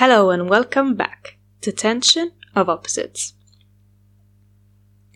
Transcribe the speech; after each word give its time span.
Hello 0.00 0.30
and 0.30 0.48
welcome 0.48 0.94
back 0.94 1.38
to 1.60 1.72
Tension 1.72 2.30
of 2.54 2.68
Opposites. 2.68 3.32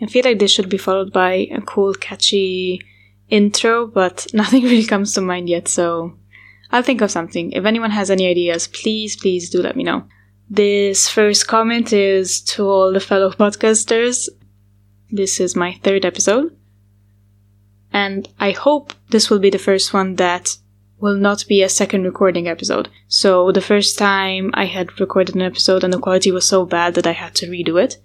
I 0.02 0.06
feel 0.06 0.24
like 0.24 0.40
this 0.40 0.50
should 0.50 0.68
be 0.68 0.76
followed 0.76 1.12
by 1.12 1.46
a 1.52 1.60
cool, 1.60 1.94
catchy 1.94 2.80
intro, 3.28 3.86
but 3.86 4.26
nothing 4.34 4.64
really 4.64 4.84
comes 4.84 5.14
to 5.14 5.20
mind 5.20 5.48
yet, 5.48 5.68
so 5.68 6.18
I'll 6.72 6.82
think 6.82 7.00
of 7.00 7.12
something. 7.12 7.52
If 7.52 7.64
anyone 7.64 7.92
has 7.92 8.10
any 8.10 8.26
ideas, 8.26 8.66
please, 8.66 9.14
please 9.14 9.50
do 9.50 9.62
let 9.62 9.76
me 9.76 9.84
know. 9.84 10.04
This 10.50 11.08
first 11.08 11.46
comment 11.46 11.92
is 11.92 12.40
to 12.40 12.64
all 12.64 12.92
the 12.92 12.98
fellow 12.98 13.30
podcasters. 13.38 14.28
This 15.12 15.38
is 15.38 15.54
my 15.54 15.78
third 15.84 16.04
episode. 16.04 16.56
And 17.92 18.28
I 18.40 18.50
hope 18.50 18.94
this 19.10 19.30
will 19.30 19.38
be 19.38 19.50
the 19.50 19.58
first 19.58 19.94
one 19.94 20.16
that 20.16 20.56
will 21.02 21.16
not 21.16 21.44
be 21.48 21.62
a 21.62 21.68
second 21.68 22.04
recording 22.04 22.46
episode. 22.46 22.88
So 23.08 23.50
the 23.50 23.60
first 23.60 23.98
time 23.98 24.52
I 24.54 24.66
had 24.66 25.00
recorded 25.00 25.34
an 25.34 25.42
episode 25.42 25.82
and 25.82 25.92
the 25.92 25.98
quality 25.98 26.30
was 26.30 26.46
so 26.46 26.64
bad 26.64 26.94
that 26.94 27.08
I 27.08 27.12
had 27.12 27.34
to 27.36 27.48
redo 27.48 27.82
it. 27.82 27.96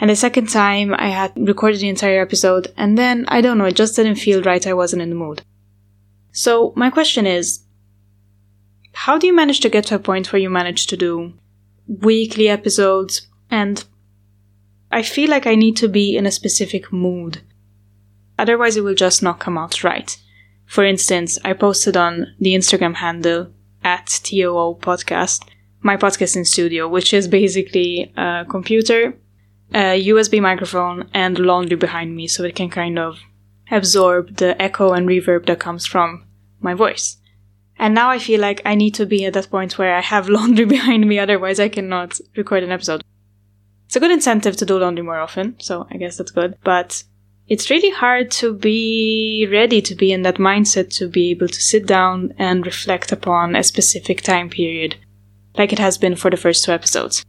And 0.00 0.08
the 0.08 0.16
second 0.16 0.48
time 0.48 0.94
I 0.94 1.08
had 1.10 1.32
recorded 1.36 1.80
the 1.80 1.90
entire 1.90 2.22
episode 2.22 2.72
and 2.78 2.96
then 2.96 3.26
I 3.28 3.42
don't 3.42 3.58
know, 3.58 3.66
it 3.66 3.76
just 3.76 3.94
didn't 3.94 4.14
feel 4.14 4.42
right. 4.42 4.66
I 4.66 4.72
wasn't 4.72 5.02
in 5.02 5.10
the 5.10 5.16
mood. 5.16 5.42
So 6.32 6.72
my 6.76 6.88
question 6.88 7.26
is, 7.26 7.60
how 8.94 9.18
do 9.18 9.26
you 9.26 9.36
manage 9.36 9.60
to 9.60 9.68
get 9.68 9.84
to 9.86 9.96
a 9.96 9.98
point 9.98 10.32
where 10.32 10.40
you 10.40 10.48
manage 10.48 10.86
to 10.86 10.96
do 10.96 11.34
weekly 11.86 12.48
episodes 12.48 13.28
and 13.50 13.84
I 14.90 15.02
feel 15.02 15.28
like 15.28 15.46
I 15.46 15.56
need 15.56 15.76
to 15.76 15.88
be 15.88 16.16
in 16.16 16.24
a 16.24 16.30
specific 16.30 16.90
mood. 16.90 17.42
Otherwise 18.38 18.78
it 18.78 18.80
will 18.80 18.94
just 18.94 19.22
not 19.22 19.40
come 19.40 19.58
out 19.58 19.84
right. 19.84 20.16
For 20.70 20.84
instance, 20.84 21.36
I 21.44 21.52
posted 21.54 21.96
on 21.96 22.32
the 22.38 22.54
Instagram 22.54 22.94
handle 22.94 23.50
at 23.82 24.06
TOO 24.22 24.78
podcast, 24.80 25.42
my 25.80 25.96
podcasting 25.96 26.46
studio, 26.46 26.86
which 26.86 27.12
is 27.12 27.26
basically 27.26 28.12
a 28.16 28.46
computer, 28.48 29.18
a 29.74 30.00
USB 30.06 30.40
microphone, 30.40 31.10
and 31.12 31.40
laundry 31.40 31.76
behind 31.76 32.14
me 32.14 32.28
so 32.28 32.44
it 32.44 32.54
can 32.54 32.70
kind 32.70 33.00
of 33.00 33.18
absorb 33.72 34.36
the 34.36 34.62
echo 34.62 34.92
and 34.92 35.08
reverb 35.08 35.46
that 35.46 35.58
comes 35.58 35.86
from 35.86 36.24
my 36.60 36.74
voice. 36.74 37.16
And 37.76 37.92
now 37.92 38.10
I 38.10 38.20
feel 38.20 38.40
like 38.40 38.62
I 38.64 38.76
need 38.76 38.94
to 38.94 39.06
be 39.06 39.24
at 39.24 39.32
that 39.32 39.50
point 39.50 39.76
where 39.76 39.96
I 39.96 40.00
have 40.00 40.28
laundry 40.36 40.66
behind 40.66 41.08
me, 41.08 41.18
otherwise 41.18 41.58
I 41.58 41.68
cannot 41.68 42.20
record 42.36 42.62
an 42.62 42.70
episode. 42.70 43.02
It's 43.86 43.96
a 43.96 44.00
good 44.00 44.12
incentive 44.12 44.56
to 44.58 44.66
do 44.66 44.78
laundry 44.78 45.02
more 45.02 45.18
often, 45.18 45.58
so 45.58 45.88
I 45.90 45.96
guess 45.96 46.16
that's 46.16 46.30
good. 46.30 46.56
But 46.62 47.02
it's 47.50 47.68
really 47.68 47.90
hard 47.90 48.30
to 48.30 48.54
be 48.54 49.44
ready 49.50 49.82
to 49.82 49.96
be 49.96 50.12
in 50.12 50.22
that 50.22 50.36
mindset 50.36 50.88
to 50.98 51.08
be 51.08 51.32
able 51.32 51.48
to 51.48 51.60
sit 51.60 51.84
down 51.84 52.32
and 52.38 52.64
reflect 52.64 53.10
upon 53.10 53.56
a 53.56 53.64
specific 53.64 54.22
time 54.22 54.48
period, 54.48 54.94
like 55.58 55.72
it 55.72 55.80
has 55.80 55.98
been 55.98 56.14
for 56.14 56.30
the 56.30 56.36
first 56.36 56.64
two 56.64 56.70
episodes. 56.70 57.24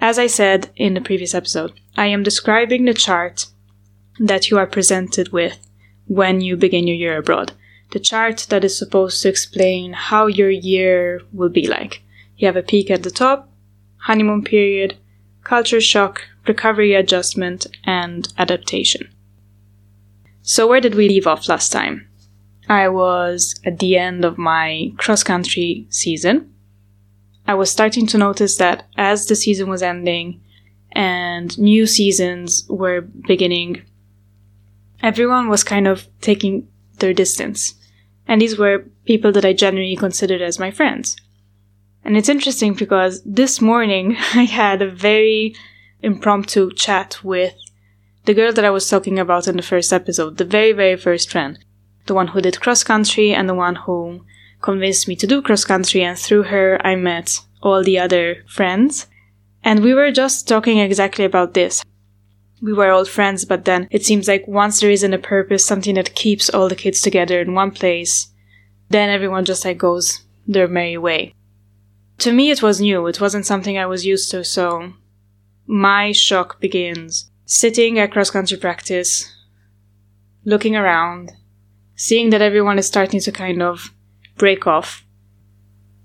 As 0.00 0.20
I 0.20 0.28
said 0.28 0.70
in 0.76 0.94
the 0.94 1.00
previous 1.00 1.34
episode, 1.34 1.72
I 1.96 2.06
am 2.06 2.22
describing 2.22 2.84
the 2.84 2.94
chart 2.94 3.46
that 4.20 4.50
you 4.50 4.58
are 4.58 4.66
presented 4.68 5.32
with 5.32 5.58
when 6.06 6.40
you 6.40 6.56
begin 6.56 6.86
your 6.86 6.96
year 6.96 7.18
abroad. 7.18 7.52
The 7.90 7.98
chart 7.98 8.46
that 8.50 8.62
is 8.62 8.78
supposed 8.78 9.20
to 9.22 9.28
explain 9.28 9.94
how 9.94 10.28
your 10.28 10.50
year 10.50 11.22
will 11.32 11.48
be 11.48 11.66
like. 11.66 12.02
You 12.36 12.46
have 12.46 12.56
a 12.56 12.62
peak 12.62 12.88
at 12.88 13.02
the 13.02 13.10
top, 13.10 13.50
honeymoon 13.96 14.44
period, 14.44 14.96
culture 15.42 15.80
shock, 15.80 16.22
recovery 16.46 16.94
adjustment, 16.94 17.66
and 17.84 18.32
adaptation. 18.38 19.08
So, 20.42 20.66
where 20.66 20.80
did 20.80 20.94
we 20.94 21.08
leave 21.08 21.26
off 21.26 21.48
last 21.48 21.70
time? 21.70 22.08
I 22.68 22.88
was 22.88 23.54
at 23.64 23.78
the 23.78 23.96
end 23.96 24.24
of 24.24 24.38
my 24.38 24.92
cross 24.96 25.22
country 25.22 25.86
season. 25.90 26.52
I 27.46 27.54
was 27.54 27.70
starting 27.70 28.06
to 28.08 28.18
notice 28.18 28.56
that 28.56 28.86
as 28.96 29.26
the 29.26 29.36
season 29.36 29.68
was 29.68 29.82
ending 29.82 30.40
and 30.92 31.56
new 31.58 31.86
seasons 31.86 32.64
were 32.68 33.00
beginning, 33.00 33.82
everyone 35.02 35.48
was 35.48 35.64
kind 35.64 35.88
of 35.88 36.06
taking 36.20 36.68
their 36.98 37.12
distance. 37.12 37.74
And 38.28 38.40
these 38.40 38.58
were 38.58 38.86
people 39.04 39.32
that 39.32 39.44
I 39.44 39.52
generally 39.52 39.96
considered 39.96 40.40
as 40.40 40.58
my 40.58 40.70
friends. 40.70 41.16
And 42.04 42.16
it's 42.16 42.28
interesting 42.28 42.74
because 42.74 43.22
this 43.24 43.60
morning 43.60 44.16
I 44.34 44.44
had 44.44 44.82
a 44.82 44.90
very 44.90 45.54
impromptu 46.02 46.72
chat 46.72 47.18
with 47.22 47.54
the 48.24 48.34
girl 48.34 48.52
that 48.52 48.64
I 48.64 48.70
was 48.70 48.88
talking 48.88 49.18
about 49.18 49.48
in 49.48 49.56
the 49.56 49.62
first 49.62 49.92
episode, 49.92 50.38
the 50.38 50.44
very, 50.44 50.72
very 50.72 50.96
first 50.96 51.30
friend. 51.30 51.58
The 52.06 52.14
one 52.14 52.28
who 52.28 52.40
did 52.40 52.60
cross 52.60 52.84
country 52.84 53.32
and 53.32 53.48
the 53.48 53.54
one 53.54 53.76
who 53.76 54.24
convinced 54.60 55.08
me 55.08 55.16
to 55.16 55.26
do 55.26 55.42
cross 55.42 55.64
country. 55.64 56.02
And 56.02 56.18
through 56.18 56.44
her, 56.44 56.80
I 56.84 56.96
met 56.96 57.40
all 57.62 57.82
the 57.82 57.98
other 57.98 58.44
friends. 58.48 59.06
And 59.64 59.82
we 59.82 59.94
were 59.94 60.10
just 60.10 60.48
talking 60.48 60.78
exactly 60.78 61.24
about 61.24 61.54
this. 61.54 61.84
We 62.60 62.72
were 62.72 62.90
all 62.90 63.04
friends, 63.04 63.44
but 63.44 63.64
then 63.64 63.88
it 63.90 64.04
seems 64.04 64.28
like 64.28 64.46
once 64.46 64.80
there 64.80 64.90
isn't 64.90 65.14
a 65.14 65.18
purpose, 65.18 65.64
something 65.64 65.96
that 65.96 66.14
keeps 66.14 66.48
all 66.50 66.68
the 66.68 66.76
kids 66.76 67.02
together 67.02 67.40
in 67.40 67.54
one 67.54 67.72
place, 67.72 68.28
then 68.88 69.08
everyone 69.08 69.44
just 69.44 69.64
like 69.64 69.78
goes 69.78 70.22
their 70.46 70.68
merry 70.68 70.98
way 70.98 71.34
to 72.22 72.32
me, 72.32 72.50
it 72.50 72.62
was 72.62 72.80
new. 72.80 73.06
It 73.08 73.20
wasn't 73.20 73.46
something 73.46 73.76
I 73.76 73.86
was 73.86 74.06
used 74.06 74.30
to, 74.30 74.44
so 74.44 74.92
my 75.66 76.12
shock 76.12 76.60
begins 76.60 77.30
sitting 77.44 77.98
at 77.98 78.12
cross 78.12 78.30
country 78.30 78.56
practice, 78.56 79.30
looking 80.44 80.74
around, 80.74 81.32
seeing 81.94 82.30
that 82.30 82.42
everyone 82.42 82.78
is 82.78 82.86
starting 82.86 83.20
to 83.20 83.32
kind 83.32 83.62
of 83.62 83.92
break 84.36 84.66
off, 84.66 85.04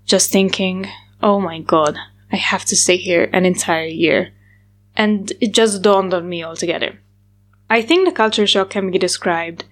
just 0.04 0.30
thinking, 0.30 0.86
oh 1.22 1.40
my 1.40 1.60
god, 1.60 1.96
I 2.30 2.36
have 2.36 2.64
to 2.66 2.76
stay 2.76 2.96
here 2.96 3.30
an 3.32 3.44
entire 3.44 3.86
year. 3.86 4.32
And 4.94 5.32
it 5.40 5.52
just 5.52 5.82
dawned 5.82 6.12
on 6.12 6.28
me 6.28 6.44
altogether. 6.44 7.00
I 7.70 7.82
think 7.82 8.06
the 8.06 8.14
culture 8.14 8.46
shock 8.46 8.70
can 8.70 8.90
be 8.90 8.98
described 8.98 9.64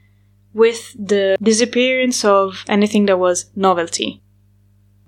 with 0.54 0.94
the 0.98 1.36
disappearance 1.42 2.24
of 2.24 2.64
anything 2.68 3.06
that 3.06 3.18
was 3.18 3.50
novelty. 3.54 4.22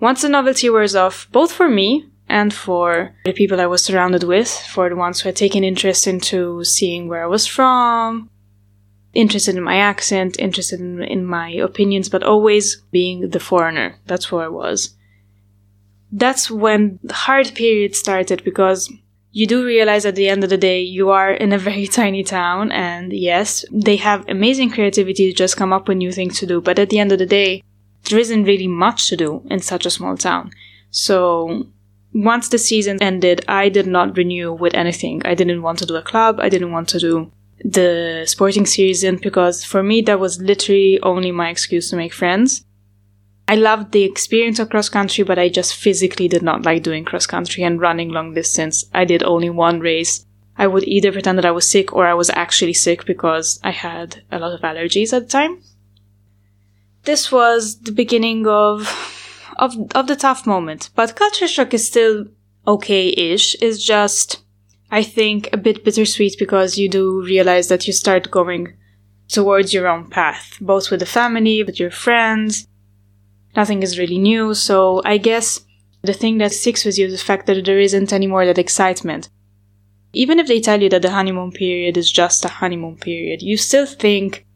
Once 0.00 0.22
the 0.22 0.28
novelty 0.28 0.69
wears 0.71 0.95
off, 0.95 1.28
both 1.33 1.53
for 1.53 1.69
me 1.69 2.06
and 2.28 2.53
for 2.53 3.15
the 3.25 3.33
people 3.33 3.61
I 3.61 3.66
was 3.66 3.83
surrounded 3.83 4.22
with, 4.22 4.49
for 4.49 4.89
the 4.89 4.97
ones 4.97 5.21
who 5.21 5.28
had 5.28 5.37
taken 5.37 5.65
interest 5.65 6.06
into 6.06 6.62
seeing 6.65 7.09
where 7.09 7.22
I 7.22 7.27
was 7.27 7.47
from, 7.47 8.31
interested 9.15 9.56
in 9.56 9.62
my 9.62 9.77
accent, 9.77 10.39
interested 10.39 10.81
in, 10.81 11.03
in 11.03 11.25
my 11.25 11.50
opinions, 11.50 12.09
but 12.09 12.22
always 12.22 12.77
being 12.93 13.31
the 13.31 13.41
foreigner. 13.41 13.97
That's 14.06 14.27
who 14.27 14.39
I 14.39 14.49
was. 14.49 14.94
That's 16.12 16.50
when 16.50 16.99
the 17.03 17.15
hard 17.15 17.55
period 17.55 17.97
started 17.97 18.45
because 18.45 18.93
you 19.33 19.47
do 19.47 19.65
realize 19.65 20.06
at 20.06 20.15
the 20.15 20.28
end 20.28 20.43
of 20.45 20.50
the 20.50 20.56
day 20.56 20.81
you 20.81 21.10
are 21.10 21.33
in 21.33 21.53
a 21.53 21.59
very 21.69 21.87
tiny 21.87 22.22
town 22.22 22.72
and 22.72 23.12
yes, 23.12 23.65
they 23.72 23.97
have 23.97 24.28
amazing 24.28 24.71
creativity 24.71 25.31
to 25.31 25.37
just 25.37 25.56
come 25.56 25.72
up 25.72 25.89
with 25.89 25.99
new 25.99 26.12
things 26.12 26.39
to 26.41 26.47
do, 26.47 26.60
but 26.60 26.78
at 26.78 26.91
the 26.91 26.99
end 26.99 27.12
of 27.12 27.19
the 27.19 27.27
day, 27.27 27.62
there 28.09 28.19
isn't 28.19 28.45
really 28.45 28.69
much 28.69 29.09
to 29.09 29.16
do 29.16 29.43
in 29.50 29.60
such 29.60 29.84
a 29.84 29.91
small 29.91 30.16
town. 30.16 30.50
So 30.91 31.66
once 32.15 32.49
the 32.49 32.59
season 32.59 33.03
ended, 33.03 33.45
I 33.49 33.69
did 33.69 33.87
not 33.87 34.16
renew 34.16 34.53
with 34.53 34.75
anything. 34.75 35.22
I 35.25 35.34
didn't 35.34 35.63
want 35.63 35.78
to 35.81 35.87
do 35.87 35.97
a 35.97 36.03
club. 36.03 36.41
I 36.41 36.49
didn't 36.49 36.72
want 36.72 36.89
to 36.91 36.99
do 36.99 37.33
the 37.65 38.25
sporting 38.27 38.66
season 38.66 39.16
because 39.16 39.65
for 39.65 39.83
me 39.83 40.01
that 40.03 40.21
was 40.21 40.41
literally 40.41 41.01
only 41.03 41.33
my 41.33 41.51
excuse 41.51 41.91
to 41.91 41.97
make 41.97 42.13
friends. 42.13 42.65
I 43.49 43.57
loved 43.57 43.93
the 43.93 44.05
experience 44.05 44.59
of 44.59 44.69
cross 44.69 44.89
country, 44.89 45.25
but 45.25 45.39
I 45.39 45.49
just 45.49 45.75
physically 45.75 46.28
did 46.28 46.43
not 46.43 46.65
like 46.65 46.83
doing 46.83 47.05
cross 47.05 47.27
country 47.27 47.63
and 47.63 47.81
running 47.81 48.10
long 48.10 48.34
distance. 48.34 48.84
I 48.95 49.05
did 49.05 49.22
only 49.22 49.51
one 49.51 49.81
race. 49.81 50.25
I 50.57 50.66
would 50.66 50.84
either 50.84 51.13
pretend 51.13 51.39
that 51.39 51.47
I 51.47 51.51
was 51.51 51.69
sick 51.69 51.93
or 51.93 52.07
I 52.07 52.15
was 52.15 52.31
actually 52.31 52.75
sick 52.75 53.07
because 53.07 53.59
I 53.65 53.71
had 53.71 54.22
a 54.31 54.39
lot 54.39 54.53
of 54.53 54.60
allergies 54.60 55.13
at 55.13 55.22
the 55.22 55.28
time 55.28 55.63
this 57.09 57.33
was 57.33 57.81
the 57.81 57.93
beginning 57.93 58.47
of 58.47 58.87
of 59.59 59.75
of 59.95 60.07
the 60.07 60.16
tough 60.16 60.47
moment. 60.47 60.91
But 60.95 61.16
culture 61.16 61.49
shock 61.49 61.75
is 61.75 61.87
still 61.87 62.27
okay-ish. 62.66 63.57
It's 63.60 63.83
just 63.83 64.43
I 64.91 65.03
think 65.03 65.49
a 65.53 65.57
bit 65.57 65.84
bittersweet 65.84 66.37
because 66.39 66.78
you 66.78 66.89
do 66.89 67.22
realize 67.22 67.69
that 67.69 67.87
you 67.87 67.93
start 67.93 68.31
going 68.31 68.77
towards 69.28 69.75
your 69.75 69.87
own 69.87 70.09
path, 70.09 70.57
both 70.60 70.91
with 70.91 71.01
the 71.01 71.07
family, 71.07 71.63
with 71.63 71.78
your 71.78 71.91
friends. 71.91 72.66
Nothing 73.55 73.83
is 73.83 73.99
really 73.99 74.19
new, 74.19 74.55
so 74.55 75.03
I 75.05 75.19
guess 75.19 75.60
the 76.03 76.15
thing 76.15 76.39
that 76.39 76.53
sticks 76.53 76.84
with 76.84 76.99
you 76.99 77.07
is 77.07 77.13
the 77.13 77.25
fact 77.25 77.47
that 77.47 77.65
there 77.65 77.78
isn't 77.78 78.13
anymore 78.13 78.47
that 78.47 78.59
excitement. 78.59 79.28
Even 80.13 80.39
if 80.39 80.47
they 80.47 80.60
tell 80.60 80.81
you 80.81 80.89
that 80.89 81.03
the 81.03 81.10
honeymoon 81.10 81.53
period 81.53 81.97
is 81.97 82.10
just 82.10 82.45
a 82.45 82.49
honeymoon 82.49 82.97
period, 82.97 83.43
you 83.43 83.57
still 83.57 83.84
think 83.84 84.47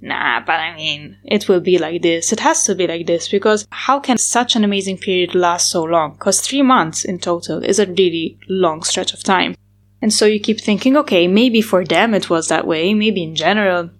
Nah, 0.00 0.40
but 0.44 0.60
I 0.60 0.76
mean, 0.76 1.16
it 1.24 1.48
will 1.48 1.60
be 1.60 1.78
like 1.78 2.02
this. 2.02 2.32
It 2.32 2.40
has 2.40 2.64
to 2.64 2.74
be 2.74 2.86
like 2.86 3.06
this 3.06 3.28
because 3.28 3.66
how 3.70 3.98
can 3.98 4.16
such 4.16 4.54
an 4.54 4.62
amazing 4.62 4.98
period 4.98 5.34
last 5.34 5.70
so 5.70 5.82
long? 5.82 6.12
Because 6.12 6.40
three 6.40 6.62
months 6.62 7.04
in 7.04 7.18
total 7.18 7.64
is 7.64 7.78
a 7.78 7.86
really 7.86 8.38
long 8.48 8.82
stretch 8.82 9.12
of 9.12 9.24
time. 9.24 9.56
And 10.00 10.12
so 10.12 10.26
you 10.26 10.38
keep 10.38 10.60
thinking, 10.60 10.96
okay, 10.96 11.26
maybe 11.26 11.60
for 11.60 11.84
them 11.84 12.14
it 12.14 12.30
was 12.30 12.46
that 12.48 12.66
way, 12.66 12.94
maybe 12.94 13.24
in 13.24 13.34
general. 13.34 13.90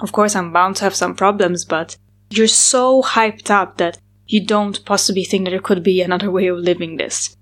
Of 0.00 0.12
course, 0.12 0.36
I'm 0.36 0.52
bound 0.52 0.76
to 0.76 0.84
have 0.84 0.94
some 0.94 1.16
problems, 1.16 1.64
but 1.64 1.96
you're 2.30 2.46
so 2.46 3.02
hyped 3.02 3.50
up 3.50 3.78
that 3.78 3.98
you 4.26 4.44
don't 4.46 4.84
possibly 4.84 5.24
think 5.24 5.44
that 5.44 5.50
there 5.50 5.60
could 5.60 5.82
be 5.82 6.00
another 6.00 6.30
way 6.30 6.46
of 6.46 6.58
living 6.58 6.96
this. 6.96 7.36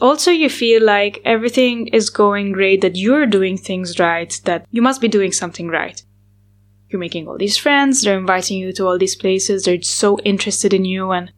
Also, 0.00 0.30
you 0.30 0.48
feel 0.48 0.82
like 0.82 1.20
everything 1.24 1.88
is 1.88 2.10
going 2.10 2.52
great, 2.52 2.82
that 2.82 2.94
you're 2.96 3.26
doing 3.26 3.56
things 3.56 3.98
right, 3.98 4.40
that 4.44 4.64
you 4.70 4.80
must 4.80 5.00
be 5.00 5.08
doing 5.08 5.32
something 5.32 5.68
right. 5.68 6.02
You're 6.88 7.00
making 7.00 7.28
all 7.28 7.36
these 7.36 7.56
friends, 7.56 8.02
they're 8.02 8.18
inviting 8.18 8.58
you 8.58 8.72
to 8.72 8.86
all 8.86 8.98
these 8.98 9.16
places, 9.16 9.64
they're 9.64 9.82
so 9.82 10.18
interested 10.20 10.72
in 10.72 10.84
you, 10.84 11.10
and 11.10 11.32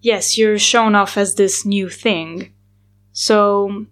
yes, 0.00 0.38
you're 0.38 0.58
shown 0.58 0.94
off 0.94 1.16
as 1.16 1.34
this 1.34 1.64
new 1.64 1.88
thing. 1.88 2.52
So, 3.12 3.86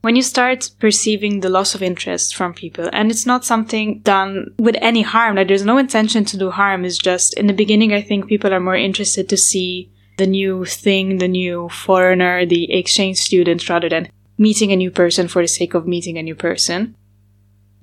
when 0.00 0.16
you 0.16 0.22
start 0.22 0.70
perceiving 0.78 1.40
the 1.40 1.48
loss 1.48 1.74
of 1.74 1.82
interest 1.82 2.34
from 2.34 2.54
people, 2.54 2.88
and 2.92 3.10
it's 3.10 3.26
not 3.26 3.44
something 3.44 4.00
done 4.00 4.54
with 4.58 4.76
any 4.80 5.02
harm, 5.02 5.36
like 5.36 5.48
there's 5.48 5.64
no 5.64 5.78
intention 5.78 6.24
to 6.26 6.36
do 6.36 6.50
harm, 6.50 6.84
it's 6.84 6.98
just 6.98 7.34
in 7.34 7.46
the 7.46 7.52
beginning, 7.52 7.92
I 7.92 8.02
think 8.02 8.26
people 8.26 8.52
are 8.52 8.60
more 8.60 8.76
interested 8.76 9.28
to 9.28 9.36
see 9.36 9.90
the 10.16 10.26
new 10.26 10.64
thing, 10.64 11.18
the 11.18 11.28
new 11.28 11.68
foreigner, 11.68 12.44
the 12.44 12.72
exchange 12.72 13.18
student, 13.18 13.68
rather 13.68 13.88
than 13.88 14.08
meeting 14.36 14.72
a 14.72 14.76
new 14.76 14.90
person 14.90 15.28
for 15.28 15.42
the 15.42 15.48
sake 15.48 15.74
of 15.74 15.86
meeting 15.86 16.18
a 16.18 16.22
new 16.22 16.34
person. 16.34 16.94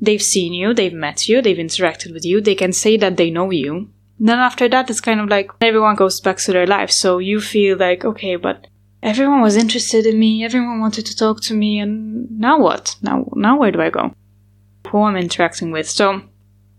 They've 0.05 0.21
seen 0.21 0.53
you, 0.53 0.73
they've 0.73 0.93
met 0.93 1.27
you, 1.27 1.41
they've 1.41 1.57
interacted 1.57 2.13
with 2.13 2.25
you, 2.25 2.39
they 2.39 2.55
can 2.55 2.73
say 2.73 2.95
that 2.97 3.17
they 3.17 3.31
know 3.31 3.49
you. 3.49 3.89
Then 4.19 4.39
after 4.39 4.69
that, 4.69 4.89
it's 4.89 5.01
kind 5.01 5.19
of 5.19 5.29
like 5.29 5.49
everyone 5.59 5.95
goes 5.95 6.21
back 6.21 6.37
to 6.37 6.51
their 6.53 6.67
life. 6.67 6.91
So 6.91 7.17
you 7.17 7.41
feel 7.41 7.77
like, 7.77 8.05
okay, 8.05 8.35
but 8.35 8.67
everyone 9.01 9.41
was 9.41 9.57
interested 9.57 10.05
in 10.05 10.19
me, 10.19 10.45
everyone 10.45 10.79
wanted 10.79 11.07
to 11.07 11.15
talk 11.15 11.41
to 11.41 11.53
me, 11.53 11.79
and 11.79 12.29
now 12.39 12.59
what? 12.59 12.95
Now, 13.01 13.25
now 13.33 13.57
where 13.57 13.71
do 13.71 13.81
I 13.81 13.89
go? 13.89 14.13
Who 14.87 15.03
I'm 15.03 15.17
interacting 15.17 15.71
with? 15.71 15.89
So 15.89 16.21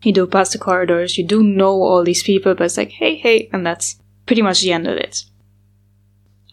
you 0.03 0.13
do 0.13 0.27
pass 0.27 0.53
the 0.53 0.59
corridors, 0.59 1.19
you 1.19 1.25
do 1.25 1.43
know 1.43 1.83
all 1.83 2.05
these 2.05 2.23
people, 2.23 2.55
but 2.55 2.65
it's 2.65 2.77
like, 2.77 2.93
hey, 2.93 3.17
hey, 3.17 3.51
and 3.53 3.67
that's 3.67 3.99
pretty 4.27 4.43
much 4.43 4.61
the 4.61 4.73
end 4.73 4.87
of 4.87 4.97
it. 4.97 5.25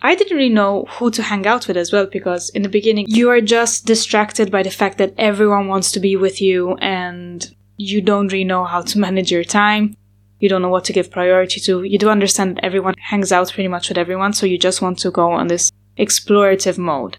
I 0.06 0.16
didn't 0.16 0.36
really 0.36 0.50
know 0.50 0.86
who 0.90 1.10
to 1.12 1.24
hang 1.24 1.48
out 1.48 1.66
with 1.66 1.78
as 1.78 1.94
well 1.94 2.06
because 2.06 2.50
in 2.50 2.62
the 2.62 2.70
beginning 2.70 3.06
you 3.08 3.30
are 3.30 3.40
just 3.40 3.86
distracted 3.86 4.52
by 4.52 4.62
the 4.62 4.70
fact 4.70 4.98
that 4.98 5.14
everyone 5.18 5.70
wants 5.70 5.94
to 5.94 6.02
be 6.02 6.18
with 6.18 6.42
you 6.42 6.76
and 6.76 7.50
you 7.78 8.02
don't 8.02 8.28
really 8.32 8.44
know 8.44 8.66
how 8.66 8.82
to 8.82 9.00
manage 9.08 9.32
your 9.32 9.46
time. 9.46 9.96
You 10.42 10.50
don't 10.50 10.62
know 10.62 10.68
what 10.68 10.84
to 10.86 10.94
give 10.94 11.10
priority 11.10 11.62
to. 11.62 11.84
You 11.84 11.98
do 11.98 12.10
understand 12.10 12.58
that 12.58 12.66
everyone 12.66 12.96
hangs 13.00 13.32
out 13.32 13.54
pretty 13.54 13.70
much 13.70 13.88
with 13.88 13.98
everyone, 13.98 14.34
so 14.34 14.46
you 14.46 14.58
just 14.58 14.82
want 14.82 15.00
to 15.00 15.10
go 15.10 15.32
on 15.32 15.48
this 15.48 15.72
explorative 15.98 16.78
mode. 16.78 17.18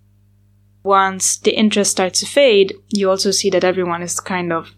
Once 0.83 1.39
the 1.39 1.53
interest 1.53 1.93
starts 1.93 2.21
to 2.21 2.27
fade, 2.27 2.75
you 2.91 3.09
also 3.09 3.31
see 3.31 3.49
that 3.49 3.65
everyone 3.65 4.03
is 4.03 4.21
kind 4.21 4.53
of 4.53 4.75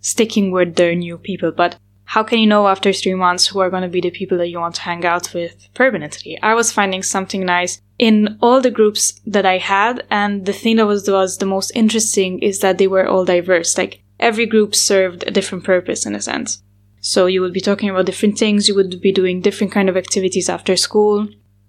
sticking 0.00 0.50
with 0.50 0.74
their 0.74 0.96
new 0.96 1.16
people, 1.16 1.52
but 1.52 1.76
how 2.10 2.24
can 2.24 2.40
you 2.40 2.46
know 2.48 2.66
after 2.66 2.92
three 2.92 3.14
months 3.14 3.46
who 3.46 3.60
are 3.60 3.70
going 3.70 3.84
to 3.84 3.88
be 3.88 4.00
the 4.00 4.10
people 4.10 4.36
that 4.36 4.48
you 4.48 4.58
want 4.58 4.74
to 4.74 4.80
hang 4.80 5.06
out 5.06 5.32
with 5.32 5.68
permanently? 5.74 6.36
I 6.42 6.54
was 6.54 6.72
finding 6.72 7.04
something 7.04 7.46
nice 7.46 7.80
in 8.00 8.36
all 8.42 8.60
the 8.60 8.76
groups 8.78 9.20
that 9.26 9.46
I 9.46 9.58
had, 9.58 10.04
and 10.10 10.44
the 10.44 10.52
thing 10.52 10.74
that 10.76 10.88
was, 10.88 11.08
was 11.08 11.38
the 11.38 11.46
most 11.46 11.70
interesting 11.72 12.40
is 12.40 12.58
that 12.60 12.78
they 12.78 12.88
were 12.88 13.06
all 13.06 13.24
diverse. 13.24 13.78
Like 13.78 14.02
every 14.18 14.44
group 14.44 14.74
served 14.74 15.22
a 15.24 15.30
different 15.30 15.62
purpose 15.62 16.04
in 16.04 16.16
a 16.16 16.20
sense. 16.20 16.60
So 17.00 17.26
you 17.26 17.42
would 17.42 17.52
be 17.52 17.60
talking 17.60 17.88
about 17.88 18.06
different 18.06 18.36
things, 18.36 18.66
you 18.66 18.74
would 18.74 19.00
be 19.00 19.12
doing 19.12 19.40
different 19.40 19.72
kind 19.72 19.88
of 19.88 19.96
activities 19.96 20.48
after 20.48 20.76
school, 20.76 21.28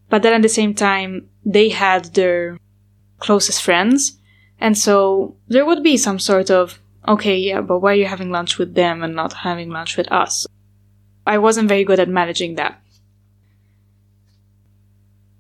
but 0.09 0.23
then 0.23 0.33
at 0.33 0.41
the 0.41 0.49
same 0.49 0.73
time, 0.73 1.29
they 1.45 1.69
had 1.69 2.15
their 2.15 2.57
closest 3.19 3.61
friends, 3.61 4.17
and 4.59 4.75
so 4.75 5.35
there 5.49 5.67
would 5.67 5.83
be 5.83 5.97
some 5.97 6.17
sort 6.17 6.49
of 6.49 6.80
okay, 7.07 7.37
yeah, 7.37 7.61
but 7.61 7.79
why 7.79 7.91
are 7.91 7.95
you 7.95 8.05
having 8.05 8.31
lunch 8.31 8.57
with 8.57 8.73
them 8.75 9.03
and 9.03 9.15
not 9.15 9.33
having 9.33 9.69
lunch 9.69 9.97
with 9.97 10.11
us? 10.11 10.45
I 11.25 11.37
wasn't 11.37 11.69
very 11.69 11.83
good 11.83 11.99
at 11.99 12.09
managing 12.09 12.55
that. 12.55 12.81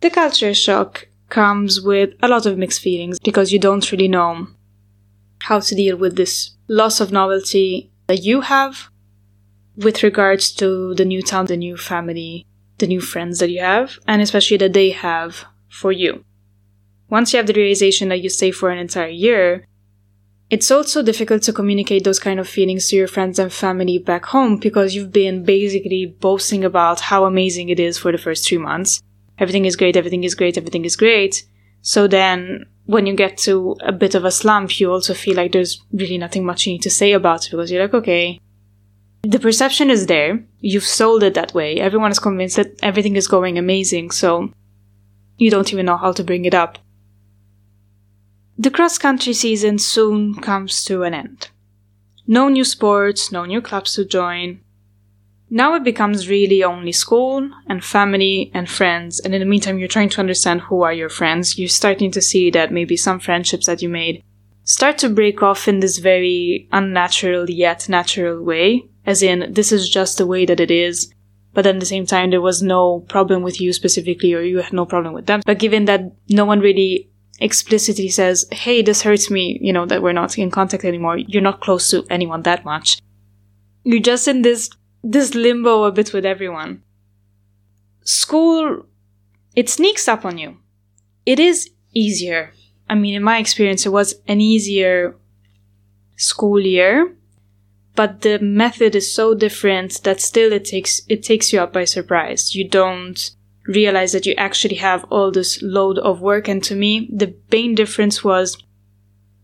The 0.01 0.09
culture 0.09 0.53
shock 0.53 1.07
comes 1.29 1.81
with 1.81 2.13
a 2.21 2.27
lot 2.27 2.45
of 2.45 2.57
mixed 2.57 2.81
feelings 2.81 3.19
because 3.19 3.51
you 3.51 3.59
don't 3.59 3.91
really 3.91 4.07
know 4.07 4.47
how 5.43 5.59
to 5.59 5.75
deal 5.75 5.97
with 5.97 6.15
this 6.15 6.51
loss 6.67 6.99
of 6.99 7.11
novelty 7.11 7.91
that 8.07 8.23
you 8.23 8.41
have 8.41 8.89
with 9.75 10.03
regards 10.03 10.51
to 10.51 10.93
the 10.95 11.05
new 11.05 11.21
town, 11.21 11.45
the 11.45 11.57
new 11.57 11.77
family, 11.77 12.45
the 12.77 12.87
new 12.87 13.01
friends 13.01 13.39
that 13.39 13.49
you 13.49 13.61
have, 13.61 13.97
and 14.07 14.21
especially 14.21 14.57
that 14.57 14.73
they 14.73 14.89
have 14.89 15.45
for 15.69 15.91
you. 15.91 16.23
Once 17.09 17.33
you 17.33 17.37
have 17.37 17.47
the 17.47 17.53
realization 17.53 18.09
that 18.09 18.21
you 18.21 18.29
stay 18.29 18.51
for 18.51 18.69
an 18.69 18.77
entire 18.77 19.07
year, 19.07 19.65
it's 20.51 20.69
also 20.69 21.01
difficult 21.01 21.41
to 21.43 21.53
communicate 21.53 22.03
those 22.03 22.19
kind 22.19 22.37
of 22.37 22.47
feelings 22.47 22.89
to 22.89 22.97
your 22.97 23.07
friends 23.07 23.39
and 23.39 23.53
family 23.53 23.97
back 23.97 24.25
home 24.25 24.57
because 24.57 24.93
you've 24.93 25.13
been 25.13 25.45
basically 25.45 26.05
boasting 26.05 26.65
about 26.65 26.99
how 26.99 27.23
amazing 27.23 27.69
it 27.69 27.79
is 27.79 27.97
for 27.97 28.11
the 28.11 28.17
first 28.17 28.45
three 28.45 28.57
months. 28.57 29.01
Everything 29.39 29.63
is 29.63 29.77
great, 29.77 29.95
everything 29.95 30.25
is 30.25 30.35
great, 30.35 30.57
everything 30.57 30.83
is 30.83 30.97
great. 30.97 31.45
So 31.81 32.05
then 32.05 32.65
when 32.85 33.05
you 33.05 33.15
get 33.15 33.37
to 33.39 33.77
a 33.81 33.93
bit 33.93 34.13
of 34.13 34.25
a 34.25 34.31
slump, 34.31 34.77
you 34.77 34.91
also 34.91 35.13
feel 35.13 35.37
like 35.37 35.53
there's 35.53 35.81
really 35.93 36.17
nothing 36.17 36.45
much 36.45 36.67
you 36.67 36.73
need 36.73 36.81
to 36.81 36.89
say 36.89 37.13
about 37.13 37.45
it 37.45 37.51
because 37.51 37.71
you're 37.71 37.83
like, 37.83 37.93
okay, 37.93 38.41
the 39.23 39.39
perception 39.39 39.89
is 39.89 40.07
there. 40.07 40.43
You've 40.59 40.83
sold 40.83 41.23
it 41.23 41.33
that 41.35 41.53
way. 41.53 41.77
Everyone 41.77 42.11
is 42.11 42.19
convinced 42.19 42.57
that 42.57 42.77
everything 42.83 43.15
is 43.15 43.29
going 43.29 43.57
amazing. 43.57 44.11
So 44.11 44.51
you 45.37 45.49
don't 45.49 45.71
even 45.71 45.85
know 45.85 45.97
how 45.97 46.11
to 46.11 46.25
bring 46.25 46.43
it 46.43 46.53
up. 46.53 46.77
The 48.61 48.69
cross 48.69 48.99
country 48.99 49.33
season 49.33 49.79
soon 49.79 50.35
comes 50.35 50.83
to 50.83 51.01
an 51.01 51.15
end. 51.15 51.49
No 52.27 52.47
new 52.47 52.63
sports, 52.63 53.31
no 53.31 53.43
new 53.43 53.59
clubs 53.59 53.95
to 53.95 54.05
join. 54.05 54.59
Now 55.49 55.73
it 55.73 55.83
becomes 55.83 56.29
really 56.29 56.63
only 56.63 56.91
school 56.91 57.49
and 57.67 57.83
family 57.83 58.51
and 58.53 58.69
friends, 58.69 59.19
and 59.19 59.33
in 59.33 59.39
the 59.39 59.47
meantime, 59.47 59.79
you're 59.79 59.87
trying 59.87 60.09
to 60.09 60.19
understand 60.19 60.61
who 60.61 60.83
are 60.83 60.93
your 60.93 61.09
friends. 61.09 61.57
You're 61.57 61.69
starting 61.69 62.11
to 62.11 62.21
see 62.21 62.51
that 62.51 62.71
maybe 62.71 62.95
some 62.95 63.19
friendships 63.19 63.65
that 63.65 63.81
you 63.81 63.89
made 63.89 64.23
start 64.63 64.99
to 64.99 65.09
break 65.09 65.41
off 65.41 65.67
in 65.67 65.79
this 65.79 65.97
very 65.97 66.69
unnatural 66.71 67.49
yet 67.49 67.89
natural 67.89 68.43
way, 68.43 68.83
as 69.07 69.23
in, 69.23 69.51
this 69.51 69.71
is 69.71 69.89
just 69.89 70.19
the 70.19 70.27
way 70.27 70.45
that 70.45 70.59
it 70.59 70.69
is. 70.69 71.11
But 71.55 71.65
at 71.65 71.79
the 71.79 71.85
same 71.87 72.05
time, 72.05 72.29
there 72.29 72.41
was 72.41 72.61
no 72.61 72.99
problem 73.09 73.41
with 73.41 73.59
you 73.59 73.73
specifically, 73.73 74.35
or 74.35 74.41
you 74.41 74.59
had 74.59 74.71
no 74.71 74.85
problem 74.85 75.15
with 75.15 75.25
them. 75.25 75.41
But 75.47 75.57
given 75.57 75.85
that 75.85 76.01
no 76.29 76.45
one 76.45 76.59
really 76.59 77.10
explicitly 77.41 78.07
says, 78.07 78.45
hey, 78.51 78.81
this 78.81 79.01
hurts 79.01 79.29
me, 79.31 79.57
you 79.59 79.73
know, 79.73 79.85
that 79.87 80.01
we're 80.01 80.13
not 80.13 80.37
in 80.37 80.51
contact 80.51 80.85
anymore. 80.85 81.17
You're 81.17 81.41
not 81.41 81.59
close 81.59 81.89
to 81.89 82.05
anyone 82.09 82.43
that 82.43 82.63
much. 82.63 83.01
You're 83.83 83.99
just 83.99 84.27
in 84.27 84.43
this, 84.43 84.69
this 85.03 85.33
limbo 85.33 85.83
a 85.83 85.91
bit 85.91 86.13
with 86.13 86.25
everyone. 86.25 86.83
School, 88.03 88.85
it 89.55 89.69
sneaks 89.69 90.07
up 90.07 90.23
on 90.23 90.37
you. 90.37 90.57
It 91.25 91.39
is 91.39 91.69
easier. 91.93 92.53
I 92.87 92.95
mean, 92.95 93.15
in 93.15 93.23
my 93.23 93.39
experience, 93.39 93.85
it 93.85 93.91
was 93.91 94.15
an 94.27 94.39
easier 94.39 95.15
school 96.17 96.59
year, 96.59 97.15
but 97.95 98.21
the 98.21 98.37
method 98.39 98.95
is 98.95 99.13
so 99.13 99.33
different 99.33 100.03
that 100.03 100.21
still 100.21 100.53
it 100.53 100.65
takes, 100.65 101.01
it 101.09 101.23
takes 101.23 101.51
you 101.51 101.59
up 101.59 101.73
by 101.73 101.85
surprise. 101.85 102.53
You 102.53 102.69
don't, 102.69 103.31
realize 103.67 104.11
that 104.11 104.25
you 104.25 104.33
actually 104.37 104.75
have 104.75 105.03
all 105.05 105.31
this 105.31 105.61
load 105.61 105.97
of 105.99 106.21
work. 106.21 106.47
And 106.47 106.63
to 106.63 106.75
me, 106.75 107.09
the 107.11 107.35
main 107.51 107.75
difference 107.75 108.23
was 108.23 108.57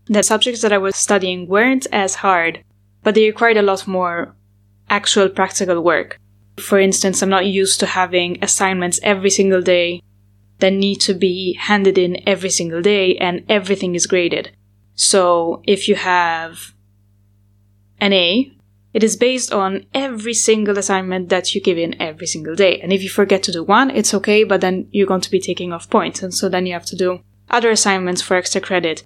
that 0.06 0.24
subjects 0.24 0.62
that 0.62 0.72
I 0.72 0.78
was 0.78 0.96
studying 0.96 1.46
weren't 1.46 1.86
as 1.92 2.16
hard, 2.16 2.64
but 3.02 3.14
they 3.14 3.26
required 3.26 3.56
a 3.56 3.62
lot 3.62 3.86
more 3.86 4.34
actual 4.90 5.28
practical 5.28 5.82
work. 5.82 6.18
For 6.58 6.78
instance, 6.78 7.22
I'm 7.22 7.28
not 7.28 7.46
used 7.46 7.78
to 7.80 7.86
having 7.86 8.42
assignments 8.42 8.98
every 9.02 9.30
single 9.30 9.62
day 9.62 10.02
that 10.58 10.72
need 10.72 10.96
to 11.02 11.14
be 11.14 11.54
handed 11.54 11.98
in 11.98 12.16
every 12.26 12.50
single 12.50 12.82
day 12.82 13.16
and 13.16 13.44
everything 13.48 13.94
is 13.94 14.06
graded. 14.06 14.50
So 14.94 15.62
if 15.64 15.86
you 15.86 15.94
have 15.94 16.74
an 18.00 18.12
A 18.12 18.52
it 18.94 19.04
is 19.04 19.16
based 19.16 19.52
on 19.52 19.84
every 19.92 20.34
single 20.34 20.78
assignment 20.78 21.28
that 21.28 21.54
you 21.54 21.60
give 21.60 21.78
in 21.78 22.00
every 22.00 22.26
single 22.26 22.54
day. 22.54 22.80
And 22.80 22.92
if 22.92 23.02
you 23.02 23.10
forget 23.10 23.42
to 23.44 23.52
do 23.52 23.62
one, 23.62 23.90
it's 23.90 24.14
okay, 24.14 24.44
but 24.44 24.60
then 24.60 24.88
you're 24.90 25.06
going 25.06 25.20
to 25.20 25.30
be 25.30 25.40
taking 25.40 25.72
off 25.72 25.90
points. 25.90 26.22
And 26.22 26.32
so 26.32 26.48
then 26.48 26.66
you 26.66 26.72
have 26.72 26.86
to 26.86 26.96
do 26.96 27.20
other 27.50 27.70
assignments 27.70 28.22
for 28.22 28.36
extra 28.36 28.60
credit. 28.60 29.04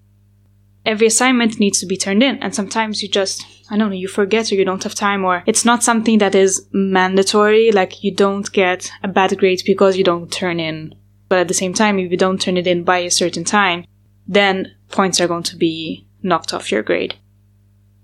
Every 0.85 1.07
assignment 1.07 1.61
needs 1.61 1.81
to 1.81 1.87
be 1.87 1.97
turned 1.97 2.23
in. 2.23 2.39
And 2.39 2.55
sometimes 2.55 3.03
you 3.03 3.09
just, 3.09 3.45
I 3.71 3.77
don't 3.77 3.91
know, 3.91 3.97
you 3.97 4.09
forget 4.09 4.51
or 4.51 4.55
you 4.57 4.65
don't 4.65 4.83
have 4.83 4.95
time 4.95 5.25
or 5.25 5.43
it's 5.47 5.65
not 5.65 5.83
something 5.83 6.19
that 6.19 6.35
is 6.35 6.67
mandatory. 6.73 7.73
Like 7.73 8.03
you 8.03 8.13
don't 8.15 8.51
get 8.53 8.91
a 9.03 9.09
bad 9.09 9.37
grade 9.39 9.63
because 9.65 9.97
you 9.97 10.05
don't 10.05 10.31
turn 10.31 10.61
in. 10.61 10.95
But 11.29 11.41
at 11.41 11.49
the 11.49 11.55
same 11.55 11.73
time, 11.73 11.99
if 11.99 12.11
you 12.11 12.17
don't 12.17 12.41
turn 12.41 12.57
it 12.57 12.67
in 12.67 12.85
by 12.85 12.99
a 12.99 13.11
certain 13.11 13.45
time, 13.45 13.85
then 14.27 14.75
points 14.91 15.21
are 15.21 15.29
going 15.29 15.45
to 15.45 15.57
be 15.57 16.07
knocked 16.23 16.53
off 16.53 16.71
your 16.71 16.83
grade. 16.83 17.17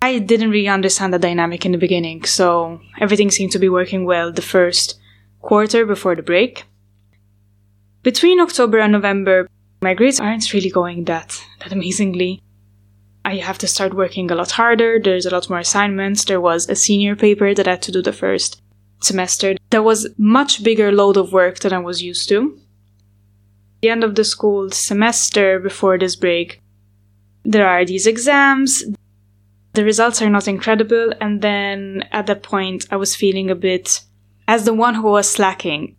I 0.00 0.19
didn't 0.21 0.50
really 0.50 0.69
understand 0.69 1.12
the 1.12 1.19
dynamic 1.19 1.67
in 1.67 1.73
the 1.73 1.78
beginning, 1.78 2.25
so 2.25 2.81
everything 3.00 3.31
seemed 3.31 3.52
to 3.52 3.59
be 3.59 3.69
working 3.69 4.05
well 4.05 4.33
the 4.33 4.43
first 4.43 4.99
quarter 5.40 5.85
before 5.85 6.14
the 6.14 6.23
break. 6.23 6.64
Between 8.02 8.40
October 8.40 8.78
and 8.78 8.93
November, 8.93 9.49
my 9.83 9.95
grades 9.95 10.21
aren't 10.21 10.52
really 10.52 10.71
going 10.71 11.05
that, 11.05 11.43
that 11.61 11.73
amazingly. 11.73 12.40
I 13.25 13.37
have 13.37 13.59
to 13.59 13.67
start 13.69 13.93
working 13.93 14.31
a 14.31 14.35
lot 14.35 14.52
harder, 14.52 14.99
there's 14.99 15.26
a 15.26 15.31
lot 15.31 15.50
more 15.50 15.59
assignments, 15.59 16.25
there 16.25 16.40
was 16.40 16.69
a 16.69 16.76
senior 16.76 17.17
paper 17.17 17.52
that 17.52 17.67
I 17.67 17.73
had 17.73 17.83
to 17.83 17.93
do 17.93 18.00
the 18.00 18.12
first 18.12 18.62
semester, 19.00 19.57
there 19.71 19.83
was 19.83 20.09
much 20.17 20.62
bigger 20.62 20.90
load 20.93 21.17
of 21.17 21.33
work 21.33 21.59
than 21.59 21.73
I 21.73 21.78
was 21.78 22.02
used 22.02 22.28
to. 22.31 22.59
the 23.83 23.90
end 23.90 24.02
of 24.05 24.14
the 24.14 24.25
school 24.25 24.71
semester 24.71 25.59
before 25.59 25.99
this 25.99 26.17
break, 26.17 26.61
there 27.45 27.69
are 27.69 27.85
these 27.85 28.07
exams. 28.07 28.85
The 29.78 29.85
results 29.85 30.20
are 30.20 30.28
not 30.28 30.49
incredible, 30.49 31.12
and 31.20 31.40
then 31.40 32.02
at 32.11 32.26
that 32.26 32.42
point, 32.42 32.88
I 32.90 32.97
was 32.97 33.14
feeling 33.14 33.49
a 33.49 33.54
bit 33.54 34.00
as 34.49 34.64
the 34.64 34.75
one 34.75 34.97
who 34.97 35.02
was 35.02 35.30
slacking. 35.30 35.94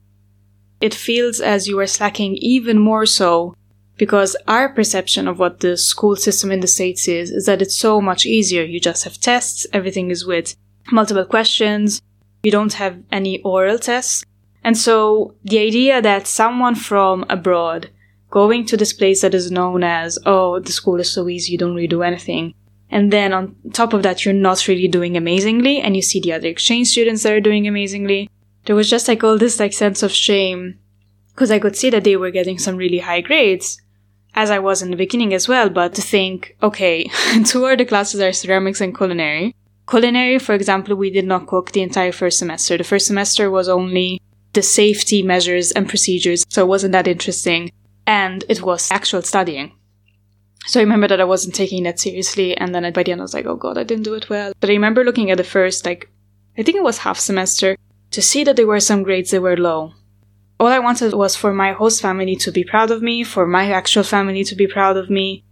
It 0.82 0.94
feels 0.94 1.40
as 1.40 1.70
you 1.70 1.80
are 1.80 1.88
slacking 1.88 2.36
even 2.42 2.78
more 2.78 3.06
so 3.06 3.56
because 3.96 4.36
our 4.50 4.68
perception 4.68 5.30
of 5.30 5.40
what 5.40 5.62
the 5.62 5.78
school 5.78 6.18
system 6.18 6.52
in 6.52 6.60
the 6.60 6.68
States 6.68 7.08
is, 7.08 7.32
is 7.32 7.46
that 7.46 7.62
it's 7.62 7.78
so 7.78 8.02
much 8.02 8.26
easier. 8.26 8.64
You 8.64 8.82
just 8.82 9.06
have 9.06 9.18
tests, 9.18 9.66
everything 9.72 10.12
is 10.12 10.26
with 10.26 10.58
multiple 10.92 11.24
questions, 11.24 12.02
you 12.44 12.52
don't 12.52 12.74
have 12.74 13.02
any 13.14 13.42
oral 13.44 13.80
tests. 13.80 14.26
And 14.62 14.78
so 14.78 15.36
the 15.46 15.60
idea 15.60 16.02
that 16.02 16.28
someone 16.28 16.76
from 16.76 17.26
abroad 17.30 17.92
going 18.30 18.66
to 18.66 18.76
this 18.76 18.92
place 18.92 19.22
that 19.22 19.34
is 19.34 19.52
known 19.52 19.86
as, 19.86 20.20
oh, 20.26 20.60
the 20.60 20.74
school 20.74 21.00
is 21.00 21.10
so 21.10 21.30
easy, 21.30 21.54
you 21.54 21.58
don't 21.58 21.76
really 21.76 21.88
do 21.88 22.04
anything. 22.04 22.56
And 22.92 23.14
then 23.14 23.34
on 23.34 23.56
top 23.74 23.94
of 23.94 24.04
that, 24.04 24.26
you're 24.26 24.34
not 24.34 24.68
really 24.68 24.88
doing 24.88 25.16
amazingly, 25.16 25.80
and 25.80 25.96
you 25.96 26.02
see 26.02 26.20
the 26.20 26.34
other 26.34 26.48
exchange 26.48 26.88
students 26.88 27.24
that 27.24 27.34
are 27.34 27.40
doing 27.40 27.68
amazingly. 27.68 28.30
There 28.66 28.76
was 28.76 28.90
just 28.90 29.08
like 29.08 29.24
all 29.24 29.38
this 29.38 29.60
like 29.60 29.74
sense 29.74 30.04
of 30.04 30.12
shame 30.12 30.80
because 31.40 31.52
I 31.52 31.60
could 31.60 31.78
see 31.78 31.90
that 31.92 32.04
they 32.04 32.18
were 32.18 32.32
getting 32.32 32.60
some 32.60 32.76
really 32.76 33.00
high 33.00 33.22
grades, 33.22 33.82
as 34.36 34.52
I 34.52 34.60
was 34.60 34.82
in 34.82 34.92
the 34.92 34.98
beginning 34.98 35.34
as 35.34 35.48
well, 35.48 35.70
but 35.70 35.94
to 35.94 36.02
think, 36.02 36.58
okay, 36.62 37.10
two 37.46 37.66
of 37.66 37.78
the 37.78 37.86
classes 37.86 38.20
are 38.20 38.34
ceramics 38.34 38.82
and 38.82 38.96
culinary. 38.96 39.56
Culinary, 39.90 40.38
for 40.38 40.54
example, 40.54 40.96
we 40.96 41.10
did 41.10 41.26
not 41.26 41.48
cook 41.48 41.72
the 41.72 41.82
entire 41.82 42.12
first 42.12 42.40
semester. 42.40 42.78
The 42.78 42.84
first 42.84 43.08
semester 43.08 43.50
was 43.50 43.70
only 43.70 44.22
the 44.54 44.62
safety 44.62 45.24
measures 45.24 45.72
and 45.72 45.88
procedures, 45.88 46.46
so 46.50 46.64
it 46.64 46.68
wasn't 46.68 46.92
that 46.92 47.08
interesting. 47.08 47.72
And 48.06 48.44
it 48.50 48.62
was 48.62 48.92
actual 48.92 49.22
studying. 49.22 49.72
So 50.70 50.80
I 50.80 50.84
remember 50.84 51.08
that 51.08 51.22
I 51.22 51.26
wasn't 51.26 51.56
taking 51.56 51.84
that 51.84 52.00
seriously, 52.00 52.56
and 52.56 52.74
then 52.74 52.94
by 52.94 53.04
the 53.04 53.12
end 53.12 53.22
I 53.22 53.24
was 53.24 53.34
like, 53.34 53.46
oh 53.46 53.56
god, 53.56 53.78
I 53.78 53.84
didn't 53.84 54.04
do 54.04 54.14
it 54.14 54.30
well. 54.30 54.54
But 54.60 54.70
I 54.70 54.74
remember 54.74 55.04
looking 55.04 55.32
at 55.32 55.38
the 55.38 55.44
first, 55.44 55.86
like, 55.86 56.10
I 56.58 56.64
think 56.64 56.78
it 56.78 56.84
was 56.84 57.00
half 57.00 57.20
semester, 57.20 57.76
to 58.12 58.22
see 58.22 58.44
that 58.44 58.56
there 58.56 58.68
were 58.68 58.80
some 58.80 59.04
grades 59.04 59.32
that 59.32 59.42
were 59.42 59.58
low 59.58 59.94
all 60.60 60.68
I 60.68 60.80
wanted 60.80 61.14
was 61.14 61.36
for 61.36 61.54
my 61.54 61.72
host 61.72 62.02
family 62.02 62.36
to 62.36 62.52
be 62.52 62.64
proud 62.64 62.92
of 62.92 63.02
me, 63.02 63.24
for 63.24 63.48
my 63.48 63.72
actual 63.72 64.04
family 64.04 64.44
to 64.44 64.56
be 64.56 64.68
proud 64.68 64.98
of 64.98 65.10
me. 65.10 65.44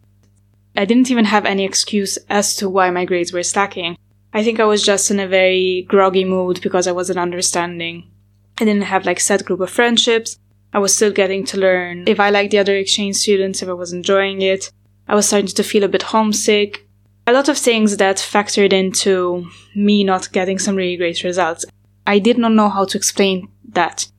I 0.75 0.85
didn't 0.85 1.09
even 1.09 1.25
have 1.25 1.45
any 1.45 1.63
excuse 1.63 2.17
as 2.29 2.55
to 2.57 2.69
why 2.69 2.89
my 2.91 3.05
grades 3.05 3.31
were 3.31 3.43
slacking. 3.43 3.97
I 4.33 4.43
think 4.43 4.59
I 4.59 4.65
was 4.65 4.83
just 4.83 5.09
in 5.09 5.19
a 5.19 5.27
very 5.27 5.85
groggy 5.87 6.25
mood 6.25 6.59
because 6.61 6.87
I 6.87 6.91
wasn't 6.91 7.19
understanding. 7.19 8.11
I 8.59 8.65
didn't 8.65 8.83
have 8.83 9.05
like 9.05 9.19
set 9.19 9.45
group 9.45 9.61
of 9.61 9.69
friendships. 9.69 10.37
I 10.73 10.79
was 10.79 10.93
still 10.93 11.11
getting 11.11 11.45
to 11.45 11.57
learn 11.57 12.03
if 12.07 12.19
I 12.19 12.29
liked 12.29 12.51
the 12.51 12.59
other 12.59 12.75
exchange 12.75 13.15
students, 13.15 13.61
if 13.61 13.69
I 13.69 13.73
was 13.73 13.93
enjoying 13.93 14.41
it. 14.41 14.71
I 15.07 15.15
was 15.15 15.27
starting 15.27 15.47
to 15.47 15.63
feel 15.63 15.83
a 15.83 15.87
bit 15.87 16.03
homesick. 16.03 16.87
A 17.25 17.33
lot 17.33 17.49
of 17.49 17.57
things 17.57 17.97
that 17.97 18.17
factored 18.17 18.73
into 18.73 19.49
me 19.75 20.03
not 20.03 20.31
getting 20.31 20.59
some 20.59 20.75
really 20.75 20.97
great 20.97 21.23
results. 21.23 21.65
I 22.05 22.19
did 22.19 22.37
not 22.37 22.53
know 22.53 22.69
how 22.69 22.85
to 22.85 22.97
explain 22.97 23.49
that. 23.69 24.09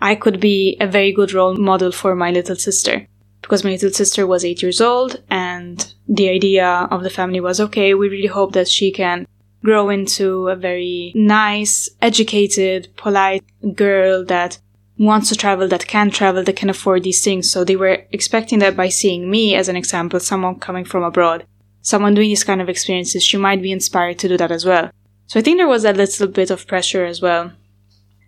I 0.00 0.14
could 0.14 0.40
be 0.40 0.76
a 0.80 0.86
very 0.86 1.12
good 1.12 1.32
role 1.32 1.56
model 1.56 1.92
for 1.92 2.14
my 2.14 2.30
little 2.30 2.56
sister 2.56 3.06
because 3.42 3.64
my 3.64 3.70
little 3.70 3.90
sister 3.90 4.26
was 4.26 4.44
eight 4.44 4.62
years 4.62 4.80
old 4.80 5.22
and 5.30 5.94
the 6.08 6.28
idea 6.28 6.88
of 6.90 7.02
the 7.02 7.10
family 7.10 7.40
was 7.40 7.60
okay, 7.60 7.94
we 7.94 8.08
really 8.08 8.26
hope 8.26 8.52
that 8.52 8.68
she 8.68 8.90
can 8.90 9.26
grow 9.64 9.90
into 9.90 10.48
a 10.48 10.56
very 10.56 11.12
nice, 11.14 11.88
educated, 12.00 12.88
polite 12.96 13.44
girl 13.74 14.24
that 14.24 14.58
wants 15.06 15.28
to 15.30 15.36
travel, 15.36 15.66
that 15.68 15.86
can 15.86 16.10
travel, 16.10 16.44
that 16.44 16.56
can 16.56 16.70
afford 16.70 17.02
these 17.02 17.24
things. 17.24 17.50
So 17.50 17.64
they 17.64 17.76
were 17.76 18.04
expecting 18.12 18.60
that 18.60 18.76
by 18.76 18.88
seeing 18.88 19.30
me 19.30 19.54
as 19.54 19.68
an 19.68 19.76
example, 19.76 20.20
someone 20.20 20.60
coming 20.60 20.84
from 20.84 21.02
abroad, 21.02 21.46
someone 21.82 22.14
doing 22.14 22.28
these 22.28 22.44
kind 22.44 22.60
of 22.60 22.68
experiences, 22.68 23.24
she 23.24 23.36
might 23.36 23.62
be 23.62 23.72
inspired 23.72 24.18
to 24.20 24.28
do 24.28 24.36
that 24.36 24.52
as 24.52 24.64
well. 24.64 24.90
So 25.26 25.40
I 25.40 25.42
think 25.42 25.58
there 25.58 25.68
was 25.68 25.84
a 25.84 25.92
little 25.92 26.28
bit 26.28 26.50
of 26.50 26.66
pressure 26.66 27.04
as 27.04 27.20
well 27.20 27.52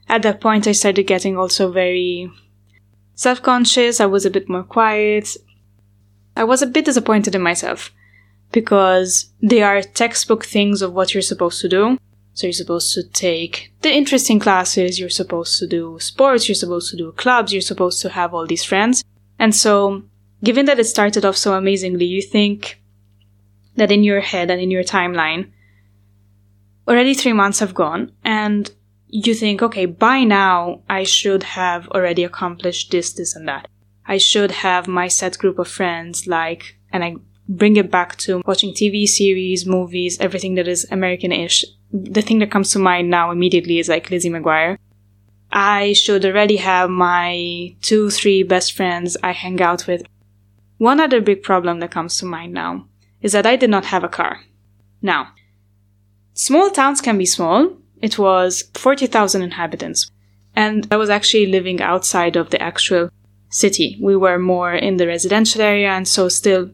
at 0.08 0.22
that 0.22 0.40
point, 0.40 0.66
I 0.66 0.72
started 0.72 1.04
getting 1.04 1.38
also 1.38 1.70
very 1.70 2.30
self 3.14 3.42
conscious. 3.42 4.00
I 4.00 4.06
was 4.06 4.26
a 4.26 4.30
bit 4.30 4.48
more 4.48 4.62
quiet. 4.62 5.36
I 6.36 6.44
was 6.44 6.62
a 6.62 6.66
bit 6.66 6.84
disappointed 6.84 7.34
in 7.34 7.42
myself 7.42 7.90
because 8.52 9.30
they 9.42 9.62
are 9.62 9.82
textbook 9.82 10.44
things 10.44 10.82
of 10.82 10.92
what 10.92 11.14
you're 11.14 11.22
supposed 11.22 11.60
to 11.62 11.68
do. 11.68 11.98
So 12.34 12.46
you're 12.46 12.52
supposed 12.52 12.94
to 12.94 13.02
take 13.02 13.72
the 13.82 13.92
interesting 13.92 14.38
classes, 14.38 14.98
you're 14.98 15.10
supposed 15.10 15.58
to 15.58 15.66
do 15.66 15.98
sports, 16.00 16.48
you're 16.48 16.54
supposed 16.54 16.90
to 16.90 16.96
do 16.96 17.12
clubs, 17.12 17.52
you're 17.52 17.60
supposed 17.60 18.00
to 18.02 18.08
have 18.08 18.32
all 18.32 18.46
these 18.46 18.64
friends. 18.64 19.04
And 19.38 19.54
so, 19.54 20.02
given 20.42 20.66
that 20.66 20.78
it 20.78 20.84
started 20.84 21.24
off 21.24 21.36
so 21.36 21.54
amazingly, 21.54 22.06
you 22.06 22.22
think 22.22 22.80
that 23.76 23.92
in 23.92 24.02
your 24.02 24.20
head 24.20 24.50
and 24.50 24.60
in 24.60 24.70
your 24.70 24.84
timeline, 24.84 25.50
already 26.88 27.14
three 27.14 27.32
months 27.32 27.58
have 27.58 27.74
gone, 27.74 28.12
and 28.24 28.70
you 29.08 29.34
think, 29.34 29.62
okay, 29.62 29.84
by 29.86 30.24
now 30.24 30.82
I 30.88 31.02
should 31.02 31.42
have 31.42 31.86
already 31.88 32.24
accomplished 32.24 32.90
this, 32.90 33.12
this, 33.12 33.36
and 33.36 33.46
that. 33.46 33.68
I 34.06 34.18
should 34.18 34.50
have 34.50 34.88
my 34.88 35.08
set 35.08 35.38
group 35.38 35.58
of 35.58 35.68
friends, 35.68 36.26
like, 36.26 36.78
and 36.92 37.04
I 37.04 37.16
bring 37.48 37.76
it 37.76 37.90
back 37.90 38.16
to 38.18 38.42
watching 38.46 38.72
TV 38.72 39.06
series, 39.06 39.66
movies, 39.66 40.18
everything 40.18 40.54
that 40.54 40.66
is 40.66 40.86
American-ish. 40.90 41.64
The 41.92 42.22
thing 42.22 42.38
that 42.38 42.50
comes 42.50 42.72
to 42.72 42.78
mind 42.78 43.10
now 43.10 43.30
immediately 43.30 43.78
is 43.78 43.88
like 43.88 44.10
Lizzie 44.10 44.30
McGuire. 44.30 44.78
I 45.52 45.92
should 45.92 46.24
already 46.24 46.56
have 46.56 46.88
my 46.88 47.74
two, 47.82 48.08
three 48.08 48.42
best 48.42 48.72
friends 48.72 49.16
I 49.22 49.32
hang 49.32 49.60
out 49.60 49.86
with. 49.86 50.02
One 50.78 50.98
other 50.98 51.20
big 51.20 51.42
problem 51.42 51.80
that 51.80 51.90
comes 51.90 52.16
to 52.18 52.26
mind 52.26 52.54
now 52.54 52.86
is 53.20 53.32
that 53.32 53.46
I 53.46 53.56
did 53.56 53.68
not 53.68 53.86
have 53.86 54.02
a 54.02 54.08
car. 54.08 54.40
Now, 55.02 55.28
small 56.32 56.70
towns 56.70 57.00
can 57.00 57.18
be 57.18 57.26
small, 57.26 57.76
it 58.00 58.18
was 58.18 58.64
40,000 58.74 59.42
inhabitants. 59.42 60.10
And 60.56 60.88
I 60.90 60.96
was 60.96 61.10
actually 61.10 61.46
living 61.46 61.80
outside 61.80 62.36
of 62.36 62.50
the 62.50 62.60
actual 62.60 63.10
city. 63.48 63.98
We 64.00 64.16
were 64.16 64.38
more 64.38 64.74
in 64.74 64.96
the 64.96 65.06
residential 65.06 65.60
area 65.60 65.90
and 65.90 66.08
so 66.08 66.28
still 66.28 66.70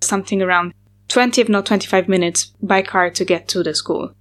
something 0.00 0.40
around 0.40 0.72
20 1.08 1.40
if 1.40 1.48
not 1.48 1.66
25 1.66 2.08
minutes 2.08 2.52
by 2.62 2.82
car 2.82 3.10
to 3.10 3.24
get 3.24 3.48
to 3.48 3.62
the 3.62 3.74
school. 3.74 4.14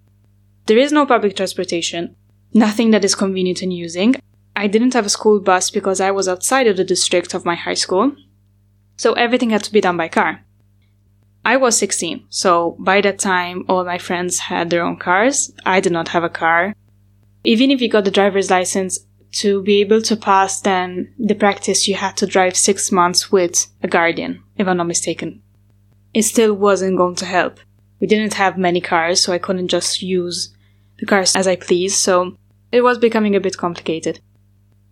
There 0.70 0.78
is 0.78 0.92
no 0.92 1.08
public 1.08 1.36
transportation, 1.36 2.16
nothing 2.54 2.92
that 2.92 3.04
is 3.04 3.16
convenient 3.16 3.64
in 3.64 3.72
using. 3.72 4.14
I 4.56 4.68
didn't 4.68 4.94
have 4.94 5.08
a 5.08 5.10
school 5.18 5.40
bus 5.40 5.72
because 5.72 6.00
I 6.00 6.12
was 6.12 6.28
outside 6.28 6.68
of 6.68 6.78
the 6.78 6.84
district 6.84 7.34
of 7.34 7.44
my 7.44 7.56
high 7.56 7.74
school. 7.74 8.16
So 8.96 9.14
everything 9.14 9.50
had 9.50 9.64
to 9.64 9.72
be 9.72 9.82
done 9.82 9.98
by 9.98 10.10
car. 10.10 10.46
I 11.44 11.58
was 11.58 11.76
16, 11.76 12.28
so 12.30 12.76
by 12.78 13.02
that 13.02 13.18
time, 13.18 13.66
all 13.68 13.84
my 13.84 13.98
friends 13.98 14.38
had 14.38 14.70
their 14.70 14.84
own 14.84 14.98
cars. 14.98 15.52
I 15.66 15.80
did 15.80 15.92
not 15.92 16.10
have 16.10 16.24
a 16.24 16.30
car. 16.30 16.76
Even 17.44 17.72
if 17.72 17.82
you 17.82 17.90
got 17.90 18.06
the 18.06 18.12
driver's 18.12 18.52
license, 18.52 19.00
to 19.42 19.64
be 19.64 19.82
able 19.82 20.04
to 20.04 20.16
pass 20.16 20.62
then 20.62 21.12
the 21.18 21.34
practice, 21.34 21.88
you 21.88 21.96
had 21.96 22.16
to 22.18 22.28
drive 22.28 22.56
six 22.56 22.92
months 22.92 23.32
with 23.32 23.66
a 23.82 23.88
guardian, 23.88 24.44
if 24.56 24.68
I'm 24.68 24.78
not 24.78 24.86
mistaken. 24.86 25.42
It 26.14 26.26
still 26.26 26.54
wasn't 26.54 26.98
going 26.98 27.16
to 27.16 27.26
help. 27.26 27.60
We 28.00 28.06
didn't 28.06 28.36
have 28.36 28.56
many 28.56 28.82
cars, 28.82 29.20
so 29.24 29.34
I 29.34 29.40
couldn't 29.40 29.70
just 29.70 30.04
use 30.04 30.54
the 31.00 31.06
cars 31.06 31.36
as 31.36 31.48
I 31.48 31.56
please, 31.56 31.98
so 31.98 32.38
it 32.72 32.82
was 32.82 32.98
becoming 32.98 33.36
a 33.36 33.40
bit 33.40 33.58
complicated. 33.58 34.20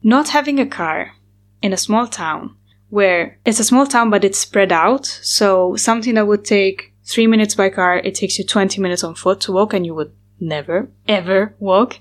Not 0.04 0.30
having 0.30 0.60
a 0.60 0.66
car 0.66 1.14
in 1.62 1.74
a 1.74 1.78
small 1.78 2.08
town 2.08 2.56
where 2.90 3.40
it's 3.46 3.60
a 3.60 3.64
small 3.64 3.86
town 3.86 4.10
but 4.10 4.24
it's 4.24 4.38
spread 4.38 4.72
out. 4.72 5.06
So 5.06 5.76
something 5.76 6.16
that 6.16 6.28
would 6.28 6.46
take 6.46 6.94
three 7.04 7.28
minutes 7.28 7.56
by 7.56 7.70
car, 7.70 7.98
it 7.98 8.16
takes 8.16 8.38
you 8.38 8.46
20 8.46 8.82
minutes 8.82 9.04
on 9.04 9.16
foot 9.16 9.42
to 9.42 9.52
walk 9.52 9.74
and 9.74 9.86
you 9.86 9.94
would 9.96 10.14
never, 10.40 10.90
ever 11.08 11.56
walk 11.60 12.00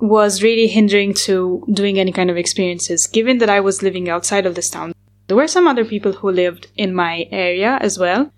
was 0.00 0.42
really 0.42 0.68
hindering 0.68 1.12
to 1.12 1.64
doing 1.72 1.98
any 1.98 2.12
kind 2.12 2.30
of 2.30 2.36
experiences. 2.36 3.06
Given 3.06 3.38
that 3.38 3.50
I 3.50 3.60
was 3.60 3.82
living 3.82 4.08
outside 4.08 4.46
of 4.46 4.54
this 4.54 4.70
town, 4.70 4.94
there 5.26 5.36
were 5.36 5.48
some 5.48 5.66
other 5.66 5.84
people 5.84 6.12
who 6.12 6.30
lived 6.30 6.68
in 6.76 6.94
my 6.94 7.26
area 7.30 7.78
as 7.80 7.98
well. 7.98 8.32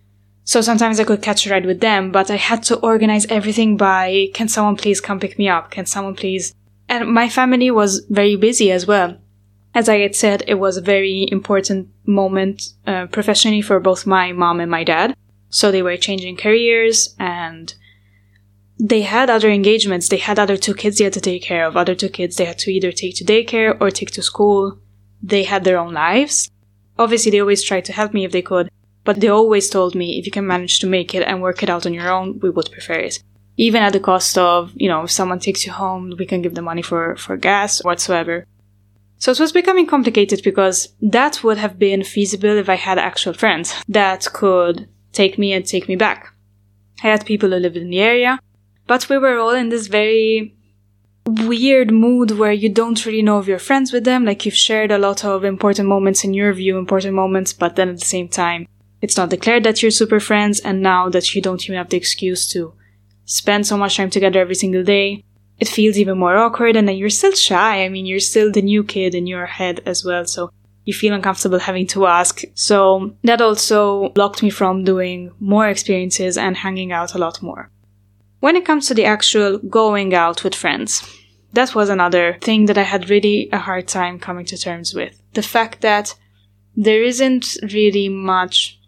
So 0.51 0.61
sometimes 0.61 0.99
I 0.99 1.05
could 1.05 1.23
catch 1.23 1.47
a 1.47 1.51
ride 1.51 1.67
with 1.67 1.81
them, 1.81 2.11
but 2.11 2.31
I 2.31 2.37
had 2.37 2.63
to 2.65 2.77
organize 2.91 3.27
everything 3.27 3.77
by, 3.77 4.29
can 4.35 4.49
someone 4.49 4.77
please 4.77 5.01
come 5.01 5.21
pick 5.21 5.39
me 5.39 5.49
up? 5.49 5.71
Can 5.71 5.87
someone 5.87 6.17
please? 6.17 6.55
And 6.89 7.13
my 7.21 7.29
family 7.29 7.71
was 7.71 7.91
very 8.11 8.37
busy 8.37 8.73
as 8.73 8.85
well 8.87 9.17
as 9.75 9.89
I 9.89 9.99
had 9.99 10.17
said, 10.17 10.43
it 10.47 10.55
was 10.55 10.77
a 10.77 10.83
very 10.83 11.27
important 11.31 11.89
moment 12.05 12.73
uh, 12.87 13.07
professionally 13.07 13.63
for 13.63 13.79
both 13.79 14.07
my 14.07 14.33
mom 14.33 14.61
and 14.61 14.71
my 14.71 14.85
dad. 14.85 15.17
So 15.49 15.71
they 15.71 15.83
were 15.83 15.97
changing 15.97 16.37
careers 16.37 17.15
and 17.19 17.73
they 18.79 19.03
had 19.03 19.31
other 19.31 19.51
engagements. 19.51 20.09
They 20.09 20.17
had 20.17 20.39
other 20.39 20.57
two 20.57 20.75
kids 20.75 20.99
they 20.99 21.05
had 21.05 21.13
to 21.13 21.21
take 21.21 21.43
care 21.43 21.67
of, 21.67 21.77
other 21.77 21.95
two 21.95 22.09
kids 22.09 22.37
they 22.37 22.47
had 22.47 22.59
to 22.61 22.71
either 22.71 22.93
take 22.93 23.17
to 23.17 23.25
daycare 23.25 23.77
or 23.81 23.91
take 23.91 24.11
to 24.13 24.23
school. 24.23 24.79
They 25.23 25.45
had 25.45 25.65
their 25.65 25.79
own 25.79 25.93
lives. 25.93 26.51
Obviously, 26.99 27.31
they 27.31 27.41
always 27.41 27.63
tried 27.63 27.85
to 27.87 27.93
help 27.93 28.13
me 28.13 28.25
if 28.25 28.33
they 28.33 28.43
could, 28.43 28.71
but 29.05 29.21
they 29.21 29.29
always 29.29 29.71
told 29.71 29.95
me 29.95 30.19
if 30.19 30.27
you 30.27 30.33
can 30.33 30.47
manage 30.47 30.79
to 30.81 30.87
make 30.87 31.15
it 31.15 31.23
and 31.23 31.41
work 31.43 31.63
it 31.63 31.71
out 31.71 31.87
on 31.87 31.95
your 31.95 32.11
own, 32.11 32.39
we 32.41 32.51
would 32.51 32.71
prefer 32.71 32.95
it. 32.95 33.23
even 33.57 33.83
at 33.83 33.93
the 33.93 34.01
cost 34.01 34.39
of, 34.39 34.73
you 34.75 34.89
know, 34.89 35.03
if 35.03 35.11
someone 35.11 35.39
takes 35.39 35.67
you 35.67 35.73
home, 35.73 36.15
we 36.19 36.25
can 36.25 36.41
give 36.41 36.55
the 36.55 36.63
money 36.63 36.81
for, 36.81 37.15
for 37.17 37.37
gas 37.37 37.85
whatsoever. 37.85 38.47
So 39.19 39.33
it 39.33 39.41
was 39.41 39.53
becoming 39.53 39.87
complicated 39.87 40.41
because 40.43 40.89
that 41.03 41.45
would 41.45 41.59
have 41.59 41.79
been 41.79 42.03
feasible 42.03 42.57
if 42.57 42.71
I 42.71 42.77
had 42.77 42.99
actual 42.99 43.35
friends 43.35 43.75
that 43.87 44.27
could 44.33 44.89
take 45.13 45.37
me 45.39 45.53
and 45.53 45.67
take 45.67 45.89
me 45.89 45.97
back. 45.97 46.33
I 47.03 47.09
had 47.09 47.27
people 47.27 47.51
who 47.51 47.57
lived 47.57 47.77
in 47.77 47.91
the 47.91 48.01
area, 48.01 48.39
but 48.87 49.11
we 49.11 49.19
were 49.19 49.39
all 49.39 49.51
in 49.51 49.69
this 49.69 49.89
very 49.89 50.55
weird 51.27 51.91
mood 51.91 52.31
where 52.31 52.53
you 52.53 52.71
don't 52.71 53.05
really 53.05 53.21
know 53.21 53.39
if 53.41 53.47
you're 53.47 53.59
friends 53.59 53.93
with 53.93 54.05
them. 54.05 54.25
Like 54.25 54.47
you've 54.47 54.55
shared 54.55 54.91
a 54.91 54.99
lot 54.99 55.23
of 55.23 55.45
important 55.45 55.87
moments 55.87 56.25
in 56.25 56.33
your 56.33 56.55
view, 56.55 56.79
important 56.79 57.15
moments, 57.15 57.53
but 57.53 57.77
then 57.77 57.91
at 57.91 57.99
the 57.99 58.07
same 58.07 58.29
time, 58.29 58.67
it's 59.03 59.17
not 59.17 59.31
declared 59.31 59.65
that 59.65 59.83
you're 59.83 59.91
super 59.91 60.21
friends. 60.21 60.61
And 60.61 60.83
now 60.83 61.09
that 61.09 61.35
you 61.35 61.43
don't 61.43 61.63
even 61.65 61.77
have 61.77 61.89
the 61.89 61.97
excuse 61.97 62.49
to 62.53 62.75
spend 63.25 63.67
so 63.67 63.77
much 63.77 63.97
time 63.97 64.11
together 64.11 64.41
every 64.41 64.55
single 64.55 64.85
day, 64.85 65.25
it 65.59 65.69
feels 65.69 65.99
even 65.99 66.19
more 66.19 66.37
awkward. 66.37 66.77
And 66.77 66.89
then 66.89 66.97
you're 66.97 67.11
still 67.11 67.33
shy. 67.33 67.85
I 67.85 67.89
mean, 67.89 68.07
you're 68.07 68.21
still 68.21 68.51
the 68.51 68.63
new 68.63 68.85
kid 68.85 69.15
in 69.15 69.27
your 69.27 69.47
head 69.47 69.81
as 69.87 70.05
well. 70.05 70.25
So 70.27 70.51
you 70.85 70.95
feel 70.95 71.15
uncomfortable 71.15 71.59
having 71.59 71.87
to 71.89 72.07
ask. 72.07 72.43
So 72.55 73.15
that 73.23 73.41
also 73.41 74.09
blocked 74.11 74.43
me 74.43 74.51
from 74.51 74.85
doing 74.85 75.31
more 75.39 75.69
experiences 75.69 76.37
and 76.37 76.57
hanging 76.57 76.93
out 76.93 77.15
a 77.15 77.19
lot 77.19 77.43
more. 77.43 77.71
When 78.41 78.57
it 78.57 78.65
comes 78.65 78.87
to 78.89 78.95
the 78.95 79.05
actual 79.05 79.59
going 79.59 80.15
out 80.15 80.43
with 80.43 80.55
friends, 80.55 81.03
that 81.53 81.75
was 81.75 81.91
another 81.91 82.39
thing 82.41 82.67
that 82.67 82.79
I 82.79 82.85
had 82.85 83.11
really 83.11 83.51
a 83.53 83.59
hard 83.59 83.87
time 83.89 84.19
coming 84.19 84.47
to 84.47 84.57
terms 84.57 84.95
with. 84.95 85.21
The 85.35 85.43
fact 85.43 85.83
that 85.83 86.15
there 86.75 87.03
isn't 87.03 87.59
really 87.73 88.09
much 88.09 88.80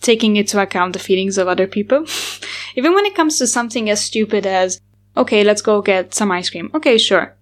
taking 0.00 0.36
into 0.36 0.60
account 0.60 0.92
the 0.92 0.98
feelings 0.98 1.38
of 1.38 1.48
other 1.48 1.66
people. 1.66 2.04
Even 2.76 2.94
when 2.94 3.06
it 3.06 3.14
comes 3.14 3.38
to 3.38 3.46
something 3.46 3.90
as 3.90 4.00
stupid 4.00 4.46
as, 4.46 4.80
okay, 5.16 5.44
let's 5.44 5.62
go 5.62 5.82
get 5.82 6.14
some 6.14 6.30
ice 6.30 6.50
cream. 6.50 6.70
Okay, 6.74 6.98
sure. 6.98 7.36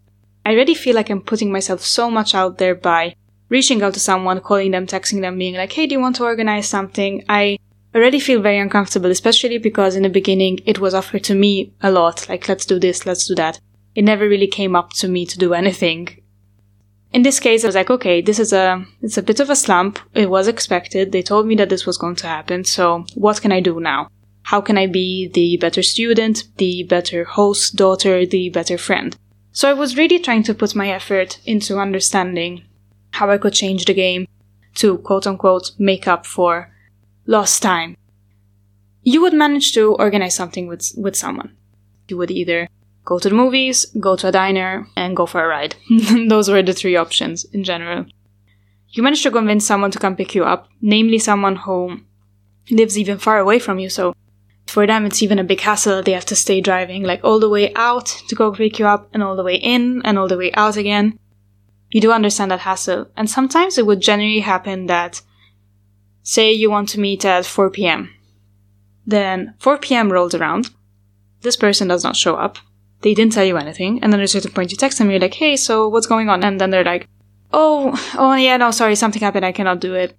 I 0.45 0.53
already 0.53 0.75
feel 0.75 0.95
like 0.95 1.11
I'm 1.11 1.21
putting 1.21 1.53
myself 1.53 1.83
so 1.83 2.11
much 2.11 2.35
out 2.35 2.59
there 2.59 2.75
by 2.75 3.15
reaching 3.49 3.83
out 3.83 3.95
to 3.95 4.01
someone, 4.01 4.41
calling 4.41 4.71
them, 4.71 4.87
texting 4.87 5.21
them, 5.21 5.39
being 5.39 5.55
like, 5.55 5.73
hey, 5.73 5.87
do 5.87 5.95
you 5.95 6.01
want 6.01 6.17
to 6.17 6.25
organize 6.25 6.69
something? 6.69 7.25
I 7.29 7.59
already 7.95 8.21
feel 8.21 8.41
very 8.41 8.59
uncomfortable, 8.59 9.11
especially 9.11 9.59
because 9.59 9.97
in 9.97 10.03
the 10.03 10.09
beginning 10.09 10.61
it 10.67 10.79
was 10.79 10.95
offered 10.95 11.25
to 11.25 11.35
me 11.35 11.73
a 11.81 11.91
lot, 11.91 12.29
like 12.29 12.49
let's 12.49 12.67
do 12.67 12.79
this, 12.79 13.07
let's 13.07 13.27
do 13.27 13.35
that. 13.37 13.61
It 13.95 14.03
never 14.03 14.29
really 14.29 14.47
came 14.47 14.77
up 14.77 14.93
to 14.95 15.09
me 15.09 15.27
to 15.27 15.39
do 15.39 15.55
anything. 15.55 16.18
In 17.13 17.23
this 17.23 17.41
case, 17.41 17.65
I 17.65 17.69
was 17.69 17.75
like, 17.75 17.91
okay, 17.91 18.21
this 18.21 18.39
is 18.39 18.53
a, 18.53 18.85
it's 19.01 19.17
a 19.17 19.23
bit 19.23 19.41
of 19.41 19.49
a 19.49 19.57
slump. 19.57 19.99
It 20.15 20.29
was 20.29 20.47
expected. 20.47 21.11
They 21.11 21.23
told 21.23 21.47
me 21.47 21.55
that 21.57 21.71
this 21.71 21.87
was 21.87 21.97
going 21.97 22.17
to 22.17 22.27
happen. 22.27 22.65
So 22.65 23.07
what 23.15 23.41
can 23.41 23.51
I 23.51 23.61
do 23.61 23.81
now? 23.81 24.11
How 24.43 24.61
can 24.61 24.77
I 24.77 24.87
be 24.87 25.29
the 25.29 25.57
better 25.57 25.83
student, 25.83 26.45
the 26.57 26.83
better 26.85 27.25
host, 27.25 27.77
daughter, 27.77 28.27
the 28.27 28.51
better 28.51 28.79
friend? 28.79 29.17
So 29.53 29.69
I 29.69 29.73
was 29.73 29.97
really 29.97 30.19
trying 30.19 30.43
to 30.45 30.55
put 30.55 30.75
my 30.75 30.91
effort 30.91 31.41
into 31.45 31.79
understanding 31.79 32.65
how 33.13 33.31
I 33.31 33.39
could 33.39 33.55
change 33.55 33.87
the 33.87 33.95
game 33.95 34.29
to 34.77 34.99
quote 34.99 35.27
unquote 35.27 35.73
make 35.79 36.07
up 36.07 36.25
for 36.27 36.73
lost 37.27 37.63
time. 37.63 37.97
You 39.03 39.23
would 39.23 39.33
manage 39.33 39.73
to 39.73 39.95
organize 39.95 40.37
something 40.37 40.67
with, 40.67 40.93
with 40.97 41.17
someone. 41.17 41.57
You 42.09 42.19
would 42.19 42.31
either 42.31 42.69
go 43.09 43.19
to 43.19 43.31
the 43.31 43.35
movies, 43.35 43.87
go 43.99 44.17
to 44.17 44.29
a 44.29 44.33
diner, 44.33 44.87
and 44.95 45.17
go 45.17 45.25
for 45.25 45.43
a 45.43 45.49
ride. 45.49 45.75
Those 46.29 46.51
were 46.51 46.63
the 46.63 46.75
three 46.75 46.95
options 46.95 47.47
in 47.57 47.65
general. 47.65 48.05
You 48.91 49.03
manage 49.03 49.23
to 49.23 49.31
convince 49.31 49.67
someone 49.67 49.91
to 49.93 49.99
come 49.99 50.15
pick 50.15 50.35
you 50.35 50.45
up, 50.45 50.69
namely 50.83 51.19
someone 51.19 51.57
who 51.57 52.01
lives 52.71 52.99
even 52.99 53.17
far 53.19 53.39
away 53.39 53.59
from 53.59 53.79
you, 53.79 53.89
so 53.89 54.15
for 54.67 54.87
them 54.87 55.07
it's 55.07 55.23
even 55.23 55.39
a 55.39 55.51
big 55.51 55.61
hassle 55.63 56.03
they 56.03 56.13
have 56.13 56.27
to 56.27 56.37
stay 56.37 56.61
driving 56.61 57.03
like 57.03 57.25
all 57.25 57.41
the 57.41 57.49
way 57.49 57.73
out 57.75 58.05
to 58.29 58.35
go 58.35 58.53
pick 58.53 58.79
you 58.79 58.87
up 58.87 59.09
and 59.15 59.23
all 59.23 59.35
the 59.35 59.43
way 59.43 59.55
in 59.55 60.03
and 60.05 60.19
all 60.19 60.29
the 60.29 60.37
way 60.37 60.53
out 60.53 60.77
again. 60.77 61.19
You 61.91 62.03
do 62.03 62.13
understand 62.13 62.51
that 62.51 62.61
hassle, 62.61 63.11
and 63.17 63.31
sometimes 63.31 63.79
it 63.79 63.87
would 63.87 64.01
generally 64.01 64.41
happen 64.41 64.87
that 64.87 65.23
Say 66.35 66.53
you 66.53 66.71
want 66.71 66.91
to 66.91 67.01
meet 67.01 67.25
at 67.25 67.47
4 67.47 67.71
p.m. 67.71 68.13
Then 69.07 69.55
4 69.61 69.79
p.m. 69.79 70.13
rolls 70.13 70.35
around. 70.35 70.69
This 71.41 71.57
person 71.57 71.89
does 71.89 72.05
not 72.05 72.17
show 72.17 72.35
up. 72.35 72.59
They 73.03 73.15
didn't 73.15 73.33
tell 73.33 73.45
you 73.45 73.57
anything. 73.57 74.03
And 74.03 74.13
then 74.13 74.21
at 74.21 74.25
a 74.25 74.29
certain 74.29 74.53
point 74.53 74.71
you 74.71 74.77
text 74.77 74.99
them, 74.99 75.11
you're 75.11 75.21
like, 75.21 75.35
hey, 75.35 75.57
so 75.57 75.89
what's 75.89 76.07
going 76.07 76.29
on? 76.29 76.43
And 76.43 76.61
then 76.61 76.71
they're 76.71 76.85
like, 76.85 77.09
oh, 77.53 77.93
oh 78.19 78.35
yeah, 78.35 78.57
no, 78.57 78.71
sorry, 78.71 78.97
something 78.97 79.23
happened. 79.23 79.47
I 79.47 79.53
cannot 79.53 79.81
do 79.81 79.95
it. 79.95 80.17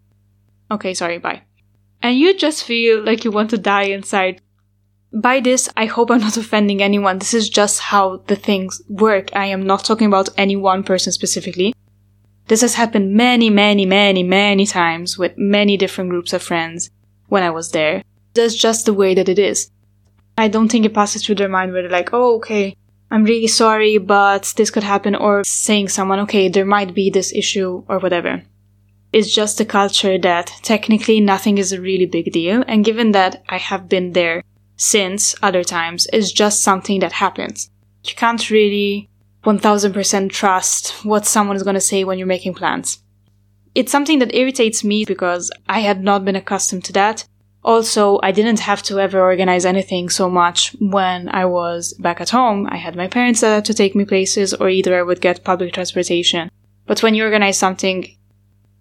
Okay, 0.72 0.94
sorry, 0.94 1.18
bye. 1.18 1.44
And 2.02 2.18
you 2.18 2.38
just 2.38 2.64
feel 2.64 3.04
like 3.04 3.24
you 3.24 3.32
want 3.32 3.50
to 3.50 3.58
die 3.58 3.84
inside. 3.84 4.42
By 5.12 5.40
this, 5.40 5.68
I 5.76 5.86
hope 5.86 6.12
I'm 6.12 6.22
not 6.22 6.38
offending 6.38 6.82
anyone. 6.82 7.18
This 7.18 7.34
is 7.34 7.50
just 7.50 7.80
how 7.82 8.18
the 8.28 8.36
things 8.36 8.82
work. 8.88 9.36
I 9.36 9.48
am 9.48 9.66
not 9.66 9.84
talking 9.84 10.08
about 10.08 10.30
any 10.38 10.56
one 10.56 10.84
person 10.84 11.12
specifically. 11.12 11.74
This 12.48 12.62
has 12.62 12.76
happened 12.76 13.14
many, 13.14 13.50
many, 13.50 13.86
many, 13.86 14.24
many 14.24 14.66
times 14.66 15.18
with 15.18 15.38
many 15.38 15.78
different 15.78 16.10
groups 16.10 16.34
of 16.34 16.42
friends 16.42 16.90
when 17.28 17.44
I 17.44 17.50
was 17.50 17.72
there. 17.72 18.04
That's 18.34 18.56
just 18.56 18.86
the 18.86 18.94
way 18.94 19.14
that 19.16 19.30
it 19.30 19.40
is. 19.40 19.70
I 20.40 20.48
don't 20.48 20.70
think 20.70 20.86
it 20.86 20.94
passes 20.94 21.26
through 21.26 21.36
their 21.36 21.50
mind 21.50 21.74
where 21.74 21.82
they're 21.82 21.92
like, 21.92 22.12
oh, 22.14 22.36
okay, 22.38 22.76
I'm 23.12 23.24
really 23.24 23.48
sorry, 23.48 23.98
but 23.98 24.54
this 24.56 24.70
could 24.70 24.84
happen, 24.84 25.16
or 25.16 25.44
saying 25.44 25.90
someone, 25.90 26.20
okay, 26.22 26.48
there 26.48 26.66
might 26.66 26.94
be 26.94 27.10
this 27.10 27.34
issue, 27.34 27.84
or 27.88 28.00
whatever. 28.00 28.44
It's 29.12 29.34
just 29.34 29.60
a 29.60 29.66
culture 29.66 30.18
that 30.20 30.54
technically 30.62 31.20
nothing 31.20 31.58
is 31.58 31.74
a 31.74 31.82
really 31.82 32.06
big 32.06 32.32
deal, 32.32 32.64
and 32.68 32.86
given 32.86 33.12
that 33.12 33.44
I 33.50 33.58
have 33.58 33.90
been 33.90 34.14
there 34.14 34.44
since 34.78 35.36
other 35.42 35.64
times, 35.64 36.08
it's 36.14 36.32
just 36.32 36.64
something 36.64 37.00
that 37.00 37.14
happens. 37.14 37.70
You 38.04 38.14
can't 38.16 38.50
really 38.50 39.10
1000% 39.44 40.30
trust 40.30 40.92
what 41.04 41.26
someone 41.26 41.58
is 41.58 41.64
going 41.64 41.74
to 41.74 41.82
say 41.82 42.04
when 42.04 42.18
you're 42.18 42.28
making 42.28 42.54
plans. 42.54 43.04
It's 43.76 43.92
something 43.92 44.20
that 44.20 44.36
irritates 44.36 44.84
me 44.84 45.06
because 45.06 45.52
I 45.68 45.80
had 45.80 46.04
not 46.04 46.24
been 46.24 46.36
accustomed 46.36 46.86
to 46.86 46.94
that. 46.94 47.26
Also, 47.64 48.20
I 48.24 48.32
didn't 48.32 48.62
have 48.62 48.82
to 48.84 49.00
ever 49.00 49.22
organize 49.22 49.66
anything 49.66 50.10
so 50.10 50.30
much 50.30 50.76
when 50.80 51.28
I 51.30 51.46
was 51.46 51.94
back 51.94 52.22
at 52.22 52.30
home. 52.30 52.68
I 52.70 52.78
had 52.78 52.96
my 52.96 53.08
parents 53.08 53.42
that 53.42 53.54
had 53.54 53.66
to 53.66 53.74
take 53.74 53.96
me 53.96 54.06
places, 54.06 54.54
or 54.54 54.70
either 54.70 54.98
I 54.98 55.04
would 55.04 55.20
get 55.20 55.44
public 55.44 55.74
transportation. 55.74 56.50
But 56.86 57.04
when 57.04 57.16
you 57.16 57.24
organize 57.24 57.60
something, 57.60 58.16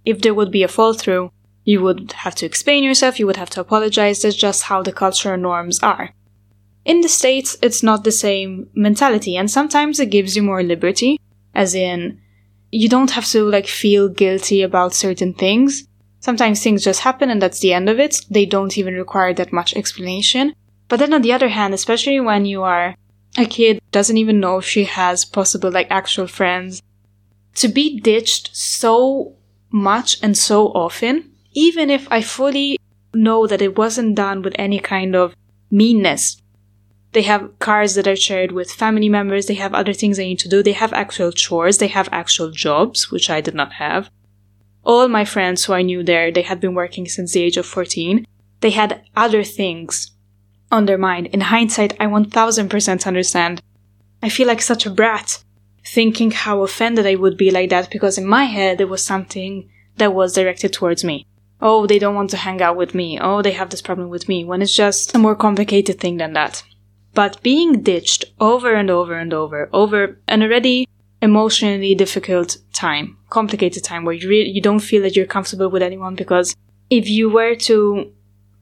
if 0.05 0.21
there 0.21 0.35
would 0.35 0.53
be 0.53 0.63
a 0.63 0.69
fall 0.69 0.95
through, 0.95 1.33
you 1.65 1.83
would 1.83 2.13
have 2.13 2.35
to 2.37 2.47
explain 2.47 2.85
yourself, 2.85 3.19
you 3.19 3.27
would 3.27 3.37
have 3.37 3.51
to 3.51 3.61
apologize. 3.61 4.23
That's 4.23 4.37
just 4.37 4.63
how 4.65 4.83
the 4.83 4.93
cultural 4.93 5.37
norms 5.37 5.81
are. 5.81 6.15
In 6.85 7.01
the 7.01 7.09
States, 7.09 7.57
it's 7.61 7.83
not 7.83 8.05
the 8.05 8.13
same 8.13 8.71
mentality, 8.75 9.37
and 9.37 9.51
sometimes 9.51 9.99
it 9.99 10.07
gives 10.11 10.37
you 10.37 10.43
more 10.43 10.63
liberty, 10.63 11.21
as 11.55 11.75
in, 11.75 12.21
you 12.71 12.89
don't 12.89 13.11
have 13.11 13.27
to 13.27 13.45
like 13.45 13.67
feel 13.67 14.09
guilty 14.09 14.63
about 14.63 14.95
certain 14.95 15.35
things. 15.35 15.88
Sometimes 16.21 16.63
things 16.63 16.85
just 16.85 17.01
happen 17.01 17.31
and 17.31 17.41
that's 17.41 17.61
the 17.61 17.73
end 17.73 17.89
of 17.89 18.01
it. 18.01 18.21
They 18.31 18.47
don't 18.47 18.77
even 18.77 18.95
require 18.95 19.33
that 19.35 19.53
much 19.53 19.75
explanation. 19.75 20.55
But 20.89 20.99
then 20.99 21.15
on 21.15 21.23
the 21.23 21.33
other 21.33 21.49
hand, 21.49 21.75
especially 21.75 22.21
when 22.21 22.45
you 22.45 22.63
are 22.63 22.95
a 23.37 23.45
kid 23.45 23.81
doesn't 23.93 24.17
even 24.17 24.41
know 24.41 24.59
if 24.59 24.65
she 24.65 24.85
has 24.85 25.25
possible 25.25 25.71
like 25.71 25.87
actual 25.91 26.27
friends, 26.27 26.83
to 27.55 27.69
be 27.69 28.01
ditched 28.01 28.51
so 28.57 29.37
much 29.71 30.23
and 30.23 30.37
so 30.37 30.69
often, 30.69 31.31
even 31.53 31.91
if 31.91 32.09
I 32.11 32.23
fully 32.23 32.79
know 33.15 33.47
that 33.47 33.63
it 33.63 33.77
wasn't 33.77 34.17
done 34.17 34.43
with 34.43 34.55
any 34.59 34.79
kind 34.79 35.15
of 35.15 35.35
meanness, 35.71 36.41
they 37.13 37.23
have 37.23 37.59
cars 37.59 37.95
that 37.95 38.07
are 38.07 38.17
shared 38.17 38.53
with 38.53 38.71
family 38.71 39.09
members. 39.09 39.47
They 39.47 39.55
have 39.55 39.75
other 39.75 39.93
things 39.93 40.17
they 40.17 40.29
need 40.29 40.39
to 40.41 40.49
do. 40.49 40.63
They 40.63 40.73
have 40.73 40.93
actual 40.93 41.33
chores. 41.33 41.79
They 41.79 41.89
have 41.89 42.09
actual 42.13 42.51
jobs, 42.51 43.11
which 43.11 43.31
I 43.31 43.41
did 43.41 43.55
not 43.55 43.75
have. 43.75 44.11
All 44.89 45.07
my 45.07 45.27
friends 45.27 45.67
who 45.67 45.75
I 45.75 45.83
knew 45.83 46.03
there, 46.03 46.33
they 46.33 46.41
had 46.41 46.61
been 46.61 46.73
working 46.73 47.07
since 47.07 47.35
the 47.35 47.43
age 47.43 47.59
of 47.59 47.67
14. 47.67 48.27
They 48.63 48.71
had 48.71 49.03
other 49.15 49.45
things 49.45 50.13
on 50.73 50.87
their 50.87 50.97
mind. 50.97 51.27
In 51.27 51.43
hindsight, 51.43 51.93
I 52.01 52.07
1000% 52.07 53.07
understand. 53.07 53.61
I 54.23 54.31
feel 54.31 54.47
like 54.47 54.63
such 54.63 54.87
a 54.87 54.91
brat 54.91 55.45
thinking 55.85 56.31
how 56.31 56.63
offended 56.63 57.05
I 57.07 57.17
would 57.17 57.37
be 57.37 57.51
like 57.51 57.69
that 57.69 57.91
because 57.91 58.17
in 58.17 58.27
my 58.27 58.45
head 58.45 58.81
it 58.81 58.89
was 58.89 59.05
something 59.05 59.69
that 59.99 60.15
was 60.15 60.33
directed 60.33 60.73
towards 60.73 61.05
me. 61.05 61.27
Oh, 61.61 61.87
they 61.87 61.99
don't 61.99 62.15
want 62.15 62.31
to 62.31 62.39
hang 62.39 62.63
out 62.63 62.79
with 62.79 62.95
me. 62.95 63.19
Oh, 63.21 63.43
they 63.43 63.53
have 63.53 63.69
this 63.69 63.83
problem 63.83 64.09
with 64.09 64.27
me. 64.27 64.43
When 64.43 64.63
it's 64.63 64.75
just 64.75 65.15
a 65.15 65.19
more 65.19 65.37
complicated 65.37 66.01
thing 66.01 66.17
than 66.17 66.33
that. 66.33 66.63
But 67.13 67.43
being 67.43 67.83
ditched 67.83 68.25
over 68.41 68.73
and 68.73 68.89
over 68.89 69.19
and 69.19 69.35
over, 69.35 69.69
over 69.71 70.19
an 70.27 70.43
already 70.43 70.89
emotionally 71.21 71.95
difficult 71.95 72.59
time, 72.73 73.17
complicated 73.29 73.85
time 73.85 74.05
where 74.05 74.15
you 74.15 74.29
really, 74.29 74.51
you 74.51 74.61
don't 74.61 74.81
feel 74.81 75.03
that 75.03 75.17
you're 75.17 75.27
comfortable 75.27 75.69
with 75.69 75.83
anyone 75.83 76.15
because 76.15 76.55
if 76.91 77.09
you 77.09 77.29
were 77.31 77.55
to 77.55 78.13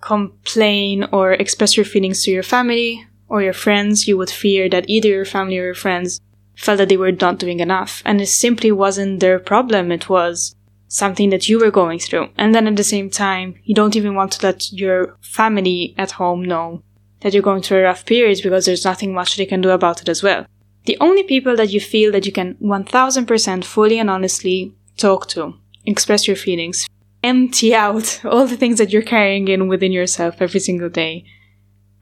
complain 0.01 1.05
or 1.13 1.33
express 1.33 1.77
your 1.77 1.85
feelings 1.85 2.23
to 2.23 2.31
your 2.31 2.43
family 2.43 3.07
or 3.29 3.43
your 3.43 3.53
friends, 3.53 4.07
you 4.07 4.17
would 4.17 4.31
fear 4.31 4.69
that 4.69 4.89
either 4.89 5.09
your 5.09 5.25
family 5.25 5.59
or 5.59 5.65
your 5.65 5.75
friends 5.75 6.21
felt 6.57 6.79
that 6.79 6.89
they 6.89 6.97
were 6.97 7.13
not 7.13 7.39
doing 7.39 7.61
enough. 7.61 8.03
And 8.05 8.21
it 8.21 8.29
simply 8.29 8.73
wasn't 8.73 9.21
their 9.21 9.39
problem. 9.39 9.93
It 9.93 10.09
was 10.09 10.55
something 10.89 11.31
that 11.31 11.49
you 11.49 11.59
were 11.59 11.71
going 11.71 11.99
through. 11.99 12.29
And 12.39 12.55
then 12.55 12.67
at 12.67 12.77
the 12.77 12.85
same 12.85 13.11
time, 13.11 13.57
you 13.65 13.75
don't 13.75 13.97
even 13.97 14.15
want 14.15 14.33
to 14.33 14.47
let 14.47 14.73
your 14.73 15.17
family 15.21 15.95
at 15.99 16.13
home 16.13 16.45
know 16.45 16.83
that 17.21 17.33
you're 17.33 17.43
going 17.43 17.63
through 17.63 17.79
a 17.79 17.83
rough 17.83 18.07
period 18.07 18.39
because 18.43 18.67
there's 18.67 18.85
nothing 18.85 19.13
much 19.13 19.37
they 19.37 19.47
can 19.47 19.61
do 19.61 19.71
about 19.71 20.01
it 20.01 20.09
as 20.09 20.23
well. 20.23 20.47
The 20.87 20.97
only 21.01 21.25
people 21.25 21.57
that 21.57 21.71
you 21.71 21.81
feel 21.81 22.13
that 22.13 22.27
you 22.27 22.33
can 22.33 22.55
1000% 22.55 23.65
fully 23.65 23.99
and 23.99 24.09
honestly 24.09 24.75
talk 24.97 25.27
to, 25.29 25.55
express 25.85 26.27
your 26.29 26.37
feelings, 26.37 26.87
empty 27.25 27.75
out 27.75 28.21
all 28.25 28.47
the 28.47 28.57
things 28.57 28.79
that 28.79 28.93
you're 28.93 29.03
carrying 29.03 29.49
in 29.49 29.67
within 29.67 29.93
yourself 29.93 30.37
every 30.41 30.61
single 30.61 30.89
day 30.89 31.25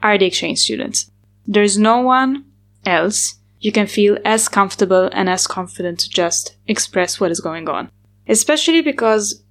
are 0.02 0.18
the 0.18 0.26
exchange 0.26 0.58
students. 0.58 1.10
There's 1.46 1.78
no 1.78 2.00
one 2.00 2.44
else 2.84 3.36
you 3.58 3.72
can 3.72 3.86
feel 3.86 4.18
as 4.22 4.48
comfortable 4.48 5.08
and 5.12 5.30
as 5.30 5.46
confident 5.46 6.00
to 6.00 6.10
just 6.10 6.56
express 6.66 7.18
what 7.18 7.30
is 7.30 7.40
going 7.40 7.68
on. 7.70 7.90
Especially 8.28 8.82
because 8.82 9.42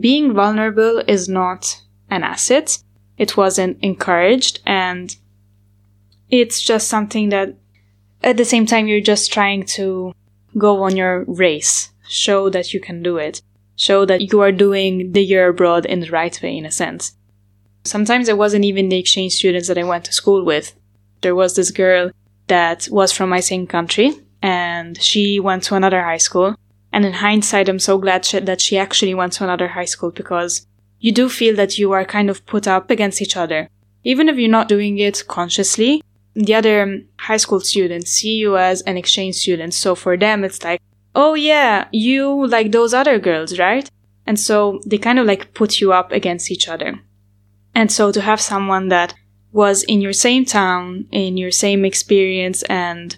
being 0.00 0.32
vulnerable 0.32 1.02
is 1.06 1.28
not 1.28 1.82
an 2.08 2.22
asset. 2.22 2.78
It 3.18 3.36
wasn't 3.36 3.78
encouraged 3.82 4.60
and 4.64 5.14
it's 6.30 6.62
just 6.62 6.88
something 6.88 7.28
that 7.28 7.54
at 8.22 8.36
the 8.36 8.44
same 8.44 8.66
time 8.66 8.88
you're 8.88 9.00
just 9.00 9.32
trying 9.32 9.64
to 9.64 10.14
go 10.56 10.82
on 10.82 10.96
your 10.96 11.24
race, 11.24 11.90
show 12.08 12.48
that 12.50 12.72
you 12.74 12.80
can 12.80 13.02
do 13.02 13.16
it, 13.16 13.42
show 13.76 14.04
that 14.04 14.32
you 14.32 14.40
are 14.40 14.52
doing 14.52 15.12
the 15.12 15.22
year 15.22 15.48
abroad 15.48 15.86
in 15.86 16.00
the 16.00 16.10
right 16.10 16.40
way 16.42 16.56
in 16.56 16.66
a 16.66 16.70
sense. 16.70 17.14
Sometimes 17.84 18.28
it 18.28 18.36
wasn't 18.36 18.64
even 18.64 18.88
the 18.88 18.98
exchange 18.98 19.32
students 19.32 19.68
that 19.68 19.78
I 19.78 19.84
went 19.84 20.04
to 20.06 20.12
school 20.12 20.44
with. 20.44 20.74
There 21.20 21.34
was 21.34 21.54
this 21.54 21.70
girl 21.70 22.10
that 22.48 22.88
was 22.90 23.12
from 23.12 23.30
my 23.30 23.40
same 23.40 23.66
country 23.66 24.12
and 24.42 25.00
she 25.00 25.40
went 25.40 25.62
to 25.64 25.74
another 25.74 26.02
high 26.02 26.18
school. 26.18 26.54
And 26.92 27.04
in 27.04 27.12
hindsight, 27.12 27.68
I'm 27.68 27.78
so 27.78 27.98
glad 27.98 28.24
she, 28.24 28.38
that 28.40 28.60
she 28.60 28.78
actually 28.78 29.14
went 29.14 29.34
to 29.34 29.44
another 29.44 29.68
high 29.68 29.84
school 29.84 30.10
because 30.10 30.66
you 31.00 31.12
do 31.12 31.28
feel 31.28 31.54
that 31.56 31.78
you 31.78 31.92
are 31.92 32.04
kind 32.04 32.30
of 32.30 32.44
put 32.46 32.66
up 32.66 32.90
against 32.90 33.22
each 33.22 33.36
other. 33.36 33.68
Even 34.04 34.28
if 34.28 34.36
you're 34.36 34.50
not 34.50 34.68
doing 34.68 34.98
it 34.98 35.24
consciously, 35.28 36.02
the 36.38 36.54
other 36.54 37.02
high 37.18 37.36
school 37.36 37.60
students 37.60 38.12
see 38.12 38.36
you 38.36 38.56
as 38.56 38.80
an 38.82 38.96
exchange 38.96 39.34
student. 39.34 39.74
So 39.74 39.94
for 39.96 40.16
them, 40.16 40.44
it's 40.44 40.62
like, 40.62 40.80
oh 41.14 41.34
yeah, 41.34 41.88
you 41.92 42.46
like 42.46 42.70
those 42.70 42.94
other 42.94 43.18
girls, 43.18 43.58
right? 43.58 43.90
And 44.24 44.38
so 44.38 44.80
they 44.86 44.98
kind 44.98 45.18
of 45.18 45.26
like 45.26 45.52
put 45.52 45.80
you 45.80 45.92
up 45.92 46.12
against 46.12 46.50
each 46.50 46.68
other. 46.68 47.00
And 47.74 47.90
so 47.90 48.12
to 48.12 48.20
have 48.20 48.40
someone 48.40 48.88
that 48.88 49.14
was 49.50 49.82
in 49.84 50.00
your 50.00 50.12
same 50.12 50.44
town, 50.44 51.08
in 51.10 51.36
your 51.36 51.50
same 51.50 51.84
experience, 51.84 52.62
and 52.64 53.16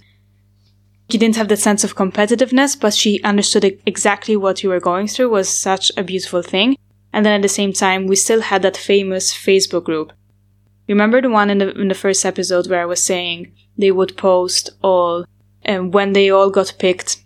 you 1.10 1.18
didn't 1.18 1.36
have 1.36 1.48
that 1.48 1.58
sense 1.58 1.84
of 1.84 1.96
competitiveness, 1.96 2.78
but 2.80 2.94
she 2.94 3.22
understood 3.22 3.64
exactly 3.84 4.36
what 4.36 4.62
you 4.62 4.70
were 4.70 4.80
going 4.80 5.08
through 5.08 5.28
was 5.28 5.48
such 5.48 5.92
a 5.96 6.04
beautiful 6.04 6.40
thing. 6.40 6.76
And 7.12 7.26
then 7.26 7.34
at 7.34 7.42
the 7.42 7.48
same 7.48 7.72
time, 7.74 8.06
we 8.06 8.16
still 8.16 8.40
had 8.40 8.62
that 8.62 8.76
famous 8.76 9.34
Facebook 9.34 9.84
group. 9.84 10.12
Remember 10.90 11.22
the 11.22 11.30
one 11.30 11.50
in 11.50 11.58
the, 11.58 11.70
in 11.80 11.86
the 11.86 11.94
first 11.94 12.26
episode 12.26 12.68
where 12.68 12.82
I 12.82 12.84
was 12.84 13.00
saying 13.00 13.52
they 13.78 13.92
would 13.92 14.16
post 14.16 14.70
all, 14.82 15.24
and 15.62 15.94
when 15.94 16.14
they 16.14 16.30
all 16.30 16.50
got 16.50 16.74
picked 16.80 17.22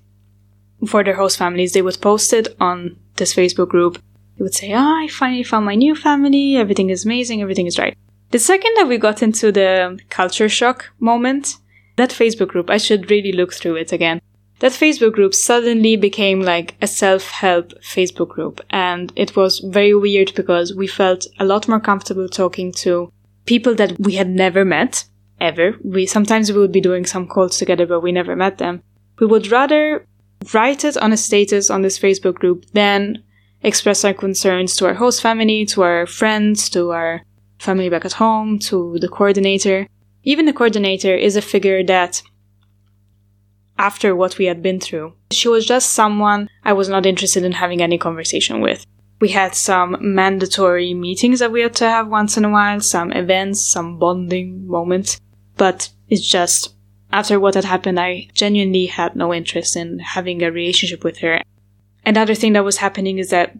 for 0.87 1.03
their 1.03 1.14
host 1.14 1.38
families, 1.38 1.72
they 1.72 1.81
would 1.81 1.98
post 2.03 2.35
it 2.35 2.55
on 2.61 2.98
this 3.16 3.33
Facebook 3.33 3.70
group. 3.70 4.03
They 4.37 4.42
would 4.42 4.53
say, 4.53 4.74
oh, 4.74 5.03
I 5.05 5.09
finally 5.09 5.44
found 5.44 5.64
my 5.64 5.77
new 5.77 5.94
family. 5.94 6.57
Everything 6.57 6.90
is 6.90 7.07
amazing. 7.07 7.40
Everything 7.40 7.66
is 7.66 7.79
right. 7.79 7.96
The 8.33 8.38
second 8.38 8.74
that 8.77 8.87
we 8.87 8.98
got 8.98 9.22
into 9.22 9.50
the 9.50 9.98
culture 10.11 10.50
shock 10.50 10.92
moment, 11.00 11.57
that 11.96 12.11
Facebook 12.11 12.48
group, 12.48 12.68
I 12.68 12.77
should 12.77 13.11
really 13.11 13.33
look 13.33 13.55
through 13.55 13.77
it 13.77 13.92
again. 13.92 14.20
That 14.59 14.72
Facebook 14.72 15.14
group 15.14 15.35
suddenly 15.35 15.96
became 15.96 16.42
like 16.42 16.74
a 16.83 16.87
self-help 16.87 17.72
Facebook 17.83 18.29
group. 18.29 18.61
And 18.68 19.11
it 19.16 19.37
was 19.37 19.61
very 19.61 19.94
weird 19.94 20.35
because 20.35 20.74
we 20.74 20.87
felt 20.87 21.27
a 21.38 21.46
lot 21.46 21.66
more 21.66 21.81
comfortable 21.81 22.29
talking 22.29 22.70
to 22.72 23.11
people 23.44 23.74
that 23.74 23.98
we 23.98 24.14
had 24.14 24.28
never 24.28 24.64
met 24.64 25.04
ever. 25.40 25.76
We 25.83 26.07
sometimes 26.07 26.52
we 26.52 26.59
would 26.59 26.72
be 26.72 26.80
doing 26.80 27.07
some 27.07 27.26
calls 27.26 27.59
together, 27.59 27.87
but 27.87 28.00
we 28.00 28.12
never 28.12 28.37
met 28.37 28.59
them. 28.59 28.83
We 29.18 29.26
would 29.26 29.50
rather 29.50 30.07
write 30.52 30.85
it 30.85 30.96
on 30.96 31.12
a 31.12 31.16
status 31.16 31.70
on 31.70 31.83
this 31.83 31.98
Facebook 31.98 32.35
group 32.35 32.66
than 32.72 33.22
express 33.62 34.04
our 34.04 34.14
concerns 34.14 34.76
to 34.76 34.87
our 34.87 34.94
host 34.94 35.22
family, 35.22 35.64
to 35.66 35.83
our 35.83 36.07
friends, 36.07 36.68
to 36.70 36.90
our 36.90 37.22
family 37.59 37.88
back 37.88 38.04
at 38.04 38.12
home, 38.14 38.59
to 38.59 38.98
the 39.00 39.09
coordinator. 39.09 39.87
Even 40.22 40.46
the 40.46 40.52
coordinator 40.52 41.14
is 41.14 41.37
a 41.37 41.42
figure 41.42 41.83
that, 41.85 42.22
after 43.78 44.14
what 44.14 44.38
we 44.38 44.46
had 44.46 44.62
been 44.62 44.80
through, 44.80 45.14
she 45.30 45.48
was 45.48 45.66
just 45.66 45.92
someone 45.92 46.48
I 46.62 46.72
was 46.72 46.88
not 46.88 47.07
interested 47.07 47.44
in 47.44 47.52
having 47.52 47.83
any 47.83 47.98
conversation 47.98 48.61
with. 48.61 48.85
We 49.25 49.31
had 49.31 49.55
some 49.55 49.97
mandatory 50.01 50.93
meetings 50.93 51.39
that 51.39 51.51
we 51.51 51.63
had 51.63 51.75
to 51.77 51.89
have 51.89 52.09
once 52.09 52.37
in 52.37 52.45
a 52.45 52.51
while, 52.51 52.79
some 52.83 53.11
events, 53.11 53.59
some 53.67 53.99
bonding 53.99 54.67
moments, 54.67 55.19
but 55.57 55.89
it's 56.11 56.21
just 56.21 56.75
after 57.11 57.41
what 57.41 57.55
had 57.55 57.65
happened, 57.65 57.99
I 57.99 58.29
genuinely 58.35 58.85
had 58.85 59.17
no 59.17 59.33
interest 59.33 59.77
in 59.77 59.99
having 59.99 60.43
a 60.43 60.53
relationship 60.53 61.05
with 61.05 61.21
her. 61.21 61.41
Another 62.05 62.35
thing 62.35 62.53
that 62.53 62.67
was 62.67 62.77
happening 62.77 63.17
is 63.17 63.31
that 63.31 63.57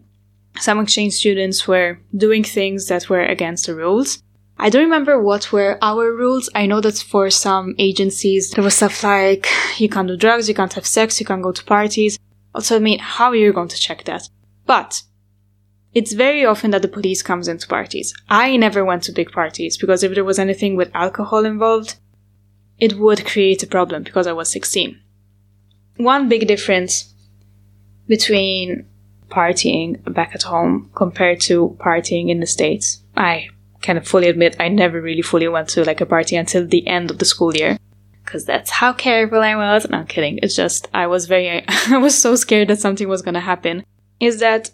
some 0.59 0.79
exchange 0.79 1.13
students 1.13 1.67
were 1.67 1.97
doing 2.15 2.43
things 2.43 2.87
that 2.89 3.09
were 3.09 3.25
against 3.25 3.65
the 3.65 3.73
rules. 3.73 4.21
I 4.59 4.69
don't 4.69 4.83
remember 4.83 5.19
what 5.19 5.51
were 5.51 5.79
our 5.81 6.13
rules. 6.13 6.47
I 6.53 6.67
know 6.67 6.79
that 6.81 6.99
for 6.99 7.31
some 7.31 7.73
agencies, 7.79 8.51
there 8.51 8.63
was 8.63 8.75
stuff 8.75 9.03
like 9.03 9.47
you 9.79 9.89
can't 9.89 10.07
do 10.07 10.15
drugs, 10.15 10.47
you 10.47 10.53
can't 10.53 10.73
have 10.73 10.85
sex, 10.85 11.19
you 11.19 11.25
can't 11.25 11.41
go 11.41 11.51
to 11.51 11.63
parties. 11.63 12.19
Also, 12.53 12.75
I 12.75 12.79
mean, 12.79 12.99
how 12.99 13.29
are 13.29 13.35
you 13.35 13.51
going 13.51 13.69
to 13.69 13.77
check 13.77 14.03
that? 14.03 14.29
But 14.67 15.01
it's 15.95 16.11
very 16.11 16.45
often 16.45 16.71
that 16.71 16.81
the 16.81 16.89
police 16.89 17.23
comes 17.23 17.47
into 17.47 17.67
parties. 17.67 18.13
I 18.29 18.57
never 18.57 18.83
went 18.83 19.03
to 19.03 19.13
big 19.13 19.31
parties 19.31 19.77
because 19.77 20.03
if 20.03 20.13
there 20.13 20.25
was 20.25 20.37
anything 20.37 20.75
with 20.75 20.91
alcohol 20.93 21.45
involved, 21.45 21.95
it 22.77 22.99
would 22.99 23.25
create 23.25 23.63
a 23.63 23.67
problem 23.67 24.03
because 24.03 24.27
I 24.27 24.33
was 24.33 24.51
16. 24.51 24.99
One 25.95 26.27
big 26.27 26.47
difference 26.47 27.13
between 28.07 28.85
partying 29.29 30.13
back 30.13 30.35
at 30.35 30.43
home 30.43 30.91
compared 30.93 31.39
to 31.41 31.77
partying 31.79 32.29
in 32.29 32.41
the 32.41 32.45
States. 32.45 33.01
I 33.15 33.47
kind 33.81 33.97
of 33.97 34.05
fully 34.05 34.27
admit 34.27 34.57
I 34.59 34.67
never 34.67 35.01
really 35.01 35.21
fully 35.21 35.47
went 35.47 35.69
to 35.69 35.85
like 35.85 36.01
a 36.01 36.05
party 36.05 36.35
until 36.35 36.67
the 36.67 36.85
end 36.85 37.09
of 37.09 37.19
the 37.19 37.25
school 37.25 37.55
year. 37.55 37.77
Cause 38.25 38.43
that's 38.43 38.69
how 38.69 38.91
careful 38.91 39.39
I 39.39 39.55
was. 39.55 39.87
Not 39.89 40.09
kidding. 40.09 40.39
It's 40.43 40.55
just, 40.55 40.89
I 40.93 41.07
was 41.07 41.25
very, 41.27 41.63
I 41.69 41.97
was 41.97 42.17
so 42.17 42.35
scared 42.35 42.67
that 42.67 42.79
something 42.79 43.07
was 43.07 43.21
gonna 43.21 43.39
happen. 43.39 43.85
Is 44.19 44.39
that 44.41 44.71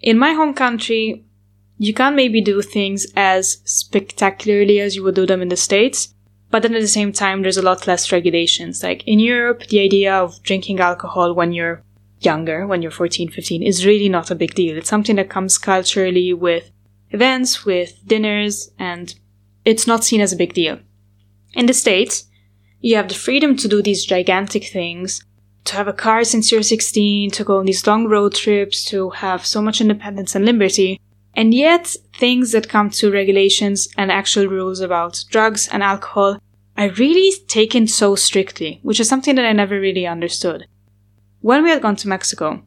in 0.00 0.18
my 0.18 0.32
home 0.32 0.54
country, 0.54 1.24
you 1.78 1.94
can't 1.94 2.16
maybe 2.16 2.40
do 2.40 2.60
things 2.62 3.06
as 3.16 3.58
spectacularly 3.64 4.80
as 4.80 4.96
you 4.96 5.02
would 5.04 5.14
do 5.14 5.26
them 5.26 5.42
in 5.42 5.48
the 5.48 5.56
States, 5.56 6.14
but 6.50 6.62
then 6.62 6.74
at 6.74 6.80
the 6.80 6.88
same 6.88 7.12
time, 7.12 7.42
there's 7.42 7.56
a 7.56 7.62
lot 7.62 7.86
less 7.86 8.10
regulations. 8.10 8.82
Like 8.82 9.06
in 9.06 9.18
Europe, 9.18 9.66
the 9.68 9.80
idea 9.80 10.14
of 10.14 10.42
drinking 10.42 10.80
alcohol 10.80 11.34
when 11.34 11.52
you're 11.52 11.82
younger, 12.20 12.66
when 12.66 12.82
you're 12.82 12.90
14, 12.90 13.30
15, 13.30 13.62
is 13.62 13.86
really 13.86 14.08
not 14.08 14.30
a 14.30 14.34
big 14.34 14.54
deal. 14.54 14.76
It's 14.76 14.88
something 14.88 15.16
that 15.16 15.30
comes 15.30 15.58
culturally 15.58 16.32
with 16.32 16.70
events, 17.10 17.64
with 17.64 18.00
dinners, 18.06 18.70
and 18.78 19.14
it's 19.64 19.86
not 19.86 20.04
seen 20.04 20.20
as 20.20 20.32
a 20.32 20.36
big 20.36 20.54
deal. 20.54 20.78
In 21.54 21.66
the 21.66 21.74
States, 21.74 22.24
you 22.80 22.96
have 22.96 23.08
the 23.08 23.14
freedom 23.14 23.56
to 23.56 23.68
do 23.68 23.82
these 23.82 24.04
gigantic 24.04 24.64
things, 24.64 25.22
to 25.68 25.76
have 25.76 25.88
a 25.88 25.92
car 25.92 26.24
since 26.24 26.50
you're 26.50 26.62
16, 26.62 27.30
to 27.30 27.44
go 27.44 27.58
on 27.58 27.66
these 27.66 27.86
long 27.86 28.06
road 28.06 28.34
trips, 28.34 28.84
to 28.86 29.10
have 29.10 29.44
so 29.44 29.60
much 29.60 29.80
independence 29.80 30.34
and 30.34 30.44
liberty. 30.44 30.98
And 31.34 31.52
yet, 31.52 31.94
things 32.14 32.52
that 32.52 32.70
come 32.70 32.90
to 32.90 33.12
regulations 33.12 33.88
and 33.96 34.10
actual 34.10 34.46
rules 34.46 34.80
about 34.80 35.24
drugs 35.30 35.68
and 35.68 35.82
alcohol 35.82 36.38
are 36.76 36.90
really 36.90 37.32
taken 37.48 37.86
so 37.86 38.14
strictly, 38.14 38.80
which 38.82 38.98
is 38.98 39.08
something 39.08 39.34
that 39.34 39.44
I 39.44 39.52
never 39.52 39.78
really 39.78 40.06
understood. 40.06 40.66
When 41.40 41.62
we 41.62 41.70
had 41.70 41.82
gone 41.82 41.96
to 41.96 42.08
Mexico, 42.08 42.62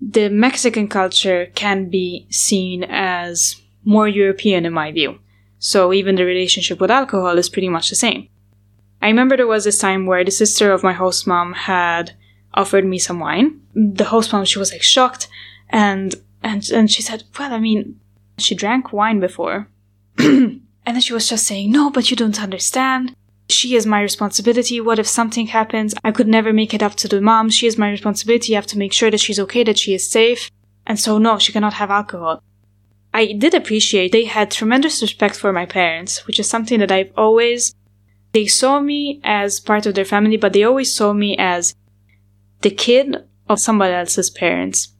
the 0.00 0.28
Mexican 0.28 0.88
culture 0.88 1.46
can 1.54 1.88
be 1.88 2.26
seen 2.30 2.84
as 2.84 3.54
more 3.84 4.08
European 4.08 4.66
in 4.66 4.72
my 4.72 4.90
view. 4.90 5.20
So 5.58 5.92
even 5.92 6.16
the 6.16 6.24
relationship 6.24 6.80
with 6.80 6.90
alcohol 6.90 7.38
is 7.38 7.48
pretty 7.48 7.68
much 7.68 7.88
the 7.88 7.94
same. 7.94 8.28
I 9.02 9.08
remember 9.08 9.36
there 9.36 9.46
was 9.46 9.64
this 9.64 9.78
time 9.78 10.06
where 10.06 10.24
the 10.24 10.30
sister 10.30 10.72
of 10.72 10.82
my 10.82 10.92
host 10.92 11.26
mom 11.26 11.52
had 11.52 12.12
offered 12.54 12.84
me 12.84 12.98
some 12.98 13.20
wine. 13.20 13.60
The 13.74 14.04
host 14.04 14.32
mom, 14.32 14.44
she 14.44 14.58
was 14.58 14.72
like 14.72 14.82
shocked 14.82 15.28
and 15.70 16.14
and 16.42 16.68
and 16.70 16.90
she 16.90 17.02
said, 17.02 17.24
Well, 17.38 17.52
I 17.52 17.58
mean, 17.58 18.00
she 18.38 18.54
drank 18.54 18.92
wine 18.92 19.20
before. 19.20 19.68
and 20.18 20.62
then 20.84 21.00
she 21.00 21.12
was 21.12 21.28
just 21.28 21.46
saying, 21.46 21.70
No, 21.70 21.90
but 21.90 22.10
you 22.10 22.16
don't 22.16 22.42
understand. 22.42 23.14
She 23.48 23.76
is 23.76 23.86
my 23.86 24.00
responsibility. 24.00 24.80
What 24.80 24.98
if 24.98 25.06
something 25.06 25.48
happens? 25.48 25.94
I 26.02 26.10
could 26.10 26.26
never 26.26 26.52
make 26.52 26.74
it 26.74 26.82
up 26.82 26.96
to 26.96 27.08
the 27.08 27.20
mom. 27.20 27.50
She 27.50 27.66
is 27.66 27.78
my 27.78 27.90
responsibility. 27.90 28.54
I 28.54 28.58
have 28.58 28.66
to 28.68 28.78
make 28.78 28.92
sure 28.92 29.10
that 29.10 29.20
she's 29.20 29.38
okay, 29.40 29.62
that 29.64 29.78
she 29.78 29.94
is 29.94 30.10
safe. 30.10 30.50
And 30.84 30.98
so, 30.98 31.18
no, 31.18 31.38
she 31.38 31.52
cannot 31.52 31.74
have 31.74 31.90
alcohol. 31.90 32.42
I 33.14 33.32
did 33.32 33.54
appreciate 33.54 34.12
they 34.12 34.24
had 34.24 34.50
tremendous 34.50 35.00
respect 35.00 35.36
for 35.36 35.52
my 35.52 35.64
parents, 35.64 36.26
which 36.26 36.38
is 36.38 36.48
something 36.48 36.80
that 36.80 36.92
I've 36.92 37.12
always. 37.16 37.74
They 38.36 38.46
saw 38.46 38.80
me 38.80 39.18
as 39.24 39.60
part 39.60 39.86
of 39.86 39.94
their 39.94 40.04
family, 40.04 40.36
but 40.36 40.52
they 40.52 40.62
always 40.62 40.94
saw 40.94 41.14
me 41.14 41.38
as 41.38 41.74
the 42.60 42.68
kid 42.68 43.24
of 43.48 43.58
somebody 43.58 43.94
else's 43.94 44.28
parents. 44.28 44.92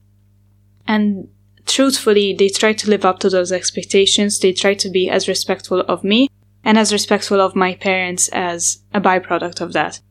And 0.87 1.27
truthfully, 1.67 2.33
they 2.33 2.49
tried 2.49 2.79
to 2.79 2.89
live 2.89 3.05
up 3.05 3.19
to 3.19 3.29
those 3.29 3.51
expectations. 3.51 4.39
They 4.39 4.53
tried 4.53 4.79
to 4.79 4.89
be 4.89 5.07
as 5.07 5.27
respectful 5.27 5.81
of 5.81 6.03
me 6.03 6.29
and 6.63 6.79
as 6.79 6.91
respectful 6.91 7.39
of 7.39 7.55
my 7.55 7.75
parents 7.75 8.27
as 8.29 8.79
a 8.91 8.99
byproduct 8.99 9.61
of 9.61 9.73
that. 9.73 10.01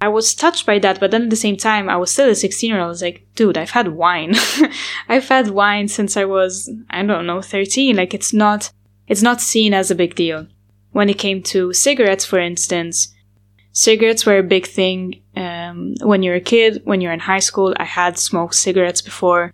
I 0.00 0.06
was 0.06 0.32
touched 0.32 0.66
by 0.66 0.78
that, 0.78 1.00
but 1.00 1.10
then 1.10 1.24
at 1.24 1.30
the 1.30 1.34
same 1.34 1.56
time, 1.56 1.88
I 1.88 1.96
was 1.96 2.12
still 2.12 2.30
a 2.30 2.36
16 2.36 2.70
year 2.70 2.78
old. 2.78 2.86
I 2.86 2.90
was 2.90 3.02
like, 3.02 3.26
dude, 3.34 3.58
I've 3.58 3.70
had 3.70 3.88
wine. 3.88 4.36
I've 5.08 5.28
had 5.28 5.48
wine 5.50 5.88
since 5.88 6.16
I 6.16 6.26
was, 6.26 6.70
I 6.90 7.02
don't 7.02 7.26
know, 7.26 7.42
13. 7.42 7.96
Like, 7.96 8.14
it's 8.14 8.32
not, 8.32 8.70
it's 9.08 9.20
not 9.20 9.40
seen 9.40 9.74
as 9.74 9.90
a 9.90 9.96
big 9.96 10.14
deal. 10.14 10.46
When 10.96 11.10
it 11.10 11.18
came 11.18 11.42
to 11.52 11.74
cigarettes, 11.74 12.24
for 12.24 12.38
instance, 12.38 13.14
cigarettes 13.72 14.24
were 14.24 14.38
a 14.38 14.52
big 14.54 14.66
thing 14.66 15.20
um, 15.36 15.94
when 16.00 16.22
you're 16.22 16.36
a 16.36 16.50
kid, 16.54 16.80
when 16.84 17.02
you're 17.02 17.12
in 17.12 17.20
high 17.20 17.44
school. 17.48 17.74
I 17.76 17.84
had 17.84 18.18
smoked 18.18 18.54
cigarettes 18.54 19.02
before. 19.02 19.52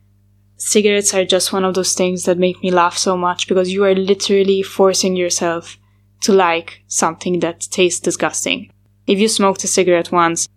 Cigarettes 0.57 1.13
are 1.15 1.25
just 1.25 1.53
one 1.53 1.65
of 1.65 1.75
those 1.75 1.95
things 1.95 2.27
that 2.27 2.39
make 2.39 2.63
me 2.63 2.71
laugh 2.71 2.97
so 2.97 3.17
much 3.17 3.49
because 3.49 3.73
you 3.73 3.83
are 3.83 3.93
literally 3.93 4.63
forcing 4.63 5.17
yourself 5.17 5.79
to 6.21 6.33
like 6.33 6.85
something 6.87 7.41
that 7.41 7.67
tastes 7.73 7.99
disgusting. 7.99 8.71
If 9.09 9.19
you 9.19 9.27
smoked 9.27 9.65
a 9.65 9.67
cigarette 9.67 10.13
once, 10.13 10.49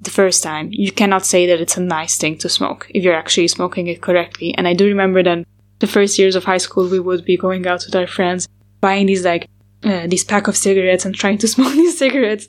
the 0.00 0.10
first 0.10 0.42
time, 0.42 0.70
you 0.72 0.90
cannot 0.90 1.24
say 1.24 1.46
that 1.46 1.60
it's 1.60 1.76
a 1.76 1.88
nice 1.98 2.16
thing 2.16 2.36
to 2.38 2.48
smoke 2.48 2.90
if 2.90 3.04
you're 3.04 3.22
actually 3.22 3.46
smoking 3.46 3.86
it 3.86 4.02
correctly. 4.02 4.56
And 4.56 4.66
I 4.66 4.74
do 4.74 4.86
remember 4.88 5.22
that 5.22 5.46
the 5.78 5.86
first 5.86 6.18
years 6.18 6.34
of 6.34 6.42
high 6.42 6.64
school, 6.66 6.88
we 6.88 6.98
would 6.98 7.24
be 7.24 7.36
going 7.36 7.64
out 7.68 7.84
with 7.86 7.94
our 7.94 8.08
friends, 8.08 8.48
buying 8.80 9.06
these 9.06 9.24
like 9.24 9.46
uh, 9.84 10.06
these 10.06 10.24
pack 10.24 10.48
of 10.48 10.56
cigarettes 10.56 11.04
and 11.04 11.14
trying 11.14 11.38
to 11.38 11.48
smoke 11.54 11.72
these 11.72 11.98
cigarettes. 11.98 12.48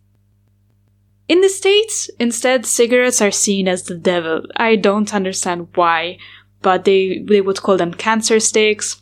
In 1.28 1.41
the 1.41 1.50
States, 1.50 2.10
instead, 2.19 2.65
cigarettes 2.65 3.22
are 3.22 3.32
seen 3.32 3.67
as 3.67 3.84
the 3.84 3.96
devil. 3.96 4.43
I 4.58 4.76
don't 4.76 5.13
understand 5.13 5.69
why, 5.76 6.17
but 6.62 6.84
they, 6.84 7.19
they 7.19 7.41
would 7.41 7.62
call 7.62 7.78
them 7.78 7.93
cancer 7.93 8.39
sticks. 8.39 9.02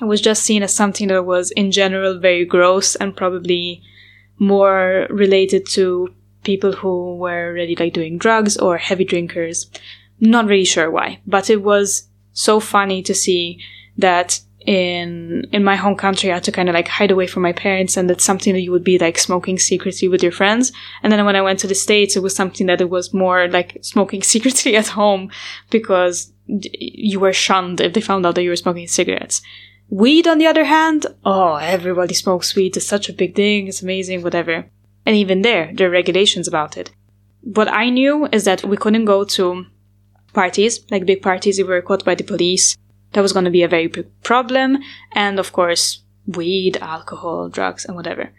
It 0.00 0.04
was 0.04 0.20
just 0.20 0.44
seen 0.44 0.62
as 0.62 0.74
something 0.74 1.08
that 1.08 1.24
was, 1.24 1.50
in 1.50 1.72
general, 1.72 2.18
very 2.18 2.44
gross 2.44 2.94
and 2.94 3.16
probably 3.16 3.82
more 4.38 5.06
related 5.10 5.68
to 5.70 6.14
people 6.44 6.72
who 6.72 7.16
were 7.16 7.48
already 7.50 7.76
like 7.76 7.92
doing 7.92 8.16
drugs 8.16 8.56
or 8.56 8.78
heavy 8.78 9.04
drinkers. 9.04 9.70
Not 10.20 10.46
really 10.46 10.64
sure 10.64 10.90
why, 10.90 11.20
but 11.26 11.50
it 11.50 11.62
was 11.62 12.08
so 12.32 12.60
funny 12.60 13.02
to 13.02 13.14
see 13.14 13.60
that 13.98 14.40
in 14.70 15.48
in 15.50 15.64
my 15.64 15.74
home 15.74 15.96
country 15.96 16.30
I 16.30 16.34
had 16.34 16.44
to 16.44 16.52
kind 16.52 16.68
of 16.68 16.76
like 16.76 16.86
hide 16.86 17.10
away 17.10 17.26
from 17.26 17.42
my 17.42 17.52
parents 17.52 17.96
and 17.96 18.08
that's 18.08 18.22
something 18.22 18.52
that 18.52 18.60
you 18.60 18.70
would 18.70 18.84
be 18.84 19.00
like 19.00 19.18
smoking 19.18 19.58
secretly 19.58 20.06
with 20.06 20.22
your 20.22 20.30
friends. 20.30 20.70
And 21.02 21.12
then 21.12 21.24
when 21.24 21.34
I 21.34 21.42
went 21.42 21.58
to 21.60 21.66
the 21.66 21.74
states 21.74 22.14
it 22.14 22.22
was 22.22 22.36
something 22.36 22.68
that 22.68 22.80
it 22.80 22.88
was 22.88 23.12
more 23.12 23.48
like 23.48 23.78
smoking 23.82 24.22
secretly 24.34 24.76
at 24.76 24.86
home 25.00 25.32
because 25.70 26.32
you 26.46 27.18
were 27.18 27.32
shunned 27.32 27.80
if 27.80 27.94
they 27.94 28.00
found 28.00 28.24
out 28.24 28.36
that 28.36 28.44
you 28.44 28.50
were 28.50 28.64
smoking 28.64 28.86
cigarettes. 28.86 29.42
Weed 29.88 30.28
on 30.28 30.38
the 30.38 30.46
other 30.46 30.66
hand 30.66 31.04
oh 31.24 31.56
everybody 31.56 32.14
smokes 32.14 32.54
weed. 32.54 32.76
It's 32.76 32.86
such 32.86 33.08
a 33.08 33.18
big 33.20 33.34
thing. 33.34 33.66
It's 33.66 33.82
amazing 33.82 34.22
whatever. 34.22 34.70
And 35.04 35.16
even 35.16 35.42
there 35.42 35.72
there 35.74 35.88
are 35.88 35.98
regulations 36.00 36.46
about 36.46 36.76
it. 36.76 36.92
What 37.40 37.66
I 37.66 37.90
knew 37.90 38.28
is 38.30 38.44
that 38.44 38.62
we 38.62 38.76
couldn't 38.76 39.06
go 39.06 39.24
to 39.24 39.66
parties 40.32 40.78
like 40.92 41.06
big 41.06 41.22
parties 41.22 41.58
if 41.58 41.66
we 41.66 41.72
were 41.74 41.82
caught 41.82 42.04
by 42.04 42.14
the 42.14 42.30
police 42.32 42.76
that 43.12 43.22
was 43.22 43.32
going 43.32 43.44
to 43.44 43.50
be 43.50 43.62
a 43.62 43.68
very 43.68 43.86
big 43.86 44.08
problem. 44.22 44.78
And 45.12 45.38
of 45.38 45.52
course, 45.52 46.02
weed, 46.26 46.76
alcohol, 46.80 47.48
drugs, 47.48 47.84
and 47.84 47.96
whatever. 47.96 48.30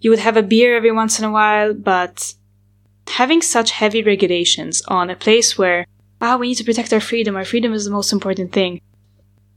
You 0.00 0.10
would 0.10 0.18
have 0.20 0.36
a 0.36 0.42
beer 0.42 0.76
every 0.76 0.92
once 0.92 1.18
in 1.18 1.24
a 1.24 1.30
while, 1.30 1.74
but 1.74 2.34
having 3.08 3.42
such 3.42 3.72
heavy 3.72 4.02
regulations 4.02 4.82
on 4.88 5.10
a 5.10 5.16
place 5.16 5.58
where, 5.58 5.86
ah, 6.20 6.36
we 6.36 6.48
need 6.48 6.56
to 6.56 6.64
protect 6.64 6.92
our 6.92 7.00
freedom, 7.00 7.36
our 7.36 7.44
freedom 7.44 7.72
is 7.72 7.84
the 7.84 7.90
most 7.90 8.12
important 8.12 8.52
thing, 8.52 8.80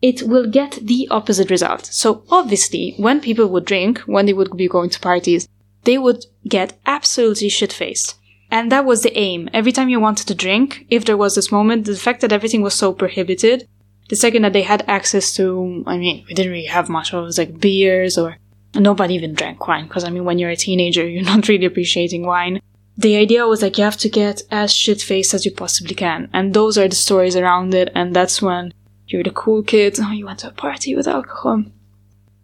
it 0.02 0.24
will 0.24 0.48
get 0.48 0.80
the 0.82 1.08
opposite 1.12 1.52
result. 1.52 1.86
So 1.86 2.24
obviously, 2.30 2.96
when 2.98 3.22
people 3.22 3.48
would 3.50 3.66
drink, 3.66 4.00
when 4.00 4.26
they 4.26 4.34
would 4.34 4.56
be 4.58 4.68
going 4.68 4.90
to 4.90 5.00
parties, 5.00 5.48
they 5.84 5.98
would 5.98 6.26
get 6.48 6.80
absolutely 6.86 7.50
shit 7.50 7.74
faced. 7.74 8.16
And 8.50 8.72
that 8.72 8.86
was 8.86 9.04
the 9.04 9.18
aim. 9.18 9.50
Every 9.54 9.72
time 9.72 9.90
you 9.90 10.00
wanted 10.00 10.28
to 10.28 10.36
drink, 10.36 10.86
if 10.90 11.06
there 11.06 11.18
was 11.18 11.36
this 11.36 11.52
moment, 11.52 11.86
the 11.86 11.96
fact 11.96 12.22
that 12.22 12.34
everything 12.34 12.62
was 12.62 12.74
so 12.74 12.94
prohibited 12.94 13.68
the 14.12 14.18
second 14.18 14.42
that 14.42 14.52
they 14.52 14.62
had 14.62 14.84
access 14.90 15.34
to, 15.36 15.86
I 15.88 15.98
mean, 15.98 16.26
we 16.28 16.34
didn't 16.34 16.52
really 16.52 16.66
have 16.66 16.90
much. 16.90 17.14
It 17.14 17.18
was 17.18 17.38
like 17.38 17.62
beers 17.62 18.18
or 18.18 18.36
nobody 18.76 19.14
even 19.14 19.34
drank 19.34 19.66
wine. 19.70 19.88
Because 19.88 20.04
I 20.04 20.10
mean, 20.10 20.26
when 20.26 20.38
you're 20.38 20.50
a 20.50 20.58
teenager, 20.58 21.08
you're 21.08 21.24
not 21.24 21.48
really 21.48 21.64
appreciating 21.64 22.26
wine. 22.26 22.60
The 22.98 23.16
idea 23.16 23.48
was 23.48 23.62
like 23.62 23.78
you 23.78 23.86
have 23.86 23.96
to 24.00 24.10
get 24.10 24.42
as 24.52 24.74
shit 24.74 25.02
faced 25.02 25.34
as 25.34 25.46
you 25.46 25.52
possibly 25.52 25.96
can. 25.96 26.30
And 26.34 26.54
those 26.54 26.78
are 26.78 26.90
the 26.90 26.96
stories 26.96 27.38
around 27.38 27.74
it. 27.74 27.90
And 27.96 28.14
that's 28.14 28.42
when 28.42 28.74
you're 29.08 29.24
the 29.24 29.32
cool 29.32 29.64
kid. 29.64 29.98
Oh, 30.02 30.12
you 30.12 30.26
went 30.26 30.40
to 30.40 30.50
a 30.50 30.52
party 30.52 30.94
with 30.94 31.08
alcohol. 31.08 31.64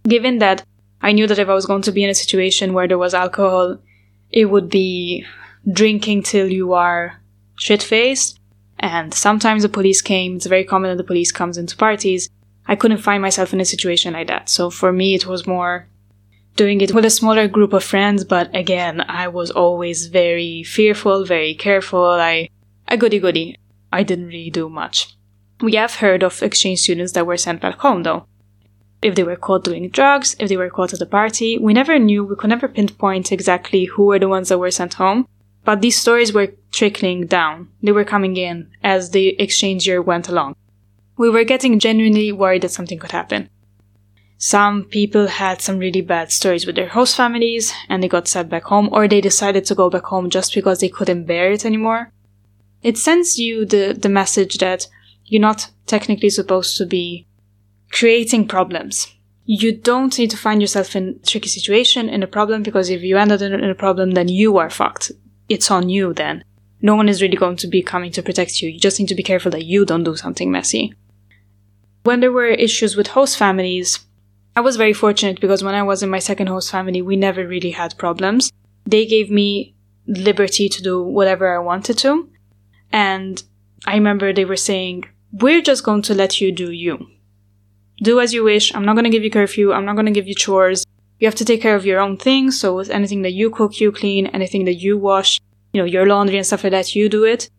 Given 0.08 0.38
that 0.38 0.64
I 1.02 1.12
knew 1.12 1.28
that 1.28 1.38
if 1.38 1.50
I 1.50 1.54
was 1.54 1.66
going 1.66 1.82
to 1.82 1.92
be 1.92 2.06
in 2.06 2.10
a 2.10 2.16
situation 2.16 2.72
where 2.72 2.88
there 2.88 2.98
was 2.98 3.14
alcohol, 3.14 3.78
it 4.30 4.46
would 4.46 4.70
be 4.70 5.26
drinking 5.70 6.24
till 6.24 6.50
you 6.50 6.72
are 6.72 7.20
shit 7.58 7.84
faced 7.84 8.37
and 8.80 9.14
sometimes 9.14 9.64
the 9.64 9.70
police 9.70 10.02
came. 10.02 10.36
It's 10.36 10.46
very 10.46 10.64
common 10.64 10.92
that 10.92 10.98
the 10.98 11.08
police 11.08 11.32
comes 11.32 11.58
into 11.58 11.78
parties. 11.78 12.30
I 12.68 12.76
couldn't 12.76 13.00
find 13.00 13.22
myself 13.22 13.54
in 13.54 13.62
a 13.62 13.66
situation 13.66 14.14
like 14.14 14.28
that. 14.28 14.50
So 14.50 14.70
for 14.70 14.92
me, 14.92 15.16
it 15.16 15.26
was 15.26 15.48
more 15.48 15.88
doing 16.56 16.82
it 16.82 16.94
with 16.94 17.06
a 17.06 17.10
smaller 17.10 17.48
group 17.48 17.74
of 17.74 17.84
friends. 17.84 18.24
But 18.26 18.54
again, 18.54 19.02
I 19.08 19.30
was 19.30 19.52
always 19.52 20.08
very 20.08 20.64
fearful, 20.64 21.24
very 21.24 21.56
careful. 21.56 22.04
I, 22.04 22.50
a 22.88 22.98
goody 22.98 23.20
goody. 23.20 23.58
I 23.92 24.04
didn't 24.04 24.28
really 24.28 24.50
do 24.50 24.68
much. 24.68 25.16
We 25.62 25.76
have 25.76 25.96
heard 25.96 26.24
of 26.24 26.44
exchange 26.44 26.80
students 26.82 27.14
that 27.14 27.26
were 27.26 27.38
sent 27.38 27.62
back 27.62 27.80
home 27.80 28.04
though. 28.04 28.28
If 29.02 29.16
they 29.16 29.24
were 29.24 29.36
caught 29.36 29.64
doing 29.64 29.90
drugs, 29.90 30.36
if 30.40 30.50
they 30.50 30.58
were 30.58 30.70
caught 30.70 30.94
at 30.94 31.02
a 31.02 31.06
party, 31.06 31.58
we 31.58 31.74
never 31.74 31.98
knew, 32.00 32.24
we 32.24 32.36
could 32.36 32.50
never 32.50 32.68
pinpoint 32.68 33.32
exactly 33.32 33.86
who 33.86 34.06
were 34.06 34.20
the 34.20 34.28
ones 34.28 34.50
that 34.50 34.58
were 34.58 34.72
sent 34.72 34.96
home. 34.96 35.28
But 35.64 35.82
these 35.82 35.98
stories 35.98 36.34
were 36.34 36.54
trickling 36.78 37.26
down. 37.26 37.70
They 37.82 37.92
were 37.92 38.04
coming 38.04 38.38
in 38.38 38.70
as 38.84 39.10
the 39.10 39.30
exchange 39.42 39.88
year 39.88 40.02
went 40.02 40.30
along. 40.30 40.56
We 41.18 41.30
were 41.30 41.44
getting 41.44 41.80
genuinely 41.80 42.32
worried 42.32 42.62
that 42.62 42.72
something 42.72 43.00
could 43.00 43.12
happen. 43.12 43.50
Some 44.38 44.84
people 44.84 45.26
had 45.26 45.60
some 45.60 45.80
really 45.80 46.02
bad 46.02 46.32
stories 46.32 46.68
with 46.68 46.76
their 46.76 46.90
host 46.90 47.16
families 47.16 47.74
and 47.90 48.04
they 48.04 48.08
got 48.08 48.28
sent 48.28 48.50
back 48.50 48.66
home 48.66 48.90
or 48.92 49.08
they 49.08 49.22
decided 49.22 49.66
to 49.66 49.76
go 49.76 49.90
back 49.90 50.04
home 50.04 50.30
just 50.30 50.54
because 50.54 50.80
they 50.80 50.90
couldn't 50.90 51.26
bear 51.26 51.52
it 51.52 51.66
anymore. 51.66 52.12
It 52.84 53.00
sends 53.00 53.40
you 53.40 53.66
the, 53.66 53.98
the 54.00 54.10
message 54.10 54.60
that 54.60 54.88
you're 55.26 55.42
not 55.42 55.72
technically 55.88 56.30
supposed 56.30 56.78
to 56.78 56.86
be 56.86 57.26
creating 57.92 58.48
problems. 58.48 59.08
You 59.46 59.76
don't 59.76 60.16
need 60.20 60.30
to 60.30 60.38
find 60.38 60.62
yourself 60.62 60.96
in 60.96 61.20
a 61.24 61.26
tricky 61.26 61.50
situation 61.50 62.08
in 62.08 62.22
a 62.22 62.28
problem 62.28 62.62
because 62.62 62.92
if 62.92 63.02
you 63.02 63.18
end 63.18 63.32
up 63.32 63.42
in 63.42 63.64
a 63.64 63.74
problem, 63.74 64.12
then 64.12 64.28
you 64.28 64.58
are 64.58 64.70
fucked 64.70 65.12
it's 65.50 65.72
on 65.72 65.90
you 65.90 66.14
then. 66.14 66.44
No 66.82 66.96
one 66.96 67.10
is 67.10 67.22
really 67.22 67.38
going 67.38 67.58
to 67.58 67.68
be 67.68 67.82
coming 67.82 68.12
to 68.12 68.24
protect 68.24 68.62
you. 68.62 68.70
You 68.70 68.80
just 68.80 69.00
need 69.00 69.10
to 69.10 69.16
be 69.16 69.24
careful 69.24 69.52
that 69.52 69.66
you 69.66 69.86
don't 69.86 70.04
do 70.04 70.16
something 70.16 70.52
messy. 70.52 70.94
When 72.04 72.20
there 72.20 72.32
were 72.32 72.48
issues 72.48 72.96
with 72.96 73.08
host 73.08 73.38
families, 73.38 74.00
I 74.56 74.62
was 74.62 74.78
very 74.78 74.94
fortunate 74.94 75.42
because 75.42 75.64
when 75.64 75.76
I 75.76 75.84
was 75.84 76.02
in 76.02 76.10
my 76.10 76.20
second 76.20 76.48
host 76.48 76.72
family, 76.72 77.02
we 77.02 77.16
never 77.16 77.48
really 77.48 77.72
had 77.72 77.98
problems. 77.98 78.52
They 78.86 79.06
gave 79.06 79.30
me 79.30 79.76
liberty 80.08 80.70
to 80.70 80.82
do 80.82 81.04
whatever 81.04 81.54
I 81.54 81.60
wanted 81.60 81.98
to. 82.00 82.30
And 82.92 83.44
I 83.86 83.96
remember 83.96 84.32
they 84.32 84.46
were 84.46 84.56
saying, 84.56 85.06
we're 85.32 85.62
just 85.62 85.84
going 85.84 86.02
to 86.04 86.14
let 86.14 86.40
you 86.40 86.52
do 86.52 86.72
you. 86.72 87.08
Do 88.02 88.20
as 88.20 88.34
you 88.34 88.44
wish. 88.44 88.74
I'm 88.74 88.86
not 88.86 88.94
going 88.94 89.04
to 89.04 89.10
give 89.10 89.24
you 89.24 89.32
curfew. 89.32 89.74
I'm 89.74 89.86
not 89.86 89.96
going 89.96 90.06
to 90.06 90.12
give 90.12 90.28
you 90.28 90.36
chores. 90.36 90.86
You 91.20 91.28
have 91.28 91.36
to 91.36 91.46
take 91.46 91.62
care 91.62 91.76
of 91.76 91.86
your 91.86 92.00
own 92.00 92.18
things. 92.18 92.60
So 92.60 92.76
with 92.76 92.90
anything 92.90 93.24
that 93.24 93.34
you 93.34 93.50
cook, 93.50 93.80
you 93.80 93.92
clean, 93.92 94.28
anything 94.28 94.66
that 94.66 94.76
you 94.76 94.98
wash, 94.98 95.40
you 95.74 95.82
know, 95.82 95.86
your 95.86 96.06
laundry 96.06 96.38
and 96.38 96.46
stuff 96.46 96.64
like 96.64 96.72
that, 96.72 96.96
you 96.96 97.10
do 97.10 97.24
it. 97.24 97.50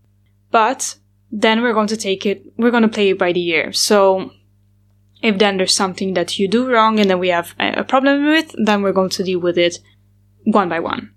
But 0.50 0.96
then 1.30 1.62
we're 1.62 1.74
going 1.74 1.88
to 1.88 1.96
take 1.96 2.24
it, 2.24 2.42
we're 2.56 2.70
going 2.70 2.82
to 2.82 2.88
play 2.88 3.10
it 3.10 3.18
by 3.18 3.32
the 3.32 3.46
ear. 3.48 3.72
So 3.72 4.30
if 5.22 5.38
then 5.38 5.56
there's 5.56 5.74
something 5.74 6.14
that 6.14 6.38
you 6.38 6.48
do 6.48 6.70
wrong 6.70 6.98
and 7.00 7.10
then 7.10 7.18
we 7.18 7.28
have 7.28 7.54
a 7.58 7.84
problem 7.84 8.26
with, 8.26 8.54
then 8.56 8.82
we're 8.82 8.92
going 8.92 9.10
to 9.10 9.24
deal 9.24 9.40
with 9.40 9.58
it 9.58 9.78
one 10.44 10.68
by 10.68 10.80
one. 10.80 11.12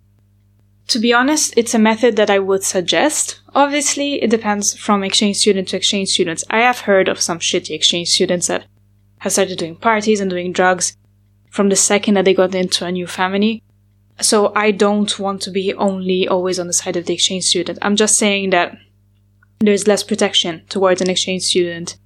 To 0.87 0.99
be 0.99 1.13
honest, 1.13 1.53
it's 1.55 1.73
a 1.73 1.79
method 1.79 2.17
that 2.17 2.29
I 2.29 2.39
would 2.39 2.63
suggest. 2.63 3.39
Obviously, 3.55 4.21
it 4.21 4.29
depends 4.29 4.75
from 4.75 5.03
exchange 5.03 5.37
student 5.37 5.69
to 5.69 5.77
exchange 5.77 6.09
students. 6.09 6.43
I 6.49 6.59
have 6.59 6.79
heard 6.79 7.07
of 7.07 7.21
some 7.21 7.39
shitty 7.39 7.73
exchange 7.73 8.09
students 8.09 8.47
that 8.47 8.65
have 9.19 9.31
started 9.31 9.57
doing 9.57 9.75
parties 9.77 10.19
and 10.19 10.29
doing 10.29 10.51
drugs 10.51 10.97
from 11.49 11.69
the 11.69 11.75
second 11.75 12.15
that 12.15 12.25
they 12.25 12.33
got 12.33 12.55
into 12.55 12.85
a 12.85 12.91
new 12.91 13.07
family. 13.07 13.63
So 14.21 14.53
I 14.55 14.71
don't 14.71 15.17
want 15.19 15.41
to 15.43 15.51
be 15.51 15.73
only 15.73 16.27
always 16.27 16.59
on 16.59 16.67
the 16.67 16.73
side 16.73 16.95
of 16.95 17.05
the 17.05 17.13
exchange 17.13 17.45
student. 17.45 17.79
I'm 17.81 17.95
just 17.95 18.17
saying 18.17 18.51
that 18.51 18.77
there's 19.59 19.87
less 19.87 20.03
protection 20.03 20.63
towards 20.69 21.01
an 21.01 21.09
exchange 21.09 21.43
student 21.43 21.97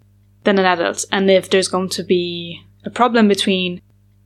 than 0.44 0.60
an 0.60 0.66
adult. 0.66 1.06
And 1.12 1.30
if 1.30 1.50
there's 1.50 1.68
going 1.68 1.90
to 1.90 2.04
be 2.04 2.62
a 2.84 2.90
problem 2.90 3.28
between 3.28 3.82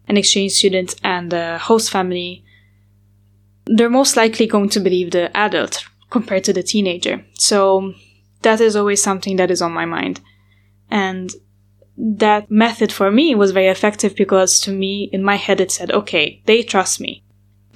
an 0.07 0.17
exchange 0.17 0.53
student 0.53 0.95
and 1.03 1.31
the 1.31 1.57
host 1.59 1.91
family, 1.91 2.43
they're 3.65 3.89
most 3.89 4.17
likely 4.17 4.47
going 4.47 4.69
to 4.69 4.79
believe 4.79 5.11
the 5.11 5.35
adult 5.37 5.83
compared 6.09 6.43
to 6.45 6.53
the 6.53 6.63
teenager. 6.63 7.23
So 7.35 7.93
that 8.41 8.59
is 8.59 8.75
always 8.75 9.01
something 9.03 9.35
that 9.35 9.51
is 9.51 9.61
on 9.61 9.71
my 9.71 9.85
mind. 9.85 10.21
And 10.89 11.31
that 11.97 12.49
method 12.49 12.91
for 12.91 13.11
me 13.11 13.35
was 13.35 13.51
very 13.51 13.67
effective 13.67 14.15
because 14.15 14.59
to 14.61 14.71
me, 14.71 15.09
in 15.11 15.23
my 15.23 15.35
head, 15.35 15.59
it 15.59 15.71
said, 15.71 15.91
okay, 15.91 16.41
they 16.45 16.63
trust 16.63 16.99
me. 16.99 17.23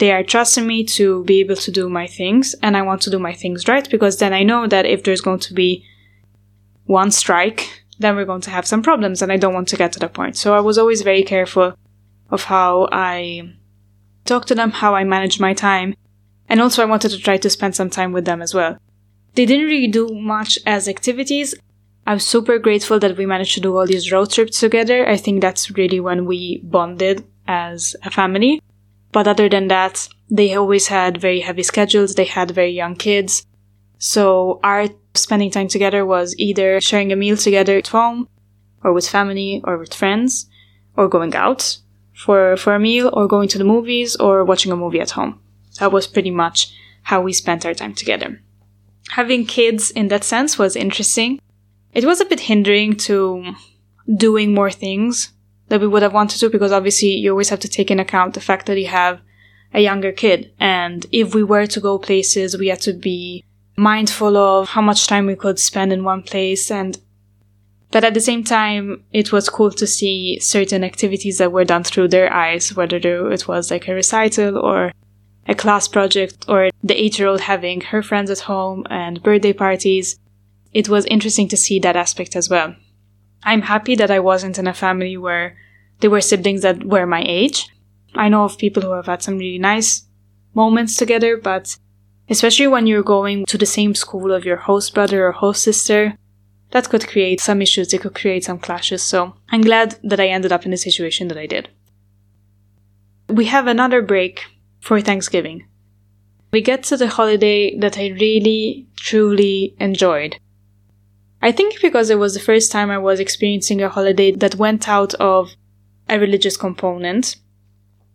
They 0.03 0.11
are 0.11 0.21
trusting 0.21 0.67
me 0.67 0.83
to 0.99 1.23
be 1.23 1.39
able 1.39 1.55
to 1.55 1.71
do 1.71 1.87
my 1.87 2.07
things 2.07 2.55
and 2.61 2.75
I 2.75 2.81
want 2.81 3.01
to 3.03 3.09
do 3.09 3.19
my 3.19 3.31
things 3.31 3.69
right 3.69 3.89
because 3.89 4.17
then 4.17 4.33
I 4.33 4.43
know 4.43 4.67
that 4.67 4.85
if 4.85 5.05
there's 5.05 5.21
going 5.21 5.39
to 5.39 5.53
be 5.53 5.85
one 6.83 7.09
strike, 7.09 7.85
then 7.99 8.17
we're 8.17 8.25
going 8.25 8.41
to 8.41 8.49
have 8.49 8.67
some 8.67 8.83
problems 8.83 9.21
and 9.21 9.31
I 9.31 9.37
don't 9.37 9.53
want 9.53 9.69
to 9.69 9.77
get 9.77 9.93
to 9.93 9.99
that 9.99 10.13
point. 10.13 10.35
So 10.35 10.55
I 10.55 10.59
was 10.59 10.77
always 10.77 11.03
very 11.03 11.23
careful 11.23 11.77
of 12.31 12.43
how 12.43 12.89
I 12.91 13.53
talk 14.25 14.45
to 14.47 14.55
them, 14.55 14.71
how 14.71 14.93
I 14.93 15.05
manage 15.05 15.39
my 15.39 15.53
time. 15.53 15.95
And 16.49 16.59
also 16.59 16.83
I 16.83 16.91
wanted 16.91 17.11
to 17.11 17.19
try 17.19 17.37
to 17.37 17.49
spend 17.49 17.73
some 17.73 17.89
time 17.89 18.11
with 18.11 18.25
them 18.25 18.41
as 18.41 18.53
well. 18.53 18.77
They 19.35 19.45
didn't 19.45 19.67
really 19.67 19.87
do 19.87 20.09
much 20.09 20.59
as 20.65 20.89
activities. 20.89 21.55
I'm 22.05 22.19
super 22.19 22.59
grateful 22.59 22.99
that 22.99 23.15
we 23.15 23.25
managed 23.25 23.53
to 23.53 23.61
do 23.61 23.77
all 23.77 23.87
these 23.87 24.11
road 24.11 24.31
trips 24.31 24.59
together. 24.59 25.07
I 25.07 25.15
think 25.15 25.39
that's 25.39 25.71
really 25.71 26.01
when 26.01 26.25
we 26.25 26.57
bonded 26.57 27.23
as 27.47 27.95
a 28.03 28.11
family. 28.11 28.59
But 29.13 29.27
other 29.27 29.47
than 29.47 29.67
that, 29.69 30.09
they 30.29 30.55
always 30.55 30.87
had 30.87 31.21
very 31.21 31.41
heavy 31.41 31.63
schedules. 31.63 32.15
They 32.15 32.25
had 32.25 32.51
very 32.51 32.71
young 32.71 32.95
kids. 32.95 33.45
So 33.99 34.59
our 34.63 34.87
spending 35.13 35.51
time 35.51 35.67
together 35.67 36.05
was 36.05 36.35
either 36.37 36.81
sharing 36.81 37.11
a 37.11 37.15
meal 37.15 37.37
together 37.37 37.77
at 37.77 37.87
home 37.87 38.27
or 38.83 38.91
with 38.91 39.07
family 39.07 39.61
or 39.63 39.77
with 39.77 39.93
friends 39.93 40.47
or 40.97 41.07
going 41.07 41.35
out 41.35 41.77
for, 42.13 42.57
for 42.57 42.73
a 42.73 42.79
meal 42.79 43.11
or 43.13 43.27
going 43.27 43.47
to 43.49 43.59
the 43.59 43.63
movies 43.63 44.15
or 44.15 44.43
watching 44.43 44.71
a 44.71 44.75
movie 44.75 44.99
at 44.99 45.11
home. 45.11 45.39
That 45.79 45.91
was 45.91 46.07
pretty 46.07 46.31
much 46.31 46.73
how 47.03 47.21
we 47.21 47.33
spent 47.33 47.65
our 47.65 47.75
time 47.75 47.93
together. 47.93 48.41
Having 49.11 49.45
kids 49.45 49.91
in 49.91 50.07
that 50.07 50.23
sense 50.23 50.57
was 50.57 50.75
interesting. 50.75 51.39
It 51.93 52.05
was 52.05 52.19
a 52.19 52.25
bit 52.25 52.39
hindering 52.39 52.95
to 53.07 53.53
doing 54.17 54.55
more 54.55 54.71
things 54.71 55.32
that 55.69 55.81
we 55.81 55.87
would 55.87 56.03
have 56.03 56.13
wanted 56.13 56.39
to 56.39 56.49
because 56.49 56.71
obviously 56.71 57.09
you 57.09 57.31
always 57.31 57.49
have 57.49 57.59
to 57.61 57.67
take 57.67 57.89
in 57.89 57.99
account 57.99 58.33
the 58.33 58.41
fact 58.41 58.65
that 58.65 58.79
you 58.79 58.87
have 58.87 59.21
a 59.73 59.81
younger 59.81 60.11
kid. 60.11 60.51
And 60.59 61.05
if 61.11 61.33
we 61.33 61.43
were 61.43 61.65
to 61.67 61.79
go 61.79 61.97
places, 61.97 62.57
we 62.57 62.67
had 62.67 62.81
to 62.81 62.93
be 62.93 63.43
mindful 63.75 64.37
of 64.37 64.69
how 64.69 64.81
much 64.81 65.07
time 65.07 65.25
we 65.25 65.35
could 65.35 65.59
spend 65.59 65.91
in 65.91 66.03
one 66.03 66.21
place. 66.21 66.69
And 66.69 66.99
but 67.91 68.03
at 68.03 68.13
the 68.13 68.21
same 68.21 68.43
time 68.43 69.03
it 69.11 69.31
was 69.31 69.49
cool 69.49 69.71
to 69.71 69.85
see 69.85 70.39
certain 70.39 70.83
activities 70.83 71.37
that 71.37 71.51
were 71.51 71.65
done 71.65 71.83
through 71.83 72.07
their 72.07 72.31
eyes 72.33 72.75
whether 72.75 72.97
it 72.97 73.47
was 73.47 73.69
like 73.69 73.87
a 73.87 73.93
recital 73.93 74.57
or 74.57 74.91
a 75.47 75.53
class 75.53 75.87
project 75.87 76.45
or 76.47 76.69
the 76.83 76.99
eight 76.99 77.19
year 77.19 77.27
old 77.27 77.41
having 77.41 77.81
her 77.81 78.01
friends 78.01 78.31
at 78.31 78.39
home 78.39 78.85
and 78.89 79.21
birthday 79.21 79.53
parties. 79.53 80.19
It 80.71 80.89
was 80.89 81.05
interesting 81.05 81.47
to 81.49 81.57
see 81.57 81.77
that 81.79 81.95
aspect 81.95 82.35
as 82.35 82.49
well 82.49 82.75
i'm 83.45 83.61
happy 83.61 83.95
that 83.95 84.11
i 84.11 84.19
wasn't 84.19 84.57
in 84.57 84.67
a 84.67 84.73
family 84.73 85.17
where 85.17 85.57
there 85.99 86.09
were 86.09 86.21
siblings 86.21 86.61
that 86.61 86.83
were 86.83 87.05
my 87.05 87.23
age 87.25 87.69
i 88.15 88.29
know 88.29 88.43
of 88.43 88.57
people 88.57 88.81
who 88.81 88.91
have 88.91 89.05
had 89.05 89.21
some 89.21 89.37
really 89.37 89.59
nice 89.59 90.05
moments 90.53 90.95
together 90.95 91.37
but 91.37 91.77
especially 92.29 92.67
when 92.67 92.87
you're 92.87 93.03
going 93.03 93.45
to 93.45 93.57
the 93.57 93.65
same 93.65 93.95
school 93.95 94.31
of 94.31 94.45
your 94.45 94.57
host 94.57 94.93
brother 94.93 95.27
or 95.27 95.31
host 95.31 95.63
sister. 95.63 96.17
That 96.71 96.89
could 96.89 97.07
create 97.07 97.39
some 97.39 97.61
issues, 97.61 97.93
it 97.93 98.01
could 98.01 98.15
create 98.15 98.43
some 98.43 98.57
clashes, 98.57 99.03
so 99.03 99.35
I'm 99.49 99.61
glad 99.61 99.99
that 100.03 100.19
I 100.19 100.27
ended 100.27 100.51
up 100.51 100.65
in 100.65 100.71
the 100.71 100.77
situation 100.77 101.27
that 101.27 101.37
I 101.37 101.45
did. 101.45 101.69
We 103.29 103.45
have 103.45 103.67
another 103.67 104.01
break 104.01 104.45
for 104.79 104.99
Thanksgiving. 104.99 105.67
We 106.51 106.61
get 106.61 106.83
to 106.83 106.97
the 106.97 107.07
holiday 107.07 107.77
that 107.77 107.97
I 107.97 108.07
really, 108.09 108.87
truly 108.95 109.75
enjoyed. 109.79 110.37
I 111.43 111.51
think 111.51 111.81
because 111.81 112.09
it 112.09 112.17
was 112.17 112.33
the 112.33 112.39
first 112.39 112.71
time 112.71 112.89
I 112.89 112.97
was 112.97 113.19
experiencing 113.19 113.81
a 113.81 113.89
holiday 113.89 114.31
that 114.31 114.55
went 114.55 114.87
out 114.87 115.13
of 115.15 115.51
a 116.07 116.17
religious 116.17 116.55
component. 116.55 117.35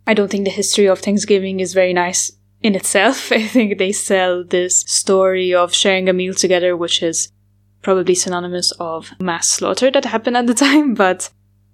I 0.07 0.15
don't 0.15 0.31
think 0.31 0.45
the 0.45 0.51
history 0.51 0.87
of 0.87 0.97
Thanksgiving 0.97 1.59
is 1.59 1.75
very 1.75 1.93
nice 1.93 2.31
in 2.63 2.73
itself. 2.73 3.31
I 3.31 3.45
think 3.45 3.77
they 3.77 3.91
sell 3.91 4.43
this 4.43 4.79
story 4.79 5.53
of 5.53 5.75
sharing 5.75 6.09
a 6.09 6.13
meal 6.13 6.33
together, 6.33 6.75
which 6.75 7.03
is 7.03 7.31
probably 7.83 8.15
synonymous 8.15 8.71
of 8.79 9.11
mass 9.19 9.47
slaughter 9.47 9.91
that 9.91 10.05
happened 10.05 10.35
at 10.35 10.47
the 10.47 10.53
time. 10.65 10.95
But 10.95 11.29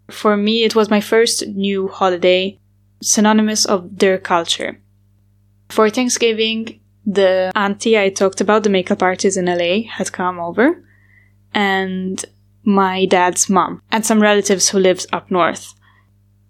for 0.10 0.36
me, 0.36 0.66
it 0.66 0.76
was 0.76 0.90
my 0.90 1.00
first 1.00 1.48
new 1.48 1.88
holiday 1.88 2.60
synonymous 3.02 3.64
of 3.64 4.00
their 4.00 4.18
culture. 4.18 4.82
For 5.70 5.90
Thanksgiving, 5.90 6.82
the 7.06 7.54
auntie 7.56 7.98
I 7.98 8.10
talked 8.10 8.42
about, 8.42 8.64
the 8.64 8.70
makeup 8.70 9.02
artist 9.02 9.38
in 9.38 9.46
LA, 9.46 9.90
had 9.90 10.12
come 10.12 10.38
over, 10.38 10.84
and 11.56 12.24
my 12.64 13.06
dad's 13.06 13.50
mom, 13.50 13.82
and 13.92 14.06
some 14.06 14.22
relatives 14.22 14.70
who 14.70 14.78
lived 14.78 15.08
up 15.12 15.32
north. 15.32 15.74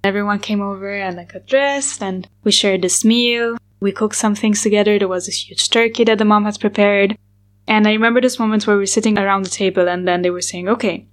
Everyone 0.03 0.39
came 0.39 0.61
over 0.61 0.93
and 0.93 1.19
I 1.19 1.23
got 1.23 1.47
dressed, 1.47 2.01
and 2.03 2.27
we 2.43 2.51
shared 2.51 2.81
this 2.81 3.05
meal. 3.05 3.57
We 3.79 3.91
cooked 3.91 4.15
some 4.15 4.35
things 4.35 4.61
together. 4.61 4.97
There 4.97 5.07
was 5.07 5.27
this 5.27 5.47
huge 5.47 5.69
turkey 5.69 6.03
that 6.05 6.17
the 6.17 6.25
mom 6.25 6.45
had 6.45 6.59
prepared. 6.59 7.17
And 7.67 7.87
I 7.87 7.93
remember 7.93 8.21
this 8.21 8.39
moment 8.39 8.65
where 8.65 8.75
we 8.75 8.81
were 8.81 8.87
sitting 8.87 9.17
around 9.17 9.43
the 9.43 9.49
table 9.49 9.87
and 9.87 10.07
then 10.07 10.21
they 10.21 10.29
were 10.29 10.41
saying, 10.41 10.69
okay, 10.69 11.07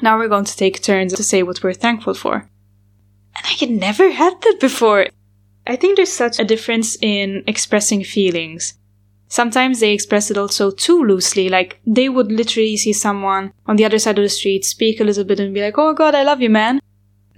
now 0.00 0.18
we're 0.18 0.28
going 0.28 0.44
to 0.44 0.56
take 0.56 0.82
turns 0.82 1.14
to 1.14 1.22
say 1.22 1.42
what 1.42 1.62
we're 1.62 1.74
thankful 1.74 2.14
for. 2.14 2.34
And 3.36 3.46
I 3.46 3.52
had 3.60 3.70
never 3.70 4.10
had 4.10 4.40
that 4.40 4.58
before. 4.60 5.06
I 5.66 5.76
think 5.76 5.96
there's 5.96 6.12
such 6.12 6.40
a 6.40 6.44
difference 6.44 6.96
in 7.00 7.44
expressing 7.46 8.02
feelings. 8.02 8.74
Sometimes 9.32 9.80
they 9.80 9.94
express 9.94 10.30
it 10.30 10.36
also 10.36 10.70
too 10.70 11.02
loosely, 11.02 11.48
like 11.48 11.80
they 11.86 12.10
would 12.10 12.30
literally 12.30 12.76
see 12.76 12.92
someone 12.92 13.50
on 13.64 13.76
the 13.76 13.84
other 13.86 13.98
side 13.98 14.18
of 14.18 14.22
the 14.22 14.28
street 14.28 14.62
speak 14.62 15.00
a 15.00 15.04
little 15.04 15.24
bit 15.24 15.40
and 15.40 15.54
be 15.54 15.62
like, 15.62 15.78
oh 15.78 15.94
god, 15.94 16.14
I 16.14 16.22
love 16.22 16.42
you, 16.42 16.50
man. 16.50 16.82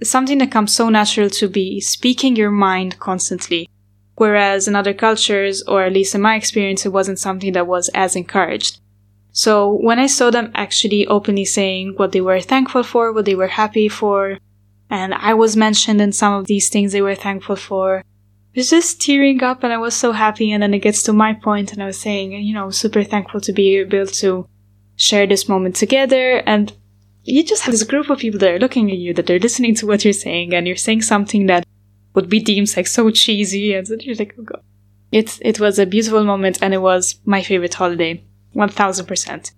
Something 0.03 0.39
that 0.39 0.51
comes 0.51 0.73
so 0.73 0.89
natural 0.89 1.29
to 1.29 1.47
be 1.47 1.79
speaking 1.79 2.35
your 2.35 2.51
mind 2.51 2.99
constantly. 2.99 3.69
Whereas 4.15 4.67
in 4.67 4.75
other 4.75 4.93
cultures, 4.93 5.63
or 5.63 5.83
at 5.83 5.93
least 5.93 6.13
in 6.13 6.19
my 6.19 6.35
experience, 6.35 6.85
it 6.85 6.91
wasn't 6.91 7.17
something 7.17 7.53
that 7.53 7.65
was 7.65 7.89
as 7.93 8.17
encouraged. 8.17 8.81
So 9.31 9.71
when 9.71 9.97
I 9.97 10.07
saw 10.07 10.29
them 10.31 10.51
actually 10.53 11.07
openly 11.07 11.45
saying 11.45 11.93
what 11.95 12.11
they 12.11 12.19
were 12.19 12.41
thankful 12.41 12.83
for, 12.83 13.13
what 13.13 13.23
they 13.23 13.35
were 13.35 13.47
happy 13.47 13.87
for, 13.87 14.37
and 14.89 15.13
I 15.13 15.33
was 15.33 15.55
mentioned 15.55 16.01
in 16.01 16.11
some 16.11 16.33
of 16.33 16.47
these 16.47 16.67
things 16.67 16.91
they 16.91 17.01
were 17.01 17.15
thankful 17.15 17.55
for, 17.55 18.03
was 18.55 18.69
just 18.69 19.01
tearing 19.01 19.43
up 19.43 19.63
and 19.63 19.73
I 19.73 19.77
was 19.77 19.95
so 19.95 20.11
happy. 20.11 20.51
And 20.51 20.63
then 20.63 20.73
it 20.73 20.79
gets 20.79 21.03
to 21.03 21.13
my 21.13 21.33
point 21.33 21.73
and 21.73 21.83
I 21.83 21.87
was 21.87 21.99
saying, 21.99 22.31
you 22.31 22.53
know, 22.53 22.69
super 22.69 23.03
thankful 23.03 23.41
to 23.41 23.53
be 23.53 23.75
able 23.77 24.07
to 24.07 24.47
share 24.95 25.27
this 25.27 25.49
moment 25.49 25.75
together. 25.75 26.41
And 26.45 26.73
you 27.23 27.43
just 27.43 27.63
have 27.63 27.73
this 27.73 27.83
group 27.83 28.09
of 28.09 28.19
people 28.19 28.39
that 28.39 28.51
are 28.51 28.59
looking 28.59 28.91
at 28.91 28.97
you, 28.97 29.13
that 29.13 29.25
they're 29.25 29.39
listening 29.39 29.75
to 29.75 29.87
what 29.87 30.03
you're 30.03 30.13
saying, 30.13 30.53
and 30.53 30.67
you're 30.67 30.75
saying 30.75 31.01
something 31.01 31.47
that 31.47 31.65
would 32.13 32.29
be 32.29 32.39
deemed 32.39 32.75
like 32.77 32.87
so 32.87 33.09
cheesy 33.09 33.73
and 33.73 33.87
so 33.87 33.95
you're 33.99 34.15
like, 34.15 34.35
oh 34.39 34.43
god. 34.43 34.61
It's, 35.11 35.39
it 35.41 35.59
was 35.59 35.79
a 35.79 35.85
beautiful 35.85 36.23
moment 36.23 36.59
and 36.61 36.73
it 36.73 36.81
was 36.81 37.19
my 37.25 37.41
favorite 37.41 37.73
holiday. 37.73 38.23
1000%. 38.55 39.51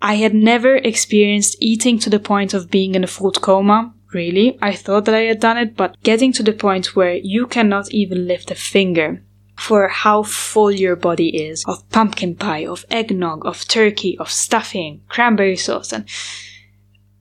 I 0.00 0.14
had 0.16 0.34
never 0.34 0.76
experienced 0.76 1.56
eating 1.60 1.98
to 2.00 2.10
the 2.10 2.18
point 2.18 2.54
of 2.54 2.70
being 2.70 2.94
in 2.94 3.04
a 3.04 3.06
food 3.06 3.40
coma. 3.40 3.94
Really. 4.12 4.58
I 4.60 4.74
thought 4.74 5.06
that 5.06 5.14
I 5.14 5.22
had 5.22 5.40
done 5.40 5.56
it, 5.56 5.76
but 5.76 6.00
getting 6.02 6.32
to 6.34 6.42
the 6.42 6.52
point 6.52 6.94
where 6.94 7.14
you 7.14 7.46
cannot 7.46 7.90
even 7.92 8.26
lift 8.26 8.50
a 8.50 8.54
finger 8.54 9.22
for 9.56 9.88
how 9.88 10.22
full 10.22 10.70
your 10.70 10.96
body 10.96 11.28
is 11.28 11.64
of 11.66 11.88
pumpkin 11.90 12.34
pie, 12.34 12.66
of 12.66 12.84
eggnog, 12.90 13.46
of 13.46 13.66
turkey, 13.68 14.18
of 14.18 14.30
stuffing, 14.30 15.02
cranberry 15.08 15.56
sauce, 15.56 15.92
and 15.92 16.08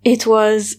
it 0.04 0.26
was 0.26 0.78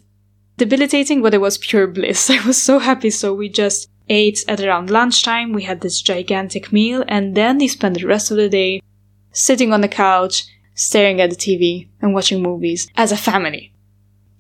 debilitating, 0.57 1.23
but 1.23 1.35
it 1.35 1.41
was 1.41 1.59
pure 1.59 1.87
bliss. 1.87 2.31
I 2.37 2.45
was 2.47 2.61
so 2.61 2.79
happy, 2.79 3.11
so 3.11 3.35
we 3.35 3.49
just 3.49 3.89
ate 4.09 4.45
at 4.49 4.61
around 4.61 4.91
lunchtime. 4.91 5.53
We 5.53 5.63
had 5.63 5.81
this 5.81 6.03
gigantic 6.03 6.73
meal, 6.73 7.05
and 7.09 7.35
then 7.35 7.59
we 7.59 7.69
spent 7.69 7.99
the 7.99 8.07
rest 8.07 8.31
of 8.31 8.37
the 8.37 8.49
day 8.49 8.83
sitting 9.31 9.73
on 9.73 9.81
the 9.81 9.89
couch, 9.89 10.45
staring 10.75 11.21
at 11.21 11.31
the 11.31 11.37
TV, 11.37 11.89
and 12.01 12.13
watching 12.13 12.43
movies 12.43 12.89
as 12.97 13.13
a 13.13 13.17
family. 13.17 13.73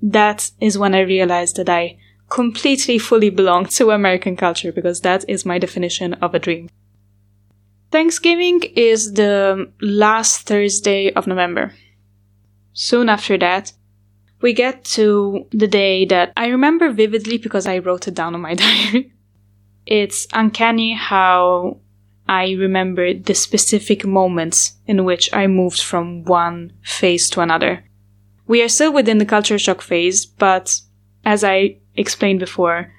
That 0.03 0.51
is 0.61 0.77
when 0.77 0.95
I 0.95 1.01
realized 1.01 1.57
that 1.57 1.69
I 1.69 1.99
completely 2.29 2.99
fully 2.99 3.31
belong 3.31 3.67
to 3.67 3.91
American 3.91 4.37
culture 4.37 4.73
because 4.73 5.01
that 5.03 5.25
is 5.29 5.47
my 5.47 5.59
definition 5.59 6.15
of 6.15 6.35
a 6.35 6.39
dream. 6.39 6.69
Thanksgiving 7.91 8.63
is 8.75 9.13
the 9.13 9.71
last 9.81 10.47
Thursday 10.47 11.13
of 11.13 11.27
November. 11.27 11.75
Soon 12.73 13.09
after 13.09 13.39
that, 13.39 13.73
we 14.41 14.53
get 14.53 14.85
to 14.85 15.47
the 15.53 15.69
day 15.69 16.05
that 16.07 16.33
I 16.37 16.49
remember 16.49 16.91
vividly 16.91 17.39
because 17.39 17.67
I 17.67 17.79
wrote 17.79 18.09
it 18.09 18.15
down 18.15 18.35
on 18.35 18.41
my 18.41 18.55
diary 18.65 19.13
it's 19.87 20.27
uncanny 20.33 20.95
how 20.95 21.79
I 22.29 22.53
remember 22.53 23.15
the 23.15 23.35
specific 23.35 24.07
moments 24.07 24.77
in 24.87 25.05
which 25.05 25.33
I 25.33 25.47
moved 25.47 25.83
from 25.83 26.25
one 26.25 26.73
phase 26.85 27.29
to 27.31 27.41
another. 27.41 27.85
We 28.47 28.63
are 28.63 28.69
still 28.69 28.93
within 28.93 29.19
the 29.19 29.27
culture 29.27 29.59
shock 29.59 29.83
phase, 29.83 30.27
but 30.27 30.81
as 31.25 31.45
I 31.45 31.79
explained 31.95 32.41
before, 32.41 32.93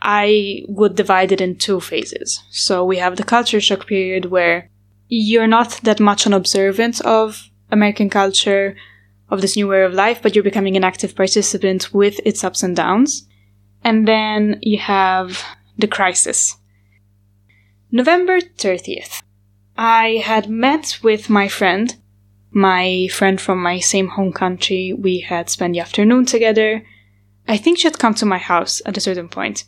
I 0.00 0.62
would 0.68 0.94
divide 0.94 1.32
it 1.32 1.40
in 1.40 1.56
two 1.56 1.80
phases. 1.80 2.42
So 2.50 2.84
we 2.84 2.98
have 2.98 3.16
the 3.16 3.24
culture 3.24 3.60
shock 3.60 3.86
period 3.86 4.26
where 4.26 4.70
you're 5.08 5.46
not 5.46 5.80
that 5.82 6.00
much 6.00 6.26
an 6.26 6.32
observant 6.32 7.00
of 7.02 7.50
American 7.70 8.10
culture, 8.10 8.76
of 9.30 9.40
this 9.40 9.56
new 9.56 9.66
way 9.66 9.82
of 9.82 9.94
life, 9.94 10.20
but 10.22 10.34
you're 10.34 10.44
becoming 10.44 10.76
an 10.76 10.84
active 10.84 11.16
participant 11.16 11.92
with 11.92 12.20
its 12.24 12.44
ups 12.44 12.62
and 12.62 12.76
downs. 12.76 13.26
And 13.82 14.06
then 14.06 14.58
you 14.62 14.78
have 14.78 15.42
the 15.76 15.88
crisis. 15.88 16.56
November 17.90 18.40
30th. 18.40 19.22
I 19.76 20.22
had 20.24 20.48
met 20.48 20.98
with 21.02 21.28
my 21.28 21.48
friend, 21.48 21.96
my 22.54 23.08
friend 23.08 23.40
from 23.40 23.60
my 23.60 23.80
same 23.80 24.08
home 24.08 24.32
country. 24.32 24.92
We 24.96 25.20
had 25.20 25.50
spent 25.50 25.74
the 25.74 25.80
afternoon 25.80 26.24
together. 26.24 26.84
I 27.48 27.56
think 27.56 27.78
she 27.78 27.88
had 27.88 27.98
come 27.98 28.14
to 28.14 28.26
my 28.26 28.38
house 28.38 28.80
at 28.86 28.96
a 28.96 29.00
certain 29.00 29.28
point. 29.28 29.64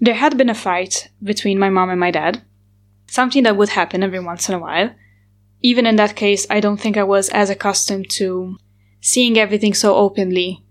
There 0.00 0.14
had 0.14 0.38
been 0.38 0.50
a 0.50 0.54
fight 0.54 1.08
between 1.22 1.58
my 1.58 1.70
mom 1.70 1.90
and 1.90 2.00
my 2.00 2.10
dad, 2.10 2.42
something 3.06 3.42
that 3.42 3.56
would 3.56 3.70
happen 3.70 4.02
every 4.02 4.20
once 4.20 4.48
in 4.48 4.54
a 4.54 4.58
while. 4.58 4.94
Even 5.62 5.86
in 5.86 5.96
that 5.96 6.16
case, 6.16 6.46
I 6.48 6.60
don't 6.60 6.78
think 6.78 6.96
I 6.96 7.04
was 7.04 7.28
as 7.30 7.50
accustomed 7.50 8.10
to 8.10 8.56
seeing 9.00 9.38
everything 9.38 9.74
so 9.74 9.94
openly 9.96 10.64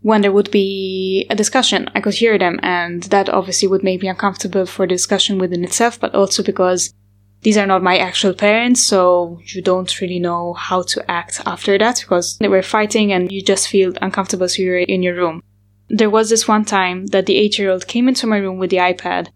when 0.00 0.22
there 0.22 0.32
would 0.32 0.50
be 0.50 1.26
a 1.28 1.34
discussion. 1.34 1.90
I 1.94 2.00
could 2.00 2.14
hear 2.14 2.38
them, 2.38 2.60
and 2.62 3.02
that 3.04 3.28
obviously 3.28 3.68
would 3.68 3.82
make 3.82 4.00
me 4.00 4.08
uncomfortable 4.08 4.66
for 4.66 4.86
the 4.86 4.94
discussion 4.94 5.38
within 5.38 5.64
itself, 5.64 5.98
but 5.98 6.14
also 6.14 6.42
because 6.42 6.94
these 7.42 7.56
are 7.56 7.66
not 7.66 7.82
my 7.82 7.98
actual 7.98 8.34
parents, 8.34 8.82
so 8.82 9.40
you 9.44 9.62
don't 9.62 10.00
really 10.00 10.18
know 10.18 10.54
how 10.54 10.82
to 10.82 11.10
act 11.10 11.40
after 11.46 11.78
that 11.78 12.00
because 12.00 12.36
they 12.38 12.48
were 12.48 12.62
fighting 12.62 13.12
and 13.12 13.30
you 13.30 13.42
just 13.42 13.68
feel 13.68 13.92
uncomfortable 14.02 14.48
so 14.48 14.62
you're 14.62 14.78
in 14.78 15.02
your 15.02 15.14
room. 15.14 15.42
There 15.88 16.10
was 16.10 16.30
this 16.30 16.48
one 16.48 16.64
time 16.64 17.06
that 17.06 17.26
the 17.26 17.36
eight 17.36 17.58
year 17.58 17.70
old 17.70 17.86
came 17.86 18.08
into 18.08 18.26
my 18.26 18.38
room 18.38 18.58
with 18.58 18.70
the 18.70 18.78
iPad. 18.78 19.28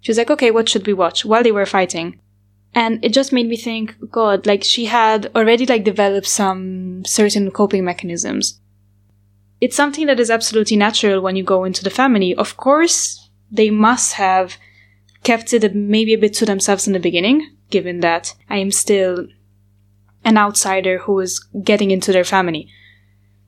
She 0.00 0.10
was 0.10 0.18
like, 0.18 0.30
okay, 0.30 0.50
what 0.52 0.68
should 0.68 0.86
we 0.86 0.92
watch? 0.92 1.24
While 1.24 1.42
they 1.42 1.52
were 1.52 1.66
fighting. 1.66 2.20
And 2.74 3.04
it 3.04 3.12
just 3.12 3.32
made 3.32 3.48
me 3.48 3.56
think, 3.56 3.96
God, 4.10 4.46
like 4.46 4.62
she 4.62 4.86
had 4.86 5.30
already 5.34 5.66
like 5.66 5.84
developed 5.84 6.28
some 6.28 7.04
certain 7.04 7.50
coping 7.50 7.84
mechanisms. 7.84 8.60
It's 9.60 9.76
something 9.76 10.06
that 10.06 10.20
is 10.20 10.30
absolutely 10.30 10.76
natural 10.76 11.20
when 11.20 11.34
you 11.34 11.42
go 11.42 11.64
into 11.64 11.82
the 11.82 11.90
family. 11.90 12.34
Of 12.36 12.56
course, 12.56 13.28
they 13.50 13.70
must 13.70 14.12
have 14.14 14.56
kept 15.28 15.52
it 15.52 15.74
maybe 15.74 16.14
a 16.14 16.22
bit 16.24 16.32
to 16.32 16.46
themselves 16.46 16.86
in 16.86 16.94
the 16.94 17.08
beginning, 17.08 17.38
given 17.68 18.00
that 18.00 18.34
I 18.48 18.56
am 18.64 18.70
still 18.70 19.26
an 20.24 20.38
outsider 20.38 20.96
who 21.04 21.20
is 21.20 21.38
getting 21.70 21.90
into 21.90 22.12
their 22.12 22.24
family. 22.24 22.64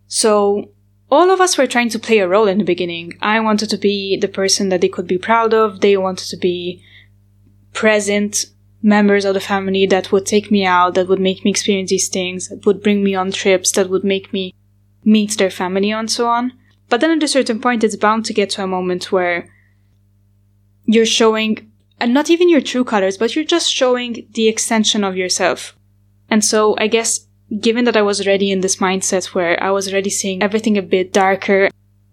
So 0.07 0.73
all 1.11 1.31
of 1.31 1.41
us 1.41 1.57
were 1.57 1.67
trying 1.67 1.89
to 1.91 1.99
play 1.99 2.19
a 2.19 2.29
role 2.29 2.49
in 2.49 2.59
the 2.59 2.73
beginning. 2.73 3.15
I 3.23 3.41
wanted 3.41 3.71
to 3.71 3.79
be 3.79 4.19
the 4.19 4.29
person 4.29 4.69
that 4.69 4.83
they 4.83 4.91
could 4.91 5.07
be 5.07 5.17
proud 5.17 5.55
of. 5.55 5.81
They 5.81 5.97
wanted 5.97 6.29
to 6.29 6.37
be 6.37 6.85
present 7.73 8.45
members 8.83 9.25
of 9.25 9.33
the 9.33 9.49
family 9.53 9.87
that 9.87 10.13
would 10.13 10.27
take 10.27 10.51
me 10.51 10.67
out, 10.67 10.93
that 10.95 11.09
would 11.09 11.21
make 11.29 11.45
me 11.45 11.51
experience 11.51 11.89
these 11.89 12.11
things, 12.11 12.49
that 12.49 12.67
would 12.67 12.83
bring 12.83 13.03
me 13.03 13.15
on 13.15 13.33
trips, 13.33 13.73
that 13.73 13.89
would 13.89 14.05
make 14.05 14.35
me 14.35 14.53
meet 15.03 15.39
their 15.39 15.51
family 15.51 15.91
and 15.93 16.11
so 16.11 16.29
on. 16.29 16.53
But 16.91 17.01
then 17.01 17.11
at 17.11 17.23
a 17.23 17.29
certain 17.37 17.59
point, 17.59 17.85
it's 17.85 17.97
bound 17.97 18.27
to 18.27 18.35
get 18.35 18.51
to 18.51 18.63
a 18.63 18.67
moment 18.67 19.11
where 19.11 19.49
you're 20.85 21.07
showing, 21.07 21.70
and 22.01 22.15
not 22.15 22.31
even 22.31 22.49
your 22.49 22.61
true 22.61 22.85
colors, 22.85 23.19
but 23.19 23.37
you're 23.37 23.45
just 23.45 23.73
showing 23.73 24.27
the 24.33 24.49
extension 24.49 25.05
of 25.05 25.17
yourself. 25.17 25.77
And 26.29 26.45
so 26.45 26.75
I 26.79 26.87
guess 26.87 27.27
given 27.59 27.85
that 27.85 27.97
I 27.97 28.03
was 28.03 28.21
already 28.21 28.51
in 28.51 28.61
this 28.61 28.77
mindset 28.77 29.35
where 29.35 29.63
I 29.63 29.71
was 29.71 29.89
already 29.89 30.11
seeing 30.11 30.43
everything 30.43 30.79
a 30.79 30.83
bit 30.83 31.13
darker, 31.13 31.69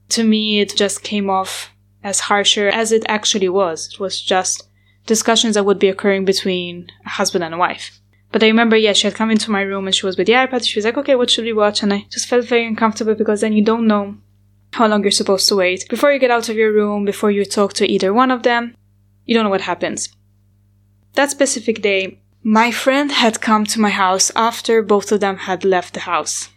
to 0.10 0.24
me 0.24 0.60
it 0.60 0.76
just 0.76 1.04
came 1.04 1.30
off 1.30 1.72
as 2.04 2.22
harsher 2.22 2.68
as 2.70 2.92
it 2.92 3.06
actually 3.08 3.50
was. 3.50 3.90
It 3.94 4.00
was 4.00 4.22
just 4.22 4.68
discussions 5.06 5.56
that 5.56 5.66
would 5.66 5.80
be 5.80 5.90
occurring 5.90 6.26
between 6.26 6.90
a 7.06 7.10
husband 7.10 7.44
and 7.44 7.54
a 7.54 7.58
wife. 7.58 8.00
But 8.32 8.44
I 8.44 8.48
remember, 8.48 8.76
yeah, 8.76 8.94
she 8.94 9.08
had 9.08 9.16
come 9.16 9.32
into 9.32 9.52
my 9.52 9.62
room 9.62 9.86
and 9.88 9.96
she 9.96 10.06
was 10.06 10.18
with 10.18 10.28
the 10.28 10.34
iPad. 10.34 10.66
She 10.66 10.78
was 10.78 10.86
like, 10.86 10.98
okay, 10.98 11.16
what 11.16 11.30
should 11.30 11.46
we 11.46 11.54
watch? 11.54 11.82
And 11.82 11.94
I 11.94 12.06
just 12.10 12.28
felt 12.28 12.46
very 12.46 12.68
uncomfortable 12.68 13.16
because 13.16 13.42
then 13.42 13.54
you 13.54 13.64
don't 13.64 13.88
know 13.88 14.18
how 14.74 14.88
long 14.88 15.02
you're 15.04 15.12
supposed 15.12 15.48
to 15.48 15.56
wait. 15.56 15.88
Before 15.90 16.12
you 16.12 16.20
get 16.20 16.32
out 16.32 16.50
of 16.50 16.58
your 16.58 16.74
room, 16.74 17.06
before 17.06 17.32
you 17.32 17.46
talk 17.46 17.74
to 17.74 17.90
either 17.90 18.14
one 18.14 18.32
of 18.32 18.44
them, 18.44 18.76
you 19.28 19.36
don't 19.36 19.44
know 19.44 19.52
what 19.52 19.62
happens. 19.62 20.10
That 21.14 21.30
specific 21.30 21.82
day, 21.82 22.22
my 22.44 22.72
friend 22.72 23.12
had 23.12 23.42
come 23.42 23.66
to 23.66 23.80
my 23.80 23.90
house 23.90 24.32
after 24.36 24.82
both 24.82 25.12
of 25.12 25.20
them 25.20 25.38
had 25.38 25.64
left 25.64 25.94
the 25.94 26.00
house. 26.02 26.50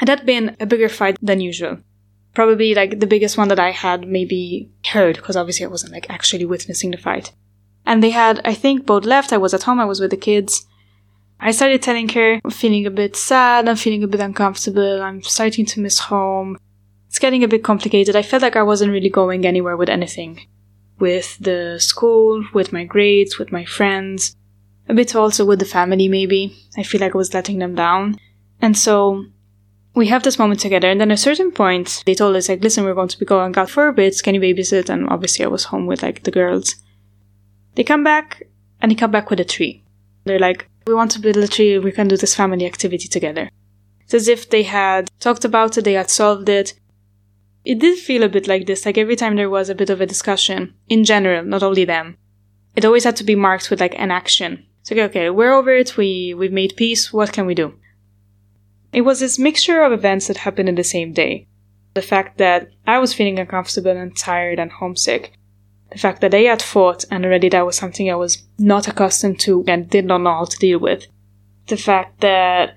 It 0.00 0.08
had 0.08 0.24
been 0.24 0.56
a 0.60 0.66
bigger 0.66 0.88
fight 0.88 1.16
than 1.20 1.40
usual. 1.40 1.78
Probably 2.32 2.74
like 2.74 3.00
the 3.00 3.06
biggest 3.06 3.36
one 3.36 3.48
that 3.48 3.58
I 3.58 3.70
had 3.70 4.06
maybe 4.06 4.70
heard, 4.86 5.16
because 5.16 5.36
obviously 5.36 5.66
I 5.66 5.70
wasn't 5.70 5.92
like 5.92 6.08
actually 6.08 6.44
witnessing 6.44 6.90
the 6.90 6.98
fight. 6.98 7.32
And 7.84 8.02
they 8.02 8.10
had, 8.10 8.40
I 8.44 8.54
think, 8.54 8.86
both 8.86 9.04
left. 9.04 9.32
I 9.32 9.38
was 9.38 9.54
at 9.54 9.64
home, 9.64 9.80
I 9.80 9.84
was 9.84 10.00
with 10.00 10.10
the 10.10 10.16
kids. 10.16 10.66
I 11.40 11.50
started 11.50 11.82
telling 11.82 12.08
her 12.10 12.40
I'm 12.44 12.50
feeling 12.50 12.86
a 12.86 12.90
bit 12.90 13.16
sad, 13.16 13.68
I'm 13.68 13.76
feeling 13.76 14.04
a 14.04 14.08
bit 14.08 14.20
uncomfortable, 14.20 15.02
I'm 15.02 15.22
starting 15.22 15.66
to 15.66 15.80
miss 15.80 15.98
home. 15.98 16.58
It's 17.08 17.18
getting 17.18 17.44
a 17.44 17.48
bit 17.48 17.64
complicated. 17.64 18.16
I 18.16 18.22
felt 18.22 18.42
like 18.42 18.56
I 18.56 18.62
wasn't 18.62 18.92
really 18.92 19.10
going 19.10 19.46
anywhere 19.46 19.76
with 19.76 19.88
anything. 19.88 20.46
With 20.98 21.36
the 21.38 21.78
school, 21.78 22.44
with 22.54 22.72
my 22.72 22.84
grades, 22.84 23.38
with 23.38 23.52
my 23.52 23.64
friends, 23.64 24.36
a 24.88 24.94
bit 24.94 25.14
also 25.14 25.44
with 25.44 25.58
the 25.58 25.64
family, 25.64 26.08
maybe. 26.08 26.56
I 26.76 26.82
feel 26.82 27.00
like 27.00 27.14
I 27.14 27.18
was 27.18 27.34
letting 27.34 27.58
them 27.58 27.74
down. 27.74 28.18
And 28.60 28.76
so 28.78 29.26
we 29.94 30.06
have 30.08 30.22
this 30.22 30.38
moment 30.38 30.60
together, 30.60 30.88
and 30.88 31.00
then 31.00 31.10
at 31.10 31.14
a 31.14 31.18
certain 31.18 31.50
point, 31.50 32.02
they 32.06 32.14
told 32.14 32.36
us, 32.36 32.48
like, 32.48 32.62
listen, 32.62 32.84
we're 32.84 32.94
going 32.94 33.08
to 33.08 33.18
be 33.18 33.24
going 33.24 33.56
out 33.56 33.70
for 33.70 33.88
a 33.88 33.92
bit, 33.92 34.22
can 34.22 34.34
you 34.34 34.40
babysit? 34.40 34.88
And 34.88 35.08
obviously, 35.08 35.44
I 35.44 35.48
was 35.48 35.64
home 35.64 35.86
with, 35.86 36.02
like, 36.02 36.22
the 36.22 36.30
girls. 36.30 36.76
They 37.74 37.84
come 37.84 38.04
back, 38.04 38.42
and 38.80 38.90
they 38.90 38.94
come 38.94 39.10
back 39.10 39.30
with 39.30 39.40
a 39.40 39.44
tree. 39.44 39.82
They're 40.24 40.38
like, 40.38 40.68
we 40.86 40.94
want 40.94 41.12
to 41.12 41.18
build 41.18 41.36
a 41.38 41.48
tree, 41.48 41.78
we 41.78 41.92
can 41.92 42.08
do 42.08 42.16
this 42.16 42.34
family 42.34 42.66
activity 42.66 43.08
together. 43.08 43.50
It's 44.02 44.14
as 44.14 44.28
if 44.28 44.50
they 44.50 44.62
had 44.62 45.10
talked 45.18 45.44
about 45.44 45.76
it, 45.78 45.84
they 45.84 45.94
had 45.94 46.10
solved 46.10 46.48
it, 46.48 46.74
it 47.66 47.80
did 47.80 47.98
feel 47.98 48.22
a 48.22 48.28
bit 48.28 48.46
like 48.46 48.66
this. 48.66 48.86
Like 48.86 48.96
every 48.96 49.16
time 49.16 49.34
there 49.34 49.50
was 49.50 49.68
a 49.68 49.74
bit 49.74 49.90
of 49.90 50.00
a 50.00 50.06
discussion, 50.06 50.74
in 50.88 51.04
general, 51.04 51.44
not 51.44 51.64
only 51.64 51.84
them, 51.84 52.16
it 52.76 52.84
always 52.84 53.02
had 53.02 53.16
to 53.16 53.24
be 53.24 53.34
marked 53.34 53.70
with 53.70 53.80
like 53.80 53.98
an 53.98 54.12
action. 54.12 54.64
So 54.84 54.94
okay, 54.94 55.04
okay, 55.04 55.30
we're 55.30 55.52
over 55.52 55.72
it. 55.72 55.96
We 55.96 56.32
we've 56.32 56.52
made 56.52 56.76
peace. 56.76 57.12
What 57.12 57.32
can 57.32 57.44
we 57.44 57.56
do? 57.56 57.74
It 58.92 59.00
was 59.00 59.18
this 59.18 59.38
mixture 59.38 59.82
of 59.82 59.92
events 59.92 60.28
that 60.28 60.38
happened 60.38 60.68
in 60.68 60.76
the 60.76 60.84
same 60.84 61.12
day. 61.12 61.48
The 61.94 62.02
fact 62.02 62.38
that 62.38 62.68
I 62.86 62.98
was 62.98 63.12
feeling 63.12 63.38
uncomfortable 63.38 63.90
and 63.90 64.16
tired 64.16 64.60
and 64.60 64.70
homesick. 64.70 65.32
The 65.90 65.98
fact 65.98 66.20
that 66.20 66.30
they 66.30 66.44
had 66.44 66.62
fought 66.62 67.04
and 67.10 67.24
already 67.24 67.48
that 67.48 67.66
was 67.66 67.76
something 67.76 68.08
I 68.08 68.14
was 68.14 68.44
not 68.58 68.86
accustomed 68.86 69.40
to 69.40 69.64
and 69.66 69.90
did 69.90 70.04
not 70.04 70.20
know 70.20 70.34
how 70.34 70.44
to 70.44 70.58
deal 70.58 70.78
with. 70.78 71.06
The 71.66 71.76
fact 71.76 72.20
that 72.20 72.76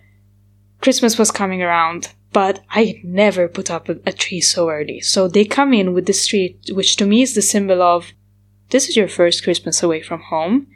Christmas 0.82 1.20
was 1.20 1.30
coming 1.30 1.62
around 1.62 2.10
but 2.32 2.64
I 2.70 2.86
had 2.86 3.04
never 3.04 3.48
put 3.48 3.72
up 3.72 3.90
a, 3.90 3.98
a, 4.06 4.14
tree 4.14 4.42
so 4.42 4.70
early. 4.70 5.02
So 5.02 5.28
they 5.28 5.46
come 5.46 5.74
in 5.74 5.94
with 5.94 6.06
this 6.06 6.28
tree, 6.28 6.60
which 6.72 6.96
to 6.98 7.06
me 7.06 7.22
is 7.22 7.34
the 7.34 7.42
symbol 7.42 7.82
of 7.82 8.12
this 8.70 8.88
is 8.88 8.96
your 8.96 9.08
first 9.08 9.44
Christmas 9.44 9.82
away 9.82 10.02
from 10.02 10.22
home. 10.22 10.68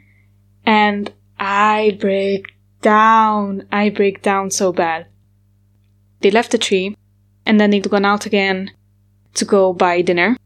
And 0.66 1.12
I 1.38 1.96
break 2.00 2.54
down. 2.80 3.66
I 3.70 3.90
break 3.90 4.22
down 4.22 4.50
so 4.50 4.72
bad. 4.72 5.06
They 6.20 6.30
left 6.30 6.50
the 6.50 6.58
tree 6.58 6.96
and 7.46 7.60
then 7.60 7.70
they'd 7.70 7.90
gone 7.90 8.04
out 8.04 8.26
again 8.26 8.72
to 9.34 9.44
go 9.44 9.72
buy 9.72 10.00
dinner. 10.02 10.36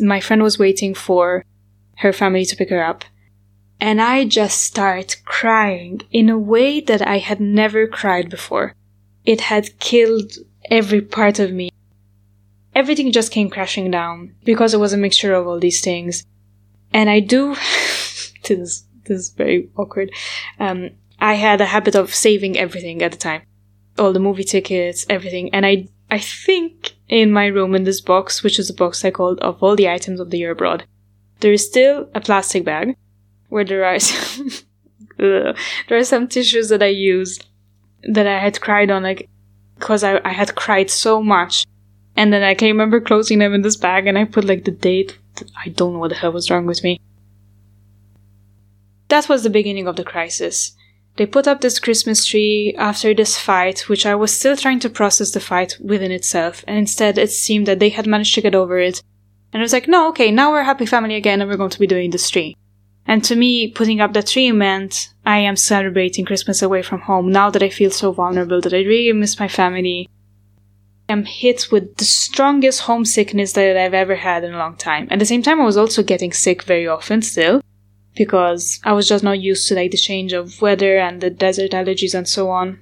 My 0.00 0.20
friend 0.20 0.42
was 0.42 0.58
waiting 0.58 0.94
for 0.94 1.44
her 1.98 2.12
family 2.12 2.44
to 2.46 2.56
pick 2.56 2.70
her 2.70 2.82
up. 2.82 3.04
And 3.80 4.00
I 4.00 4.24
just 4.24 4.62
start 4.62 5.20
crying 5.24 6.00
in 6.10 6.28
a 6.28 6.38
way 6.38 6.80
that 6.80 7.06
I 7.06 7.18
had 7.18 7.40
never 7.40 7.86
cried 7.86 8.30
before. 8.30 8.74
It 9.24 9.42
had 9.42 9.78
killed 9.78 10.32
every 10.70 11.00
part 11.00 11.38
of 11.38 11.52
me. 11.52 11.70
Everything 12.74 13.12
just 13.12 13.30
came 13.30 13.50
crashing 13.50 13.90
down 13.90 14.34
because 14.44 14.74
it 14.74 14.80
was 14.80 14.92
a 14.92 14.98
mixture 14.98 15.34
of 15.34 15.46
all 15.46 15.60
these 15.60 15.80
things. 15.80 16.24
And 16.92 17.08
I 17.08 17.20
do, 17.20 17.54
this, 18.44 18.84
this 19.04 19.20
is 19.20 19.30
very 19.30 19.68
awkward. 19.76 20.10
Um, 20.58 20.90
I 21.20 21.34
had 21.34 21.60
a 21.60 21.66
habit 21.66 21.94
of 21.94 22.14
saving 22.14 22.58
everything 22.58 23.02
at 23.02 23.12
the 23.12 23.18
time. 23.18 23.42
All 23.98 24.12
the 24.12 24.20
movie 24.20 24.44
tickets, 24.44 25.06
everything. 25.08 25.54
And 25.54 25.64
I, 25.64 25.88
I 26.10 26.18
think 26.18 26.94
in 27.08 27.30
my 27.30 27.46
room 27.46 27.74
in 27.74 27.84
this 27.84 28.00
box, 28.00 28.42
which 28.42 28.58
is 28.58 28.68
a 28.68 28.74
box 28.74 29.04
I 29.04 29.10
called 29.10 29.38
of 29.40 29.62
all 29.62 29.76
the 29.76 29.88
items 29.88 30.18
of 30.18 30.30
the 30.30 30.38
year 30.38 30.50
abroad, 30.50 30.84
there 31.40 31.52
is 31.52 31.66
still 31.66 32.08
a 32.14 32.20
plastic 32.20 32.64
bag 32.64 32.96
where 33.48 33.64
there 33.64 33.84
are 33.84 33.98
some, 34.00 34.50
there 35.16 35.54
are 35.90 36.04
some 36.04 36.26
tissues 36.26 36.68
that 36.70 36.82
I 36.82 36.88
used 36.88 37.46
that 38.02 38.26
I 38.26 38.38
had 38.38 38.60
cried 38.60 38.90
on 38.90 39.04
like 39.04 39.28
because 39.78 40.04
I, 40.04 40.20
I 40.24 40.30
had 40.30 40.54
cried 40.54 40.90
so 40.90 41.22
much. 41.22 41.66
And 42.16 42.32
then 42.32 42.42
I 42.42 42.54
can 42.54 42.68
remember 42.68 43.00
closing 43.00 43.38
them 43.40 43.54
in 43.54 43.62
this 43.62 43.76
bag 43.76 44.06
and 44.06 44.16
I 44.16 44.24
put 44.24 44.44
like 44.44 44.64
the 44.64 44.70
date. 44.70 45.18
I 45.56 45.70
don't 45.70 45.94
know 45.94 45.98
what 45.98 46.10
the 46.10 46.16
hell 46.16 46.32
was 46.32 46.50
wrong 46.50 46.66
with 46.66 46.84
me. 46.84 47.00
That 49.08 49.28
was 49.28 49.42
the 49.42 49.50
beginning 49.50 49.86
of 49.86 49.96
the 49.96 50.04
crisis. 50.04 50.72
They 51.16 51.26
put 51.26 51.46
up 51.46 51.60
this 51.60 51.78
Christmas 51.78 52.26
tree 52.26 52.74
after 52.76 53.14
this 53.14 53.38
fight, 53.38 53.88
which 53.88 54.06
I 54.06 54.14
was 54.14 54.32
still 54.32 54.56
trying 54.56 54.80
to 54.80 54.90
process 54.90 55.30
the 55.30 55.38
fight 55.38 55.76
within 55.80 56.10
itself, 56.10 56.64
and 56.66 56.76
instead 56.76 57.18
it 57.18 57.30
seemed 57.30 57.66
that 57.66 57.78
they 57.78 57.90
had 57.90 58.06
managed 58.06 58.34
to 58.34 58.40
get 58.40 58.54
over 58.54 58.78
it. 58.78 59.00
And 59.52 59.60
it 59.60 59.64
was 59.64 59.72
like, 59.72 59.86
no, 59.86 60.08
okay, 60.08 60.32
now 60.32 60.50
we're 60.50 60.60
a 60.60 60.64
happy 60.64 60.86
family 60.86 61.14
again 61.14 61.40
and 61.40 61.48
we're 61.48 61.56
going 61.56 61.70
to 61.70 61.78
be 61.78 61.86
doing 61.86 62.10
this 62.10 62.28
tree. 62.28 62.56
And 63.06 63.22
to 63.24 63.36
me, 63.36 63.70
putting 63.70 64.00
up 64.00 64.12
the 64.12 64.22
tree 64.22 64.50
meant 64.52 65.10
I 65.26 65.38
am 65.38 65.56
celebrating 65.56 66.24
Christmas 66.24 66.62
away 66.62 66.82
from 66.82 67.02
home 67.02 67.30
now 67.30 67.50
that 67.50 67.62
I 67.62 67.68
feel 67.68 67.90
so 67.90 68.12
vulnerable, 68.12 68.60
that 68.60 68.72
I 68.72 68.78
really 68.78 69.12
miss 69.12 69.38
my 69.38 69.48
family. 69.48 70.08
I'm 71.08 71.24
hit 71.24 71.70
with 71.70 71.96
the 71.96 72.04
strongest 72.04 72.80
homesickness 72.82 73.52
that 73.52 73.76
I've 73.76 73.92
ever 73.92 74.16
had 74.16 74.42
in 74.42 74.54
a 74.54 74.58
long 74.58 74.76
time. 74.76 75.06
At 75.10 75.18
the 75.18 75.26
same 75.26 75.42
time, 75.42 75.60
I 75.60 75.64
was 75.64 75.76
also 75.76 76.02
getting 76.02 76.32
sick 76.32 76.62
very 76.62 76.88
often 76.88 77.20
still 77.20 77.60
because 78.16 78.80
I 78.84 78.92
was 78.92 79.08
just 79.08 79.24
not 79.24 79.40
used 79.40 79.68
to 79.68 79.74
like 79.74 79.90
the 79.90 79.96
change 79.98 80.32
of 80.32 80.62
weather 80.62 80.98
and 80.98 81.20
the 81.20 81.30
desert 81.30 81.72
allergies 81.72 82.14
and 82.14 82.28
so 82.28 82.48
on. 82.50 82.80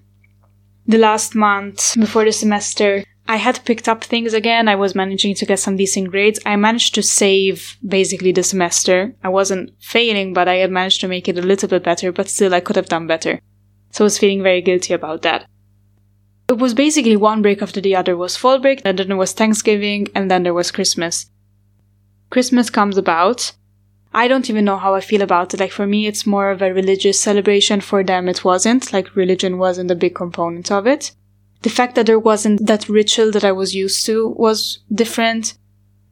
The 0.87 0.99
last 0.99 1.35
month 1.35 1.95
before 1.99 2.25
the 2.25 2.33
semester, 2.33 3.05
I 3.29 3.37
had 3.37 3.65
picked 3.65 3.89
up 3.89 4.03
things 4.03 4.35
again. 4.35 4.69
I 4.69 4.75
was 4.75 4.95
managing 4.95 5.35
to 5.37 5.47
get 5.47 5.61
some 5.61 5.77
decent 5.77 6.11
grades. 6.11 6.41
I 6.45 6.57
managed 6.57 6.95
to 6.97 7.03
save 7.03 7.77
basically 7.87 8.33
the 8.33 8.43
semester. 8.43 9.15
I 9.23 9.29
wasn't 9.29 9.73
failing, 9.81 10.35
but 10.35 10.49
I 10.49 10.57
had 10.57 10.71
managed 10.71 11.01
to 11.03 11.09
make 11.09 11.29
it 11.29 11.39
a 11.39 11.43
little 11.43 11.69
bit 11.69 11.85
better, 11.85 12.11
but 12.11 12.29
still 12.29 12.55
I 12.55 12.61
could 12.61 12.77
have 12.77 12.89
done 12.89 13.07
better. 13.07 13.41
So 13.91 14.05
I 14.05 14.07
was 14.07 14.19
feeling 14.19 14.43
very 14.43 14.61
guilty 14.61 14.93
about 14.93 15.23
that. 15.23 15.47
It 16.49 16.59
was 16.59 16.75
basically 16.75 17.17
one 17.17 17.43
break 17.43 17.63
after 17.63 17.81
the 17.81 17.95
other 17.95 18.17
was 18.17 18.37
fall 18.37 18.59
break, 18.59 18.83
and 18.85 18.99
then 18.99 19.09
there 19.09 19.17
was 19.17 19.33
Thanksgiving, 19.33 20.09
and 20.15 20.31
then 20.31 20.43
there 20.43 20.55
was 20.55 20.73
Christmas. 20.73 21.27
Christmas 22.29 22.71
comes 22.71 22.99
about. 22.99 23.53
I 24.13 24.29
don't 24.29 24.51
even 24.51 24.65
know 24.65 24.77
how 24.77 24.95
I 24.95 25.01
feel 25.01 25.23
about 25.23 25.55
it. 25.55 25.61
Like 25.61 25.73
for 25.73 25.87
me, 25.87 26.07
it's 26.07 26.27
more 26.27 26.51
of 26.51 26.61
a 26.61 26.75
religious 26.75 27.21
celebration. 27.21 27.81
For 27.81 28.03
them, 28.03 28.29
it 28.29 28.45
wasn't. 28.45 28.93
Like 28.93 29.17
religion 29.17 29.57
wasn't 29.57 29.91
a 29.91 29.95
big 29.95 30.15
component 30.15 30.71
of 30.71 30.87
it 30.87 31.13
the 31.63 31.71
fact 31.71 31.95
that 31.95 32.07
there 32.07 32.19
wasn't 32.19 32.67
that 32.67 32.89
ritual 32.89 33.31
that 33.33 33.45
I 33.45 33.53
was 33.53 33.75
used 33.75 34.05
to 34.07 34.29
was 34.29 34.81
different. 34.93 35.55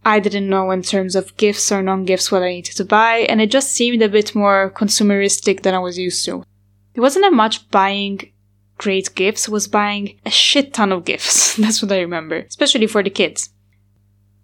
I 0.04 0.18
didn't 0.18 0.48
know 0.48 0.70
in 0.70 0.82
terms 0.82 1.14
of 1.14 1.36
gifts 1.36 1.70
or 1.70 1.82
non 1.82 2.04
gifts 2.04 2.32
what 2.32 2.42
I 2.42 2.50
needed 2.50 2.76
to 2.76 2.84
buy, 2.84 3.18
and 3.28 3.40
it 3.40 3.50
just 3.50 3.72
seemed 3.72 4.02
a 4.02 4.08
bit 4.08 4.34
more 4.34 4.72
consumeristic 4.74 5.62
than 5.62 5.74
I 5.74 5.78
was 5.78 5.98
used 5.98 6.24
to. 6.24 6.44
It 6.94 7.00
wasn't 7.00 7.24
that 7.24 7.32
much 7.32 7.70
buying 7.70 8.32
great 8.78 9.14
gifts, 9.14 9.48
was 9.48 9.68
buying 9.68 10.18
a 10.24 10.30
shit 10.30 10.72
ton 10.72 10.92
of 10.92 11.04
gifts. 11.04 11.56
That's 11.62 11.82
what 11.82 11.92
I 11.92 12.00
remember, 12.00 12.36
especially 12.36 12.86
for 12.86 13.02
the 13.02 13.10
kids. 13.10 13.50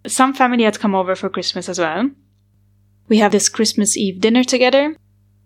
Some 0.05 0.33
family 0.33 0.63
had 0.63 0.79
come 0.79 0.95
over 0.95 1.15
for 1.15 1.29
Christmas 1.29 1.67
as 1.67 1.79
well. 1.79 2.11
We 3.09 3.17
have 3.17 3.31
this 3.31 3.49
Christmas 3.49 3.97
Eve 3.97 4.19
dinner 4.21 4.43
together, 4.43 4.95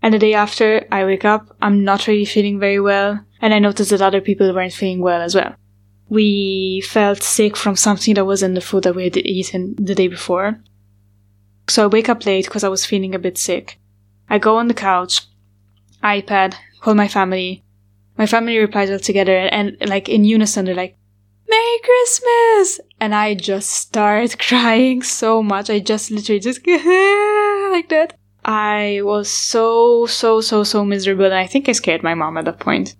and 0.01 0.13
the 0.13 0.19
day 0.19 0.33
after, 0.33 0.85
I 0.91 1.05
wake 1.05 1.25
up, 1.25 1.55
I'm 1.61 1.83
not 1.83 2.07
really 2.07 2.25
feeling 2.25 2.59
very 2.59 2.79
well 2.79 3.19
and 3.41 3.53
I 3.53 3.59
noticed 3.59 3.91
that 3.91 4.01
other 4.01 4.21
people 4.21 4.53
weren't 4.53 4.73
feeling 4.73 5.01
well 5.01 5.21
as 5.21 5.35
well. 5.35 5.55
We 6.09 6.81
felt 6.81 7.23
sick 7.23 7.55
from 7.55 7.75
something 7.75 8.15
that 8.15 8.25
was 8.25 8.43
in 8.43 8.53
the 8.53 8.61
food 8.61 8.83
that 8.83 8.95
we 8.95 9.05
had 9.05 9.17
eaten 9.17 9.75
the 9.77 9.95
day 9.95 10.07
before. 10.07 10.61
So 11.69 11.83
I 11.83 11.87
wake 11.87 12.09
up 12.09 12.25
late 12.25 12.45
because 12.45 12.63
I 12.63 12.69
was 12.69 12.85
feeling 12.85 13.15
a 13.15 13.19
bit 13.19 13.37
sick. 13.37 13.79
I 14.29 14.39
go 14.39 14.57
on 14.57 14.67
the 14.67 14.73
couch, 14.73 15.21
iPad, 16.03 16.55
call 16.81 16.95
my 16.95 17.07
family. 17.07 17.63
My 18.17 18.25
family 18.25 18.57
replies 18.57 18.89
all 18.89 18.99
together 18.99 19.37
and, 19.37 19.77
and 19.79 19.89
like 19.89 20.09
in 20.09 20.25
unison, 20.25 20.65
they're 20.65 20.75
like, 20.75 20.97
Merry 21.47 21.79
Christmas! 21.83 22.79
And 22.99 23.13
I 23.13 23.35
just 23.35 23.69
start 23.69 24.37
crying 24.47 25.03
so 25.03 25.43
much. 25.43 25.69
I 25.69 25.79
just 25.79 26.09
literally 26.09 26.39
just 26.39 26.65
like 26.67 27.89
that. 27.89 28.17
I 28.43 29.01
was 29.03 29.29
so, 29.29 30.05
so, 30.07 30.41
so, 30.41 30.63
so 30.63 30.83
miserable. 30.83 31.25
And 31.25 31.33
I 31.33 31.47
think 31.47 31.69
I 31.69 31.73
scared 31.73 32.03
my 32.03 32.15
mom 32.15 32.37
at 32.37 32.45
that 32.45 32.59
point. 32.59 32.95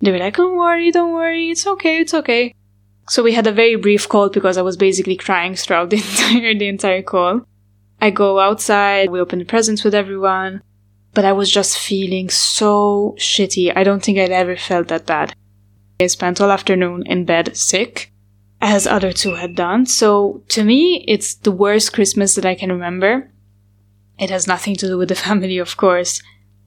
They 0.00 0.10
were 0.10 0.18
like, 0.18 0.36
don't 0.36 0.56
worry, 0.56 0.90
don't 0.90 1.12
worry, 1.12 1.50
it's 1.50 1.66
okay, 1.66 2.00
it's 2.00 2.14
okay. 2.14 2.54
So 3.08 3.22
we 3.22 3.32
had 3.32 3.46
a 3.46 3.52
very 3.52 3.76
brief 3.76 4.08
call 4.08 4.28
because 4.28 4.58
I 4.58 4.62
was 4.62 4.76
basically 4.76 5.16
crying 5.16 5.54
throughout 5.54 5.90
the 5.90 5.96
entire, 5.96 6.54
the 6.54 6.68
entire 6.68 7.02
call. 7.02 7.42
I 8.00 8.10
go 8.10 8.38
outside, 8.40 9.10
we 9.10 9.20
open 9.20 9.38
the 9.38 9.44
presents 9.44 9.84
with 9.84 9.94
everyone, 9.94 10.62
but 11.14 11.24
I 11.24 11.32
was 11.32 11.50
just 11.50 11.78
feeling 11.78 12.28
so 12.28 13.16
shitty. 13.18 13.72
I 13.74 13.84
don't 13.84 14.02
think 14.02 14.18
I'd 14.18 14.30
ever 14.30 14.56
felt 14.56 14.88
that 14.88 15.06
bad. 15.06 15.34
I 15.98 16.08
spent 16.08 16.40
all 16.40 16.50
afternoon 16.50 17.04
in 17.06 17.24
bed 17.24 17.56
sick, 17.56 18.12
as 18.60 18.86
other 18.86 19.12
two 19.12 19.34
had 19.34 19.54
done. 19.54 19.86
So 19.86 20.42
to 20.48 20.62
me, 20.62 21.04
it's 21.08 21.34
the 21.34 21.52
worst 21.52 21.94
Christmas 21.94 22.34
that 22.34 22.44
I 22.44 22.54
can 22.54 22.70
remember. 22.70 23.30
It 24.18 24.30
has 24.30 24.46
nothing 24.46 24.76
to 24.76 24.86
do 24.86 24.98
with 24.98 25.08
the 25.08 25.14
family, 25.26 25.58
of 25.58 25.76
course. 25.76 26.22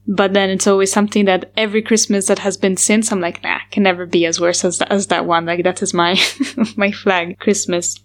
But 0.06 0.32
then 0.32 0.50
it's 0.50 0.66
always 0.66 0.90
something 0.90 1.26
that 1.26 1.52
every 1.56 1.82
Christmas 1.82 2.26
that 2.26 2.40
has 2.40 2.56
been 2.56 2.76
since, 2.76 3.12
I'm 3.12 3.20
like, 3.20 3.42
nah, 3.42 3.58
can 3.70 3.82
never 3.82 4.06
be 4.06 4.26
as 4.26 4.40
worse 4.40 4.64
as, 4.64 4.80
as 4.82 5.08
that 5.08 5.26
one. 5.26 5.46
Like, 5.46 5.62
that 5.62 5.82
is 5.82 5.94
my, 5.94 6.18
my 6.76 6.90
flag 6.90 7.38
Christmas. 7.38 7.96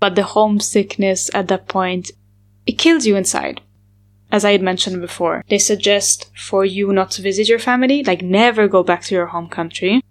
But 0.00 0.14
the 0.14 0.22
homesickness 0.22 1.30
at 1.34 1.48
that 1.48 1.68
point, 1.68 2.10
it 2.66 2.78
kills 2.78 3.06
you 3.06 3.16
inside. 3.16 3.60
As 4.30 4.44
I 4.44 4.52
had 4.52 4.62
mentioned 4.62 5.00
before, 5.00 5.42
they 5.48 5.58
suggest 5.58 6.30
for 6.36 6.64
you 6.64 6.92
not 6.92 7.10
to 7.12 7.22
visit 7.22 7.48
your 7.48 7.58
family, 7.58 8.02
like 8.04 8.20
never 8.20 8.68
go 8.68 8.82
back 8.82 9.02
to 9.04 9.14
your 9.14 9.26
home 9.26 9.48
country. 9.48 10.02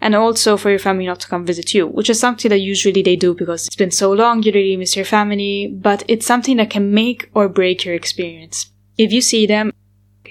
And 0.00 0.14
also 0.14 0.56
for 0.56 0.70
your 0.70 0.78
family 0.78 1.06
not 1.06 1.20
to 1.20 1.28
come 1.28 1.46
visit 1.46 1.74
you, 1.74 1.86
which 1.86 2.10
is 2.10 2.20
something 2.20 2.48
that 2.50 2.58
usually 2.58 3.02
they 3.02 3.16
do 3.16 3.34
because 3.34 3.66
it's 3.66 3.76
been 3.76 3.90
so 3.90 4.12
long, 4.12 4.42
you 4.42 4.52
really 4.52 4.76
miss 4.76 4.94
your 4.94 5.04
family, 5.04 5.68
but 5.68 6.04
it's 6.06 6.26
something 6.26 6.58
that 6.58 6.70
can 6.70 6.92
make 6.92 7.30
or 7.34 7.48
break 7.48 7.84
your 7.84 7.94
experience. 7.94 8.72
If 8.98 9.12
you 9.12 9.20
see 9.20 9.46
them 9.46 9.72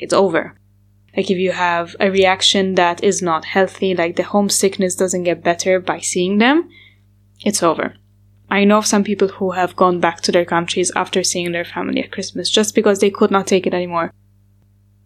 it's 0.02 0.14
over. 0.14 0.56
Like 1.16 1.32
if 1.32 1.38
you 1.38 1.52
have 1.54 1.96
a 2.00 2.12
reaction 2.12 2.76
that 2.76 3.04
is 3.04 3.22
not 3.22 3.46
healthy, 3.46 3.96
like 3.96 4.16
the 4.16 4.24
homesickness 4.24 4.96
doesn't 4.96 5.24
get 5.24 5.44
better 5.44 5.80
by 5.80 6.00
seeing 6.00 6.40
them, 6.40 6.70
it's 7.44 7.64
over. 7.64 7.96
I 8.50 8.64
know 8.66 8.80
of 8.80 8.86
some 8.86 9.04
people 9.04 9.28
who 9.28 9.52
have 9.52 9.76
gone 9.76 10.00
back 10.00 10.22
to 10.22 10.32
their 10.32 10.46
countries 10.46 10.92
after 10.96 11.24
seeing 11.24 11.52
their 11.52 11.66
family 11.66 12.04
at 12.04 12.12
Christmas 12.12 12.50
just 12.50 12.76
because 12.76 13.00
they 13.00 13.10
could 13.10 13.32
not 13.32 13.48
take 13.48 13.66
it 13.66 13.74
anymore. 13.74 14.12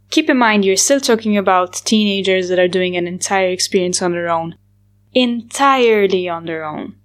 Keep 0.09 0.29
in 0.29 0.37
mind, 0.37 0.65
you're 0.65 0.75
still 0.75 0.99
talking 0.99 1.37
about 1.37 1.73
teenagers 1.85 2.49
that 2.49 2.59
are 2.59 2.67
doing 2.67 2.95
an 2.95 3.07
entire 3.07 3.49
experience 3.49 4.01
on 4.01 4.11
their 4.11 4.29
own. 4.29 4.55
Entirely 5.13 6.27
on 6.27 6.45
their 6.45 6.63
own. 6.63 6.95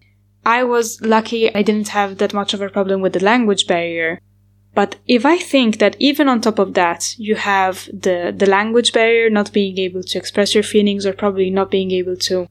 I 0.46 0.64
was 0.64 1.00
lucky 1.00 1.54
I 1.54 1.62
didn't 1.62 1.88
have 1.88 2.18
that 2.18 2.34
much 2.34 2.54
of 2.54 2.60
a 2.60 2.68
problem 2.68 3.00
with 3.00 3.14
the 3.14 3.24
language 3.24 3.66
barrier 3.66 4.20
but 4.74 4.96
if 5.06 5.24
I 5.24 5.38
think 5.38 5.78
that 5.78 5.96
even 6.00 6.28
on 6.28 6.40
top 6.40 6.58
of 6.58 6.74
that, 6.74 7.16
you 7.16 7.36
have 7.36 7.88
the, 7.92 8.34
the 8.36 8.46
language 8.46 8.92
barrier, 8.92 9.30
not 9.30 9.52
being 9.52 9.78
able 9.78 10.02
to 10.02 10.18
express 10.18 10.54
your 10.54 10.64
feelings 10.64 11.06
or 11.06 11.12
probably 11.12 11.48
not 11.48 11.70
being 11.70 11.92
able 11.92 12.16
to 12.16 12.48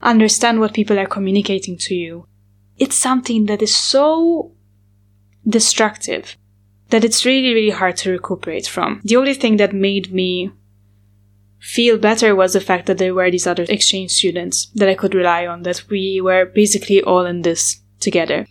understand 0.00 0.58
what 0.58 0.72
people 0.72 0.98
are 0.98 1.06
communicating 1.06 1.76
to 1.78 1.94
you, 1.94 2.26
it's 2.78 2.96
something 2.96 3.46
that 3.46 3.60
is 3.60 3.74
so 3.74 4.52
destructive 5.46 6.36
that 6.90 7.04
it's 7.04 7.24
really, 7.24 7.52
really 7.52 7.70
hard 7.70 7.96
to 7.98 8.10
recuperate 8.10 8.66
from. 8.66 9.00
The 9.04 9.16
only 9.16 9.34
thing 9.34 9.56
that 9.56 9.74
made 9.74 10.12
me 10.12 10.52
feel 11.58 11.98
better 11.98 12.34
was 12.34 12.52
the 12.52 12.60
fact 12.60 12.86
that 12.86 12.98
there 12.98 13.14
were 13.14 13.30
these 13.30 13.46
other 13.46 13.64
exchange 13.68 14.12
students 14.12 14.66
that 14.74 14.88
I 14.88 14.94
could 14.94 15.14
rely 15.14 15.46
on, 15.46 15.62
that 15.62 15.84
we 15.90 16.20
were 16.20 16.46
basically 16.46 17.02
all 17.02 17.26
in 17.26 17.42
this 17.42 17.80
together. 17.98 18.46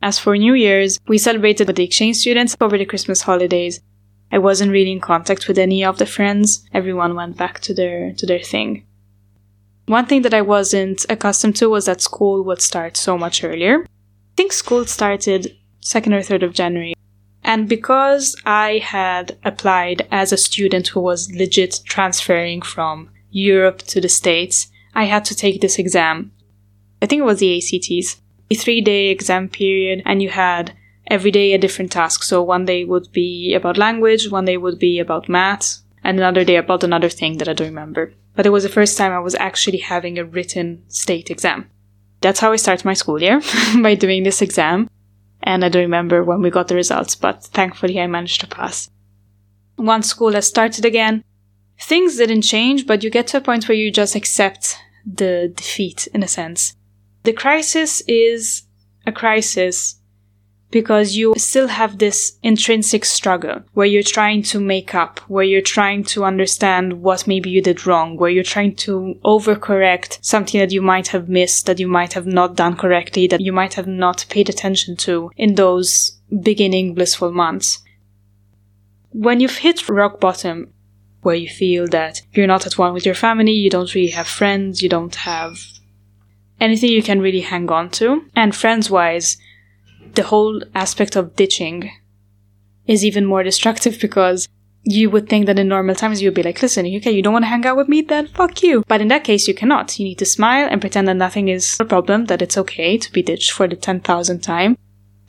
As 0.00 0.18
for 0.18 0.36
New 0.36 0.54
Year's, 0.54 1.00
we 1.08 1.18
celebrated 1.18 1.66
with 1.66 1.76
the 1.76 1.84
exchange 1.84 2.16
students 2.16 2.56
over 2.60 2.76
the 2.76 2.84
Christmas 2.84 3.22
holidays. 3.22 3.80
I 4.30 4.38
wasn't 4.38 4.72
really 4.72 4.92
in 4.92 5.00
contact 5.00 5.48
with 5.48 5.58
any 5.58 5.84
of 5.84 5.98
the 5.98 6.06
friends. 6.06 6.68
Everyone 6.72 7.14
went 7.14 7.36
back 7.36 7.60
to 7.60 7.74
their 7.74 8.12
to 8.14 8.26
their 8.26 8.40
thing. 8.40 8.86
One 9.86 10.06
thing 10.06 10.22
that 10.22 10.34
I 10.34 10.42
wasn't 10.42 11.04
accustomed 11.08 11.56
to 11.56 11.68
was 11.68 11.86
that 11.86 12.00
school 12.00 12.42
would 12.44 12.62
start 12.62 12.96
so 12.96 13.18
much 13.18 13.44
earlier. 13.44 13.84
I 13.84 14.34
think 14.36 14.52
school 14.52 14.86
started 14.86 15.56
2nd 15.84 16.12
or 16.14 16.20
3rd 16.20 16.42
of 16.42 16.54
January. 16.54 16.94
And 17.44 17.68
because 17.68 18.34
I 18.46 18.78
had 18.78 19.36
applied 19.44 20.08
as 20.10 20.32
a 20.32 20.38
student 20.38 20.88
who 20.88 21.00
was 21.00 21.30
legit 21.32 21.80
transferring 21.84 22.62
from 22.62 23.10
Europe 23.30 23.78
to 23.82 24.00
the 24.00 24.08
States, 24.08 24.68
I 24.94 25.04
had 25.04 25.24
to 25.26 25.34
take 25.34 25.60
this 25.60 25.78
exam. 25.78 26.32
I 27.02 27.06
think 27.06 27.20
it 27.20 27.24
was 27.24 27.40
the 27.40 27.58
ACTs 27.58 28.20
A 28.50 28.54
three 28.54 28.80
day 28.80 29.08
exam 29.08 29.48
period 29.48 30.02
and 30.06 30.22
you 30.22 30.30
had 30.30 30.72
every 31.06 31.30
day 31.30 31.52
a 31.52 31.58
different 31.58 31.92
task. 31.92 32.22
So 32.22 32.42
one 32.42 32.64
day 32.64 32.84
would 32.84 33.12
be 33.12 33.54
about 33.54 33.76
language, 33.76 34.30
one 34.30 34.46
day 34.46 34.56
would 34.56 34.78
be 34.78 34.98
about 34.98 35.28
math, 35.28 35.80
and 36.02 36.18
another 36.18 36.44
day 36.44 36.56
about 36.56 36.82
another 36.84 37.10
thing 37.10 37.38
that 37.38 37.48
I 37.48 37.52
don't 37.52 37.68
remember. 37.68 38.14
But 38.34 38.46
it 38.46 38.50
was 38.50 38.62
the 38.62 38.68
first 38.68 38.96
time 38.96 39.12
I 39.12 39.18
was 39.18 39.34
actually 39.34 39.78
having 39.78 40.18
a 40.18 40.24
written 40.24 40.82
state 40.88 41.30
exam. 41.30 41.70
That's 42.20 42.40
how 42.40 42.52
I 42.52 42.56
started 42.56 42.86
my 42.86 42.94
school 42.94 43.20
year, 43.20 43.42
by 43.82 43.94
doing 43.94 44.22
this 44.22 44.40
exam. 44.40 44.88
And 45.44 45.64
I 45.64 45.68
don't 45.68 45.82
remember 45.82 46.24
when 46.24 46.40
we 46.40 46.50
got 46.50 46.68
the 46.68 46.74
results, 46.74 47.14
but 47.14 47.44
thankfully 47.44 48.00
I 48.00 48.06
managed 48.06 48.40
to 48.40 48.46
pass. 48.46 48.90
Once 49.76 50.08
school 50.08 50.32
has 50.32 50.48
started 50.48 50.84
again, 50.84 51.22
things 51.80 52.16
didn't 52.16 52.42
change, 52.42 52.86
but 52.86 53.04
you 53.04 53.10
get 53.10 53.26
to 53.28 53.36
a 53.36 53.42
point 53.42 53.68
where 53.68 53.76
you 53.76 53.90
just 53.90 54.14
accept 54.14 54.78
the 55.06 55.52
defeat 55.54 56.08
in 56.14 56.22
a 56.22 56.28
sense. 56.28 56.74
The 57.24 57.34
crisis 57.34 58.02
is 58.08 58.62
a 59.06 59.12
crisis 59.12 60.00
because 60.74 61.14
you 61.14 61.32
still 61.36 61.68
have 61.68 61.98
this 61.98 62.36
intrinsic 62.42 63.04
struggle 63.04 63.62
where 63.74 63.86
you're 63.86 64.02
trying 64.02 64.42
to 64.42 64.58
make 64.58 64.92
up, 64.92 65.20
where 65.28 65.44
you're 65.44 65.62
trying 65.76 66.02
to 66.02 66.24
understand 66.24 67.00
what 67.00 67.28
maybe 67.28 67.48
you 67.48 67.62
did 67.62 67.86
wrong, 67.86 68.16
where 68.16 68.28
you're 68.28 68.42
trying 68.42 68.74
to 68.74 69.14
overcorrect 69.24 70.18
something 70.20 70.58
that 70.58 70.72
you 70.72 70.82
might 70.82 71.06
have 71.06 71.28
missed, 71.28 71.66
that 71.66 71.78
you 71.78 71.86
might 71.86 72.14
have 72.14 72.26
not 72.26 72.56
done 72.56 72.76
correctly, 72.76 73.28
that 73.28 73.40
you 73.40 73.52
might 73.52 73.74
have 73.74 73.86
not 73.86 74.26
paid 74.28 74.48
attention 74.48 74.96
to 74.96 75.30
in 75.36 75.54
those 75.54 76.18
beginning 76.42 76.92
blissful 76.92 77.30
months. 77.30 77.78
when 79.26 79.38
you've 79.38 79.58
hit 79.58 79.88
rock 79.88 80.18
bottom, 80.18 80.72
where 81.22 81.36
you 81.36 81.48
feel 81.48 81.86
that 81.86 82.20
you're 82.32 82.48
not 82.54 82.66
at 82.66 82.76
one 82.76 82.92
with 82.92 83.06
your 83.06 83.14
family, 83.14 83.52
you 83.52 83.70
don't 83.70 83.94
really 83.94 84.10
have 84.10 84.26
friends, 84.26 84.82
you 84.82 84.88
don't 84.88 85.14
have 85.14 85.56
anything 86.60 86.90
you 86.90 87.02
can 87.02 87.20
really 87.20 87.42
hang 87.52 87.70
on 87.70 87.88
to, 87.90 88.24
and 88.34 88.56
friends 88.56 88.90
wise, 88.90 89.36
the 90.14 90.24
whole 90.24 90.62
aspect 90.74 91.16
of 91.16 91.36
ditching 91.36 91.90
is 92.86 93.04
even 93.04 93.24
more 93.26 93.42
destructive 93.42 93.98
because 94.00 94.48
you 94.84 95.08
would 95.08 95.28
think 95.28 95.46
that 95.46 95.58
in 95.58 95.68
normal 95.68 95.94
times 95.94 96.20
you 96.20 96.28
would 96.28 96.34
be 96.34 96.42
like, 96.42 96.60
listen, 96.60 96.86
okay, 96.86 97.10
you 97.10 97.22
don't 97.22 97.32
want 97.32 97.44
to 97.44 97.48
hang 97.48 97.64
out 97.64 97.76
with 97.76 97.88
me, 97.88 98.02
then 98.02 98.26
fuck 98.28 98.62
you. 98.62 98.84
But 98.86 99.00
in 99.00 99.08
that 99.08 99.24
case, 99.24 99.48
you 99.48 99.54
cannot. 99.54 99.98
You 99.98 100.04
need 100.04 100.18
to 100.18 100.26
smile 100.26 100.68
and 100.70 100.80
pretend 100.80 101.08
that 101.08 101.16
nothing 101.16 101.48
is 101.48 101.78
a 101.80 101.84
problem, 101.84 102.26
that 102.26 102.42
it's 102.42 102.58
okay 102.58 102.98
to 102.98 103.12
be 103.12 103.22
ditched 103.22 103.52
for 103.52 103.66
the 103.66 103.76
10,000th 103.76 104.42
time. 104.42 104.76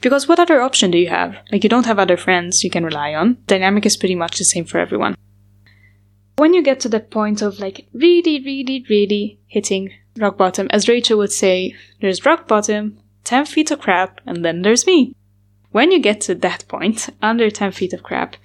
Because 0.02 0.28
what 0.28 0.38
other 0.38 0.60
option 0.60 0.90
do 0.90 0.98
you 0.98 1.08
have? 1.08 1.36
Like, 1.50 1.64
you 1.64 1.70
don't 1.70 1.86
have 1.86 1.98
other 1.98 2.18
friends 2.18 2.62
you 2.62 2.70
can 2.70 2.84
rely 2.84 3.14
on. 3.14 3.38
Dynamic 3.46 3.86
is 3.86 3.96
pretty 3.96 4.14
much 4.14 4.36
the 4.36 4.44
same 4.44 4.66
for 4.66 4.78
everyone. 4.78 5.16
When 6.36 6.52
you 6.52 6.62
get 6.62 6.80
to 6.80 6.90
the 6.90 7.00
point 7.00 7.40
of 7.40 7.58
like 7.58 7.88
really, 7.94 8.42
really, 8.44 8.84
really 8.90 9.40
hitting 9.46 9.90
rock 10.18 10.36
bottom, 10.36 10.66
as 10.70 10.86
Rachel 10.86 11.16
would 11.16 11.32
say, 11.32 11.74
there's 12.02 12.26
rock 12.26 12.46
bottom, 12.46 12.98
10 13.26 13.44
feet 13.44 13.70
of 13.70 13.80
crap, 13.80 14.20
and 14.24 14.44
then 14.44 14.62
there's 14.62 14.86
me. 14.86 15.14
When 15.72 15.92
you 15.92 15.98
get 15.98 16.22
to 16.22 16.34
that 16.36 16.64
point, 16.68 17.10
under 17.20 17.50
10 17.50 17.72
feet 17.72 17.92
of 17.92 18.02
crap, 18.02 18.36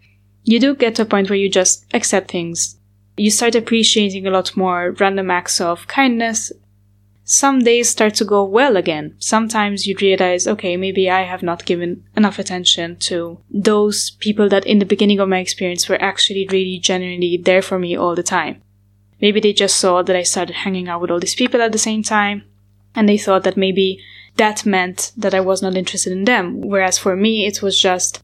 you 0.43 0.59
do 0.59 0.75
get 0.75 0.95
to 0.95 1.03
a 1.03 1.05
point 1.05 1.29
where 1.29 1.39
you 1.39 1.49
just 1.49 1.85
accept 1.93 2.31
things. 2.31 2.77
You 3.15 3.29
start 3.29 3.55
appreciating 3.55 4.25
a 4.25 4.31
lot 4.31 4.57
more 4.57 4.91
random 4.99 5.29
acts 5.29 5.61
of 5.61 5.87
kindness. 5.87 6.51
Some 7.23 7.59
days 7.59 7.89
start 7.89 8.15
to 8.15 8.25
go 8.25 8.43
well 8.43 8.75
again. 8.75 9.15
Sometimes 9.19 9.85
you 9.85 9.95
realize, 10.01 10.47
okay, 10.47 10.75
maybe 10.75 11.09
I 11.09 11.21
have 11.21 11.43
not 11.43 11.65
given 11.65 12.03
enough 12.17 12.39
attention 12.39 12.97
to 13.01 13.39
those 13.51 14.11
people 14.19 14.49
that 14.49 14.65
in 14.65 14.79
the 14.79 14.85
beginning 14.85 15.19
of 15.19 15.29
my 15.29 15.37
experience 15.37 15.87
were 15.87 16.01
actually 16.01 16.47
really 16.51 16.79
genuinely 16.79 17.37
there 17.37 17.61
for 17.61 17.77
me 17.77 17.95
all 17.95 18.15
the 18.15 18.23
time. 18.23 18.61
Maybe 19.21 19.39
they 19.39 19.53
just 19.53 19.77
saw 19.77 20.01
that 20.01 20.15
I 20.15 20.23
started 20.23 20.55
hanging 20.55 20.89
out 20.89 21.01
with 21.01 21.11
all 21.11 21.19
these 21.19 21.35
people 21.35 21.61
at 21.61 21.71
the 21.71 21.77
same 21.77 22.01
time, 22.01 22.43
and 22.95 23.07
they 23.07 23.19
thought 23.19 23.43
that 23.43 23.55
maybe 23.55 24.03
that 24.41 24.65
meant 24.65 25.11
that 25.15 25.35
I 25.35 25.39
was 25.39 25.61
not 25.61 25.77
interested 25.77 26.11
in 26.11 26.23
them. 26.23 26.61
Whereas 26.61 26.97
for 26.97 27.15
me, 27.15 27.45
it 27.45 27.61
was 27.61 27.79
just, 27.79 28.23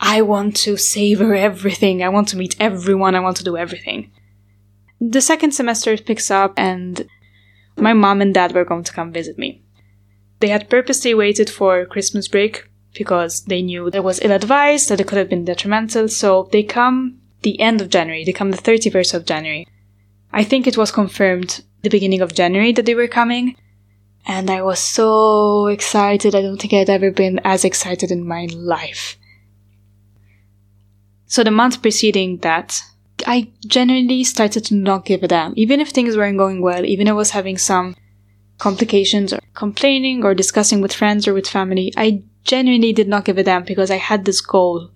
I 0.00 0.20
want 0.20 0.56
to 0.64 0.76
savor 0.76 1.34
everything. 1.36 2.02
I 2.02 2.08
want 2.08 2.26
to 2.30 2.36
meet 2.36 2.56
everyone. 2.58 3.14
I 3.14 3.20
want 3.20 3.36
to 3.36 3.44
do 3.44 3.56
everything. 3.56 4.10
The 5.00 5.20
second 5.20 5.52
semester 5.52 5.96
picks 5.96 6.32
up 6.32 6.52
and 6.56 7.06
my 7.76 7.92
mom 7.92 8.20
and 8.20 8.34
dad 8.34 8.52
were 8.52 8.64
going 8.64 8.82
to 8.82 8.92
come 8.92 9.12
visit 9.12 9.38
me. 9.38 9.62
They 10.40 10.48
had 10.48 10.68
purposely 10.68 11.14
waited 11.14 11.48
for 11.48 11.86
Christmas 11.86 12.26
break 12.26 12.68
because 12.92 13.44
they 13.44 13.62
knew 13.62 13.88
there 13.88 14.02
was 14.02 14.20
ill 14.20 14.32
advised, 14.32 14.88
that 14.88 15.00
it 15.00 15.06
could 15.06 15.18
have 15.18 15.30
been 15.30 15.44
detrimental. 15.44 16.08
So 16.08 16.48
they 16.50 16.64
come 16.64 17.20
the 17.42 17.60
end 17.60 17.80
of 17.80 17.88
January. 17.88 18.24
They 18.24 18.32
come 18.32 18.50
the 18.50 18.66
31st 18.68 19.14
of 19.14 19.26
January. 19.26 19.68
I 20.32 20.42
think 20.42 20.66
it 20.66 20.76
was 20.76 20.90
confirmed 20.90 21.62
the 21.82 21.94
beginning 21.96 22.20
of 22.20 22.34
January 22.34 22.72
that 22.72 22.84
they 22.84 22.96
were 22.96 23.06
coming. 23.20 23.56
And 24.24 24.50
I 24.50 24.62
was 24.62 24.78
so 24.78 25.66
excited. 25.66 26.34
I 26.34 26.42
don't 26.42 26.58
think 26.58 26.72
I'd 26.72 26.90
ever 26.90 27.10
been 27.10 27.40
as 27.44 27.64
excited 27.64 28.10
in 28.10 28.26
my 28.26 28.46
life. 28.52 29.16
So 31.26 31.42
the 31.42 31.50
month 31.50 31.82
preceding 31.82 32.38
that, 32.38 32.82
I 33.26 33.50
genuinely 33.66 34.22
started 34.24 34.64
to 34.66 34.74
not 34.74 35.04
give 35.04 35.22
a 35.22 35.28
damn. 35.28 35.54
Even 35.56 35.80
if 35.80 35.90
things 35.90 36.16
weren't 36.16 36.38
going 36.38 36.60
well, 36.60 36.84
even 36.84 37.06
if 37.06 37.12
I 37.12 37.14
was 37.14 37.30
having 37.30 37.58
some 37.58 37.96
complications 38.58 39.32
or 39.32 39.40
complaining 39.54 40.24
or 40.24 40.34
discussing 40.34 40.80
with 40.80 40.92
friends 40.92 41.26
or 41.26 41.34
with 41.34 41.48
family, 41.48 41.92
I 41.96 42.22
genuinely 42.44 42.92
did 42.92 43.08
not 43.08 43.24
give 43.24 43.38
a 43.38 43.42
damn 43.42 43.64
because 43.64 43.90
I 43.90 43.96
had 43.96 44.24
this 44.24 44.40
goal. 44.40 44.90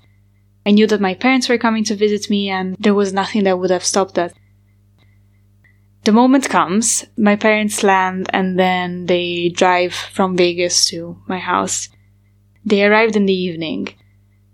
I 0.65 0.71
knew 0.71 0.87
that 0.89 1.01
my 1.01 1.15
parents 1.15 1.49
were 1.49 1.59
coming 1.59 1.85
to 1.85 1.97
visit 1.97 2.29
me 2.29 2.49
and 2.49 2.77
there 2.79 2.95
was 2.95 3.13
nothing 3.13 3.45
that 3.45 3.59
would 3.59 3.71
have 3.71 3.85
stopped 3.85 4.15
that. 4.15 4.35
The 6.07 6.13
moment 6.13 6.49
comes, 6.49 7.05
my 7.17 7.35
parents 7.35 7.83
land 7.83 8.31
and 8.33 8.57
then 8.57 9.07
they 9.07 9.49
drive 9.49 9.93
from 9.93 10.37
Vegas 10.37 10.89
to 10.91 11.21
my 11.27 11.41
house. 11.41 11.89
They 12.65 12.85
arrived 12.85 13.17
in 13.17 13.27
the 13.27 13.35
evening 13.35 13.89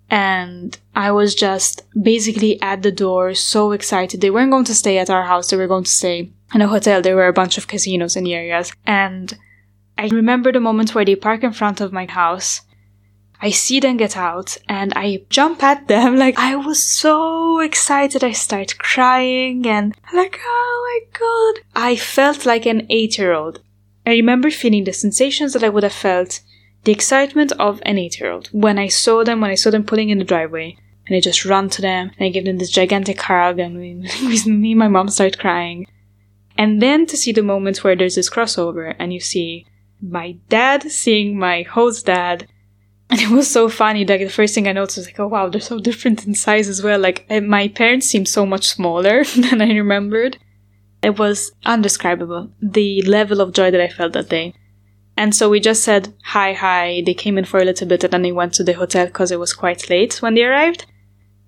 and 0.09 0.79
I 0.95 1.11
was 1.13 1.35
just 1.35 1.83
basically 2.03 2.61
at 2.63 2.81
the 2.81 2.91
door, 2.91 3.35
so 3.35 3.73
excited. 3.73 4.23
They 4.23 4.31
weren't 4.31 4.51
going 4.51 4.65
to 4.65 4.75
stay 4.75 4.97
at 4.97 5.11
our 5.11 5.25
house, 5.25 5.51
they 5.51 5.59
were 5.59 5.67
going 5.67 5.85
to 5.85 5.91
stay 5.91 6.33
in 6.55 6.63
a 6.63 6.69
hotel. 6.69 7.03
There 7.03 7.17
were 7.17 7.29
a 7.29 7.35
bunch 7.35 7.59
of 7.59 7.69
casinos 7.69 8.17
in 8.17 8.25
the 8.25 8.33
areas. 8.33 8.73
And 8.87 9.37
I 9.99 10.07
remember 10.07 10.53
the 10.53 10.61
moment 10.61 10.95
where 10.95 11.05
they 11.05 11.17
park 11.17 11.43
in 11.43 11.53
front 11.53 11.83
of 11.83 11.93
my 11.93 12.07
house. 12.07 12.63
I 13.45 13.51
see 13.51 13.81
them 13.81 13.97
get 13.97 14.17
out 14.17 14.57
and 14.69 14.93
I 14.95 15.25
jump 15.29 15.63
at 15.63 15.89
them. 15.89 16.17
Like, 16.23 16.39
I 16.39 16.55
was 16.55 16.81
so 16.81 17.59
excited. 17.59 18.23
I 18.23 18.31
start 18.31 18.79
crying 18.79 19.67
and 19.67 19.97
like, 20.15 20.39
oh 20.45 20.75
my 20.89 21.19
god. 21.19 21.65
I 21.75 21.97
felt 21.97 22.47
like 22.47 22.65
an 22.65 22.87
eight 22.89 23.19
year 23.19 23.33
old. 23.33 23.61
I 24.07 24.11
remember 24.11 24.51
feeling 24.51 24.85
the 24.85 24.93
sensations 24.93 25.53
that 25.53 25.65
I 25.65 25.69
would 25.69 25.83
have 25.83 25.93
felt 25.93 26.41
the 26.85 26.93
excitement 26.93 27.53
of 27.59 27.83
an 27.85 27.99
eight 27.99 28.21
year 28.21 28.31
old 28.31 28.49
when 28.53 28.79
I 28.79 28.87
saw 28.87 29.25
them, 29.25 29.41
when 29.41 29.51
I 29.51 29.57
saw 29.57 29.71
them 29.71 29.85
pulling 29.85 30.11
in 30.11 30.19
the 30.19 30.25
driveway, 30.25 30.77
and 31.07 31.17
I 31.17 31.21
just 31.21 31.45
run 31.45 31.69
to 31.71 31.83
them 31.83 32.13
and 32.17 32.27
I 32.27 32.31
give 32.31 32.45
them 32.45 32.59
this 32.59 32.71
gigantic 32.71 33.21
hug, 33.21 33.59
and 33.59 33.77
we, 33.77 33.95
me 34.47 34.71
and 34.71 34.79
my 34.79 34.89
mom 34.89 35.09
start 35.09 35.39
crying. 35.39 35.87
And 36.57 36.81
then 36.81 37.07
to 37.07 37.17
see 37.17 37.33
the 37.33 37.43
moment 37.43 37.83
where 37.83 37.97
there's 37.97 38.15
this 38.15 38.31
crossover 38.31 38.95
and 38.99 39.13
you 39.13 39.21
see 39.21 39.67
my 40.01 40.37
dad 40.49 40.91
seeing 40.91 41.39
my 41.39 41.63
host 41.63 42.07
dad. 42.07 42.47
And 43.13 43.21
it 43.21 43.29
was 43.29 43.49
so 43.51 43.69
funny. 43.69 44.07
Like 44.07 44.21
the 44.21 44.31
first 44.31 44.55
thing 44.55 44.67
I 44.67 44.73
noticed 44.73 44.97
was 44.97 45.07
like, 45.07 45.21
oh 45.21 45.29
wow, 45.29 45.49
they're 45.49 45.61
so 45.61 45.79
different 45.79 46.27
in 46.27 46.35
size 46.35 46.69
as 46.69 46.83
well. 46.83 46.99
Like 46.99 47.27
eh, 47.29 47.41
my 47.41 47.69
parents 47.69 48.07
seemed 48.07 48.27
so 48.27 48.47
much 48.47 48.67
smaller 48.67 49.25
than 49.37 49.61
I 49.61 49.69
remembered. 49.69 50.39
It 51.03 51.19
was 51.19 51.53
undescribable. 51.65 52.51
The 52.61 53.03
level 53.03 53.41
of 53.41 53.53
joy 53.53 53.71
that 53.71 53.81
I 53.81 53.89
felt 53.89 54.15
that 54.15 54.31
day. 54.31 54.55
And 55.15 55.35
so 55.35 55.51
we 55.51 55.61
just 55.61 55.85
said 55.85 56.15
hi, 56.25 56.55
hi. 56.55 57.03
They 57.05 57.13
came 57.13 57.37
in 57.37 57.45
for 57.45 57.61
a 57.61 57.65
little 57.65 57.87
bit 57.87 58.03
and 58.03 58.13
then 58.15 58.23
they 58.23 58.33
went 58.33 58.55
to 58.55 58.65
the 58.65 58.73
hotel 58.73 59.07
because 59.07 59.31
it 59.31 59.39
was 59.39 59.53
quite 59.53 59.91
late 59.91 60.23
when 60.23 60.35
they 60.35 60.45
arrived. 60.45 60.87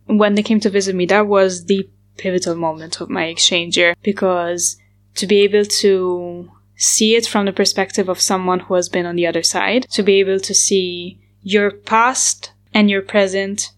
When 0.07 0.35
they 0.35 0.43
came 0.43 0.61
to 0.61 0.71
visit 0.71 0.95
me, 0.95 1.07
that 1.07 1.27
was 1.27 1.65
the 1.65 1.89
pivotal 2.19 2.57
moment 2.57 3.01
of 3.01 3.09
my 3.09 3.25
exchange 3.25 3.79
year 3.79 3.95
because 4.03 4.77
to 5.15 5.27
be 5.27 5.41
able 5.41 5.65
to 5.65 6.51
see 6.77 7.17
it 7.17 7.27
from 7.27 7.47
the 7.47 7.53
perspective 7.53 8.11
of 8.11 8.21
someone 8.21 8.61
who 8.61 8.75
has 8.75 8.91
been 8.91 9.07
on 9.07 9.17
the 9.17 9.27
other 9.27 9.43
side, 9.43 9.87
to 9.93 10.03
be 10.03 10.21
able 10.21 10.41
to 10.41 10.55
see 10.55 11.19
your 11.45 11.71
past 11.71 12.53
and 12.73 12.91
your 12.91 13.03
present 13.03 13.71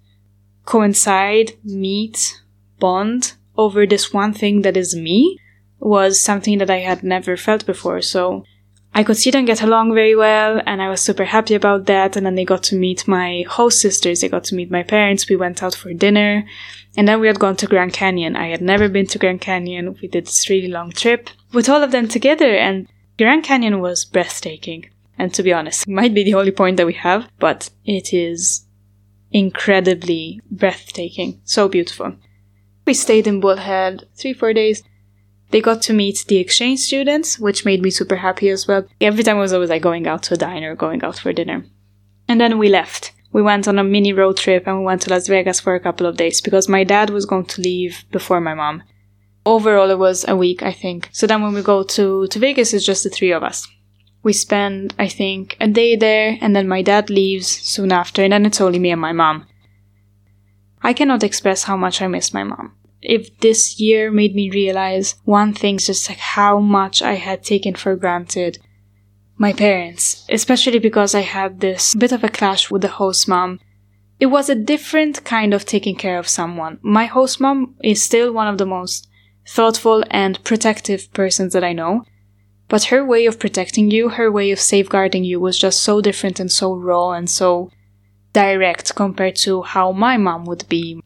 coincide, 0.65 1.53
meet, 1.63 2.41
bond 2.79 3.35
over 3.57 3.87
this 3.87 4.13
one 4.13 4.33
thing 4.33 4.63
that 4.63 4.77
is 4.77 4.95
me 4.95 5.39
was 5.79 6.21
something 6.21 6.59
that 6.59 6.71
I 6.71 6.79
had 6.79 7.03
never 7.03 7.37
felt 7.37 7.67
before. 7.67 8.01
So 8.01 8.45
I 8.95 9.05
could 9.05 9.17
see 9.17 9.31
them 9.31 9.45
get 9.45 9.63
along 9.63 9.93
very 9.93 10.17
well, 10.17 10.63
and 10.65 10.81
I 10.81 10.89
was 10.89 11.03
super 11.03 11.25
happy 11.25 11.55
about 11.55 11.85
that. 11.87 12.17
And 12.17 12.25
then 12.25 12.35
they 12.35 12.45
got 12.45 12.63
to 12.65 12.77
meet 12.77 13.07
my 13.07 13.45
host 13.49 13.81
sisters, 13.81 14.21
they 14.21 14.29
got 14.29 14.45
to 14.45 14.55
meet 14.55 14.71
my 14.71 14.83
parents. 14.83 15.29
We 15.29 15.37
went 15.37 15.63
out 15.63 15.75
for 15.75 15.93
dinner, 15.93 16.47
and 16.97 17.07
then 17.07 17.21
we 17.21 17.27
had 17.27 17.39
gone 17.39 17.57
to 17.57 17.67
Grand 17.67 17.93
Canyon. 17.93 18.37
I 18.37 18.49
had 18.49 18.63
never 18.63 18.89
been 18.89 19.07
to 19.09 19.19
Grand 19.19 19.41
Canyon. 19.41 19.97
We 20.01 20.09
did 20.09 20.27
this 20.27 20.49
really 20.49 20.69
long 20.69 20.93
trip 20.93 21.29
with 21.53 21.69
all 21.69 21.83
of 21.83 21.91
them 21.91 22.09
together, 22.09 22.55
and 22.57 22.89
Grand 23.19 23.45
Canyon 23.45 23.81
was 23.81 24.05
breathtaking. 24.05 24.89
And 25.19 25.33
to 25.35 25.43
be 25.43 25.53
honest, 25.53 25.87
it 25.87 25.93
might 25.93 26.15
be 26.15 26.25
the 26.25 26.35
only 26.35 26.53
point 26.53 26.77
that 26.77 26.87
we 26.87 26.93
have, 26.95 27.29
but 27.39 27.71
it 27.85 28.13
is 28.13 28.67
incredibly 29.31 30.41
breathtaking. 30.51 31.41
So 31.45 31.69
beautiful. 31.69 32.17
We 32.87 32.95
stayed 32.95 33.27
in 33.27 33.41
Bullhead 33.41 34.07
three, 34.15 34.33
four 34.33 34.53
days. 34.53 34.83
They 35.51 35.61
got 35.61 35.83
to 35.83 35.93
meet 35.93 36.25
the 36.29 36.39
exchange 36.39 36.81
students, 36.81 37.39
which 37.39 37.65
made 37.65 37.83
me 37.83 37.91
super 37.91 38.17
happy 38.17 38.49
as 38.51 38.67
well. 38.67 38.87
Every 39.01 39.23
time 39.23 39.37
I 39.37 39.41
was 39.41 39.53
always 39.53 39.71
like 39.71 39.83
going 39.83 40.07
out 40.07 40.23
to 40.25 40.35
a 40.35 40.37
diner, 40.37 40.75
going 40.75 41.03
out 41.03 41.19
for 41.19 41.33
dinner. 41.33 41.65
And 42.29 42.41
then 42.41 42.59
we 42.59 42.69
left. 42.69 43.13
We 43.33 43.43
went 43.43 43.69
on 43.69 43.79
a 43.79 43.85
mini 43.85 44.13
road 44.13 44.37
trip 44.37 44.67
and 44.67 44.79
we 44.79 44.85
went 44.85 45.03
to 45.03 45.11
Las 45.11 45.29
Vegas 45.29 45.61
for 45.61 45.75
a 45.75 45.81
couple 45.81 46.07
of 46.07 46.17
days 46.17 46.41
because 46.41 46.69
my 46.69 46.85
dad 46.85 47.11
was 47.11 47.27
going 47.27 47.45
to 47.47 47.61
leave 47.61 48.05
before 48.11 48.41
my 48.41 48.55
mom. 48.55 48.83
Overall, 49.45 49.91
it 49.91 49.99
was 49.99 50.25
a 50.27 50.35
week, 50.35 50.63
I 50.63 50.73
think. 50.73 51.09
So 51.13 51.27
then 51.27 51.43
when 51.43 51.55
we 51.55 51.63
go 51.63 51.83
to, 51.83 52.27
to 52.27 52.39
Vegas, 52.39 52.75
it's 52.75 52.85
just 52.85 53.05
the 53.05 53.11
three 53.11 53.33
of 53.33 53.43
us. 53.43 53.69
We 54.27 54.33
spend, 54.33 54.95
I 54.99 55.09
think, 55.09 55.57
a 55.61 55.69
day 55.69 55.95
there 55.95 56.37
and 56.41 56.55
then 56.55 56.67
my 56.69 56.83
dad 56.83 57.11
leaves 57.11 57.47
soon 57.47 57.93
after 57.93 58.23
and 58.23 58.33
then 58.33 58.45
it's 58.47 58.61
only 58.61 58.81
me 58.81 58.91
and 58.91 59.01
my 59.01 59.13
mom. 59.13 59.47
I 60.83 60.93
cannot 60.93 61.23
express 61.23 61.65
how 61.69 61.77
much 61.77 62.03
I 62.03 62.09
miss 62.09 62.35
my 62.35 62.45
mom 62.45 62.77
if 63.07 63.39
this 63.39 63.79
year 63.79 64.11
made 64.11 64.35
me 64.35 64.51
realize 64.51 65.15
one 65.25 65.53
thing, 65.53 65.79
just 65.79 66.09
like 66.09 66.19
how 66.19 66.59
much 66.59 67.03
I 67.03 67.15
had 67.15 67.45
taken 67.45 67.75
for 67.75 67.95
granted 67.95 68.59
my 69.39 69.53
parents, 69.53 70.27
especially 70.29 70.79
because 70.79 71.15
I 71.15 71.21
had 71.21 71.61
this 71.61 71.95
bit 71.95 72.13
of 72.13 72.25
a 72.25 72.29
clash 72.29 72.71
with 72.71 72.83
the 72.83 72.89
host 72.89 73.29
mom. 73.29 73.61
It 74.19 74.27
was 74.27 74.49
a 74.49 74.55
different 74.55 75.25
kind 75.25 75.53
of 75.53 75.67
taking 75.67 75.95
care 75.95 76.19
of 76.19 76.27
someone. 76.27 76.79
My 76.83 77.05
host 77.05 77.41
mom 77.41 77.77
is 77.85 78.03
still 78.03 78.33
one 78.33 78.49
of 78.49 78.59
the 78.59 78.67
most 78.67 79.09
thoughtful 79.47 80.03
and 80.11 80.43
protective 80.43 81.13
persons 81.13 81.53
that 81.53 81.63
I 81.63 81.75
know. 81.75 82.05
But 82.69 82.85
her 82.85 83.05
way 83.05 83.27
of 83.27 83.39
protecting 83.39 83.91
you, 83.91 84.11
her 84.11 84.31
way 84.31 84.51
of 84.51 84.61
safeguarding 84.61 85.25
you 85.25 85.39
was 85.41 85.59
just 85.59 85.81
so 85.81 86.01
different 86.01 86.41
and 86.41 86.51
so 86.51 86.75
raw 86.75 87.13
and 87.13 87.31
so 87.31 87.71
direct 88.33 88.95
compared 88.95 89.37
to 89.37 89.63
how 89.63 89.93
my 89.93 90.17
mom 90.17 90.45
would 90.45 90.69
be 90.69 91.01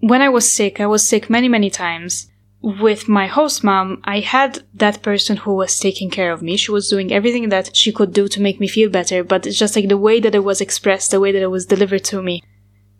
when 0.00 0.22
I 0.22 0.30
was 0.30 0.50
sick, 0.50 0.80
I 0.80 0.86
was 0.86 1.08
sick 1.08 1.30
many, 1.30 1.48
many 1.48 1.70
times. 1.70 2.26
With 2.62 3.08
my 3.08 3.26
host 3.26 3.64
mom, 3.64 4.02
I 4.04 4.20
had 4.20 4.62
that 4.74 5.02
person 5.02 5.38
who 5.38 5.54
was 5.54 5.78
taking 5.78 6.10
care 6.10 6.32
of 6.32 6.42
me. 6.42 6.56
She 6.56 6.72
was 6.72 6.88
doing 6.88 7.12
everything 7.12 7.48
that 7.50 7.74
she 7.74 7.92
could 7.92 8.12
do 8.12 8.28
to 8.28 8.40
make 8.40 8.60
me 8.60 8.68
feel 8.68 8.90
better, 8.90 9.24
but 9.24 9.46
it's 9.46 9.58
just 9.58 9.76
like 9.76 9.88
the 9.88 9.96
way 9.96 10.20
that 10.20 10.34
it 10.34 10.44
was 10.44 10.60
expressed, 10.60 11.10
the 11.10 11.20
way 11.20 11.32
that 11.32 11.42
it 11.42 11.50
was 11.50 11.66
delivered 11.66 12.04
to 12.04 12.22
me 12.22 12.42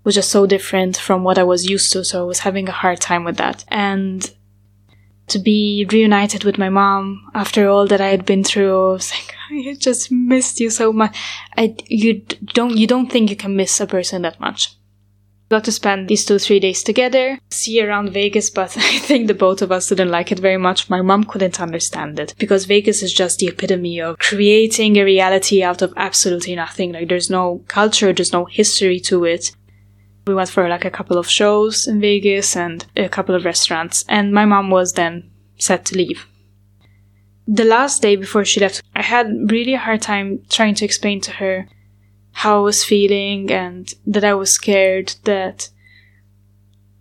was 0.03 0.15
just 0.15 0.31
so 0.31 0.47
different 0.47 0.97
from 0.97 1.25
what 1.25 1.39
I 1.39 1.43
was 1.43 1.69
used 1.69 1.93
to, 1.93 2.05
so 2.05 2.23
I 2.23 2.25
was 2.25 2.39
having 2.41 2.69
a 2.69 2.73
hard 2.73 3.01
time 3.01 3.25
with 3.25 3.37
that. 3.37 3.65
And 3.69 4.31
to 5.31 5.39
be 5.39 5.87
reunited 5.91 6.45
with 6.45 6.59
my 6.59 6.69
mom 6.69 7.31
after 7.35 7.69
all 7.69 7.87
that 7.87 8.01
I 8.01 8.09
had 8.09 8.25
been 8.25 8.45
through, 8.45 8.91
I 8.91 8.93
was 8.93 9.13
like, 9.13 9.35
I 9.51 9.75
just 9.79 10.11
missed 10.13 10.61
you 10.61 10.71
so 10.71 10.93
much. 10.93 11.17
I, 11.57 11.75
you 11.87 12.21
don't, 12.55 12.77
you 12.77 12.87
don't 12.87 13.11
think 13.11 13.31
you 13.31 13.37
can 13.37 13.57
miss 13.57 13.81
a 13.81 13.87
person 13.87 14.23
that 14.23 14.41
much 14.41 14.77
got 15.51 15.65
to 15.65 15.73
spend 15.73 16.07
these 16.07 16.25
two, 16.25 16.39
three 16.39 16.61
days 16.61 16.83
together, 16.83 17.39
see 17.51 17.83
around 17.83 18.13
Vegas, 18.13 18.49
but 18.51 18.77
I 18.79 18.99
think 19.01 19.27
the 19.27 19.35
both 19.35 19.61
of 19.61 19.73
us 19.73 19.89
didn't 19.89 20.11
like 20.11 20.33
it 20.33 20.39
very 20.39 20.57
much. 20.57 20.89
My 20.89 21.03
mom 21.03 21.25
couldn't 21.25 21.61
understand 21.61 22.19
it 22.21 22.35
because 22.39 22.65
Vegas 22.65 23.03
is 23.03 23.13
just 23.13 23.41
the 23.41 23.49
epitome 23.49 24.01
of 24.01 24.19
creating 24.19 24.97
a 24.97 25.05
reality 25.05 25.63
out 25.63 25.83
of 25.83 25.93
absolutely 25.97 26.55
nothing. 26.55 26.93
Like 26.93 27.09
there's 27.09 27.29
no 27.31 27.65
culture, 27.67 28.13
there's 28.13 28.33
no 28.33 28.45
history 28.45 29.01
to 29.01 29.25
it. 29.25 29.51
We 30.31 30.37
went 30.37 30.49
for 30.49 30.69
like 30.69 30.85
a 30.85 30.93
couple 30.93 31.19
of 31.19 31.29
shows 31.29 31.89
in 31.89 32.01
Vegas 32.01 32.55
and 32.55 32.87
a 32.97 33.09
couple 33.09 33.35
of 33.35 33.45
restaurants, 33.45 34.05
and 34.09 34.33
my 34.33 34.45
mom 34.45 34.71
was 34.71 34.93
then 34.93 35.29
set 35.59 35.85
to 35.87 35.97
leave. 35.97 36.25
The 37.49 37.65
last 37.65 38.01
day 38.01 38.15
before 38.15 38.45
she 38.45 38.61
left, 38.61 38.81
I 38.95 39.03
had 39.03 39.51
really 39.51 39.75
a 39.75 39.79
hard 39.79 40.03
time 40.03 40.45
trying 40.49 40.77
to 40.77 40.85
explain 40.85 41.21
to 41.23 41.33
her 41.33 41.67
how 42.31 42.59
I 42.59 42.61
was 42.61 42.85
feeling 42.85 43.51
and 43.51 43.93
that 44.07 44.23
I 44.23 44.35
was 44.35 44.53
scared 44.53 45.17
that 45.25 45.69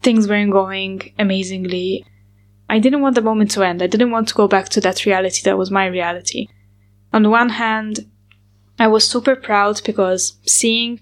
things 0.01 0.27
weren't 0.27 0.51
going 0.51 1.13
amazingly. 1.19 2.07
I 2.67 2.79
didn't 2.79 3.01
want 3.01 3.13
the 3.13 3.21
moment 3.21 3.51
to 3.51 3.61
end. 3.61 3.83
I 3.83 3.87
didn't 3.87 4.09
want 4.09 4.27
to 4.29 4.33
go 4.33 4.47
back 4.47 4.69
to 4.69 4.81
that 4.81 5.05
reality 5.05 5.43
that 5.43 5.59
was 5.59 5.69
my 5.69 5.85
reality. 5.85 6.47
On 7.13 7.21
the 7.21 7.29
one 7.29 7.49
hand, 7.49 8.09
I 8.79 8.87
was 8.87 9.07
super 9.07 9.35
proud 9.35 9.81
because 9.85 10.39
seeing 10.47 11.01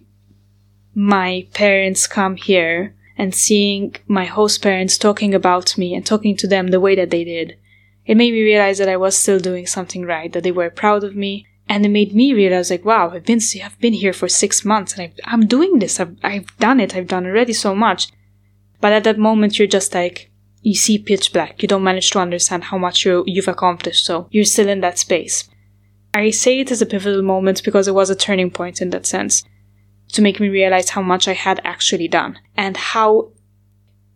my 0.97 1.45
parents 1.53 2.07
come 2.07 2.35
here 2.35 2.95
and 3.19 3.35
seeing 3.35 3.95
my 4.07 4.25
host 4.25 4.63
parents 4.63 4.97
talking 4.97 5.35
about 5.35 5.77
me 5.77 5.93
and 5.93 6.03
talking 6.03 6.35
to 6.35 6.47
them 6.47 6.69
the 6.69 6.79
way 6.79 6.95
that 6.95 7.11
they 7.11 7.23
did, 7.23 7.55
it 8.07 8.17
made 8.17 8.33
me 8.33 8.41
realize 8.41 8.79
that 8.79 8.89
I 8.89 8.97
was 8.97 9.15
still 9.15 9.37
doing 9.37 9.67
something 9.67 10.05
right, 10.05 10.33
that 10.33 10.41
they 10.41 10.51
were 10.51 10.71
proud 10.71 11.03
of 11.03 11.15
me, 11.15 11.45
and 11.69 11.85
it 11.85 11.89
made 11.89 12.15
me 12.15 12.33
realize 12.33 12.71
like 12.71 12.83
wow 12.83 13.11
i've 13.11 13.25
been 13.25 13.41
i've 13.63 13.79
been 13.79 13.93
here 13.93 14.13
for 14.13 14.29
six 14.29 14.63
months 14.63 14.97
and 14.97 15.11
i 15.25 15.33
am 15.33 15.45
doing 15.45 15.77
this. 15.77 15.99
I've, 15.99 16.15
I've 16.23 16.57
done 16.57 16.79
it. 16.79 16.95
I've 16.95 17.07
done 17.07 17.27
already 17.27 17.53
so 17.53 17.75
much. 17.75 18.07
But 18.81 18.93
at 18.93 19.03
that 19.03 19.19
moment 19.19 19.59
you're 19.59 19.67
just 19.67 19.93
like 19.93 20.31
you 20.63 20.73
see 20.73 20.97
pitch 20.97 21.31
black. 21.31 21.61
You 21.61 21.67
don't 21.67 21.83
manage 21.83 22.09
to 22.11 22.19
understand 22.19 22.63
how 22.63 22.79
much 22.79 23.05
you 23.05 23.23
you've 23.27 23.47
accomplished. 23.47 24.03
So 24.03 24.29
you're 24.31 24.45
still 24.45 24.67
in 24.67 24.81
that 24.81 24.97
space. 24.97 25.47
I 26.11 26.31
say 26.31 26.59
it 26.59 26.71
as 26.71 26.81
a 26.81 26.87
pivotal 26.87 27.21
moment 27.21 27.63
because 27.63 27.87
it 27.87 27.93
was 27.93 28.09
a 28.09 28.15
turning 28.15 28.49
point 28.49 28.81
in 28.81 28.89
that 28.89 29.05
sense 29.05 29.43
to 30.13 30.21
make 30.21 30.39
me 30.39 30.49
realize 30.49 30.89
how 30.89 31.01
much 31.01 31.27
i 31.27 31.33
had 31.33 31.61
actually 31.63 32.07
done 32.07 32.39
and 32.55 32.77
how 32.77 33.31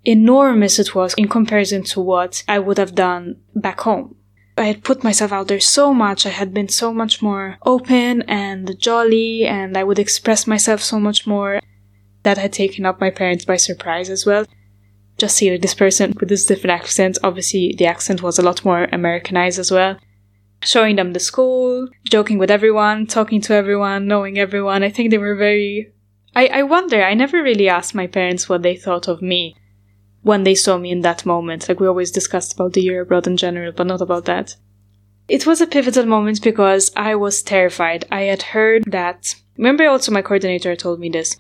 enormous 0.03 0.79
it 0.79 0.95
was 0.95 1.13
in 1.15 1.27
comparison 1.27 1.83
to 1.83 2.01
what 2.01 2.43
i 2.47 2.57
would 2.57 2.77
have 2.77 2.95
done 2.95 3.35
back 3.55 3.81
home 3.81 4.15
I 4.57 4.65
had 4.65 4.83
put 4.83 5.03
myself 5.03 5.31
out 5.31 5.47
there 5.47 5.59
so 5.59 5.93
much. 5.93 6.25
I 6.25 6.29
had 6.29 6.53
been 6.53 6.69
so 6.69 6.93
much 6.93 7.21
more 7.21 7.57
open 7.65 8.21
and 8.23 8.77
jolly, 8.79 9.45
and 9.45 9.77
I 9.77 9.83
would 9.83 9.97
express 9.99 10.45
myself 10.45 10.81
so 10.81 10.99
much 10.99 11.25
more. 11.25 11.61
That 12.23 12.37
had 12.37 12.53
taken 12.53 12.85
up 12.85 13.01
my 13.01 13.09
parents 13.09 13.45
by 13.45 13.57
surprise 13.57 14.09
as 14.09 14.25
well. 14.25 14.45
Just 15.17 15.37
see 15.37 15.57
this 15.57 15.73
person 15.73 16.13
with 16.19 16.29
this 16.29 16.45
different 16.45 16.79
accent. 16.79 17.17
Obviously, 17.23 17.73
the 17.75 17.87
accent 17.87 18.21
was 18.21 18.37
a 18.37 18.43
lot 18.43 18.63
more 18.63 18.87
Americanized 18.91 19.57
as 19.57 19.71
well. 19.71 19.97
Showing 20.63 20.95
them 20.95 21.13
the 21.13 21.19
school, 21.19 21.87
joking 22.05 22.37
with 22.37 22.51
everyone, 22.51 23.07
talking 23.07 23.41
to 23.41 23.53
everyone, 23.53 24.07
knowing 24.07 24.37
everyone. 24.37 24.83
I 24.83 24.89
think 24.89 25.09
they 25.09 25.17
were 25.17 25.35
very. 25.35 25.91
I, 26.35 26.47
I 26.47 26.63
wonder, 26.63 27.03
I 27.03 27.13
never 27.13 27.41
really 27.41 27.67
asked 27.67 27.95
my 27.95 28.07
parents 28.07 28.47
what 28.47 28.61
they 28.61 28.75
thought 28.75 29.07
of 29.07 29.21
me 29.21 29.55
when 30.21 30.43
they 30.43 30.55
saw 30.55 30.77
me 30.77 30.91
in 30.91 31.01
that 31.01 31.25
moment. 31.25 31.67
Like 31.67 31.79
we 31.79 31.87
always 31.87 32.11
discussed 32.11 32.53
about 32.53 32.73
the 32.73 32.81
year 32.81 33.01
abroad 33.01 33.27
in 33.27 33.37
general, 33.37 33.71
but 33.71 33.87
not 33.87 34.01
about 34.01 34.25
that. 34.25 34.55
It 35.27 35.45
was 35.45 35.61
a 35.61 35.67
pivotal 35.67 36.05
moment 36.05 36.41
because 36.41 36.91
I 36.95 37.15
was 37.15 37.41
terrified. 37.41 38.05
I 38.11 38.21
had 38.23 38.41
heard 38.41 38.83
that. 38.87 39.35
Remember, 39.57 39.87
also, 39.87 40.11
my 40.11 40.21
coordinator 40.21 40.75
told 40.75 40.99
me 40.99 41.09
this. 41.09 41.37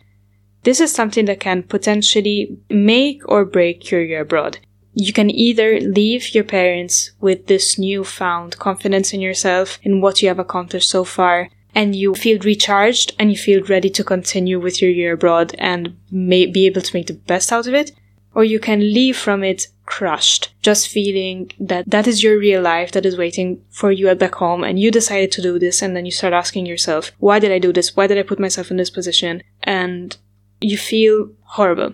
This 0.63 0.79
is 0.79 0.93
something 0.93 1.25
that 1.25 1.39
can 1.39 1.63
potentially 1.63 2.57
make 2.69 3.21
or 3.25 3.45
break 3.45 3.89
your 3.91 4.03
year 4.03 4.21
abroad. 4.21 4.59
You 4.93 5.13
can 5.13 5.29
either 5.29 5.79
leave 5.79 6.35
your 6.35 6.43
parents 6.43 7.11
with 7.19 7.47
this 7.47 7.79
newfound 7.79 8.57
confidence 8.59 9.13
in 9.13 9.21
yourself, 9.21 9.79
in 9.83 10.01
what 10.01 10.21
you 10.21 10.27
have 10.27 10.39
accomplished 10.39 10.89
so 10.89 11.03
far, 11.03 11.49
and 11.73 11.95
you 11.95 12.13
feel 12.13 12.39
recharged 12.39 13.15
and 13.17 13.31
you 13.31 13.37
feel 13.37 13.63
ready 13.63 13.89
to 13.89 14.03
continue 14.03 14.59
with 14.59 14.81
your 14.81 14.91
year 14.91 15.13
abroad 15.13 15.55
and 15.57 15.97
may 16.11 16.45
be 16.45 16.65
able 16.65 16.81
to 16.81 16.95
make 16.95 17.07
the 17.07 17.13
best 17.13 17.51
out 17.51 17.67
of 17.67 17.73
it, 17.73 17.93
or 18.35 18.43
you 18.43 18.59
can 18.59 18.79
leave 18.79 19.17
from 19.17 19.43
it 19.43 19.67
crushed, 19.85 20.53
just 20.61 20.87
feeling 20.87 21.51
that 21.59 21.89
that 21.89 22.07
is 22.07 22.23
your 22.23 22.37
real 22.37 22.61
life 22.61 22.91
that 22.91 23.05
is 23.05 23.17
waiting 23.17 23.61
for 23.69 23.91
you 23.91 24.07
at 24.07 24.19
back 24.19 24.35
home 24.35 24.63
and 24.63 24.79
you 24.79 24.89
decided 24.89 25.31
to 25.31 25.41
do 25.41 25.59
this 25.59 25.81
and 25.81 25.95
then 25.95 26.05
you 26.05 26.11
start 26.11 26.33
asking 26.33 26.65
yourself, 26.65 27.11
why 27.19 27.39
did 27.39 27.51
I 27.51 27.59
do 27.59 27.73
this? 27.73 27.95
Why 27.95 28.07
did 28.07 28.17
I 28.17 28.23
put 28.23 28.39
myself 28.39 28.71
in 28.71 28.77
this 28.77 28.89
position? 28.89 29.43
And 29.63 30.15
you 30.61 30.77
feel 30.77 31.31
horrible. 31.43 31.93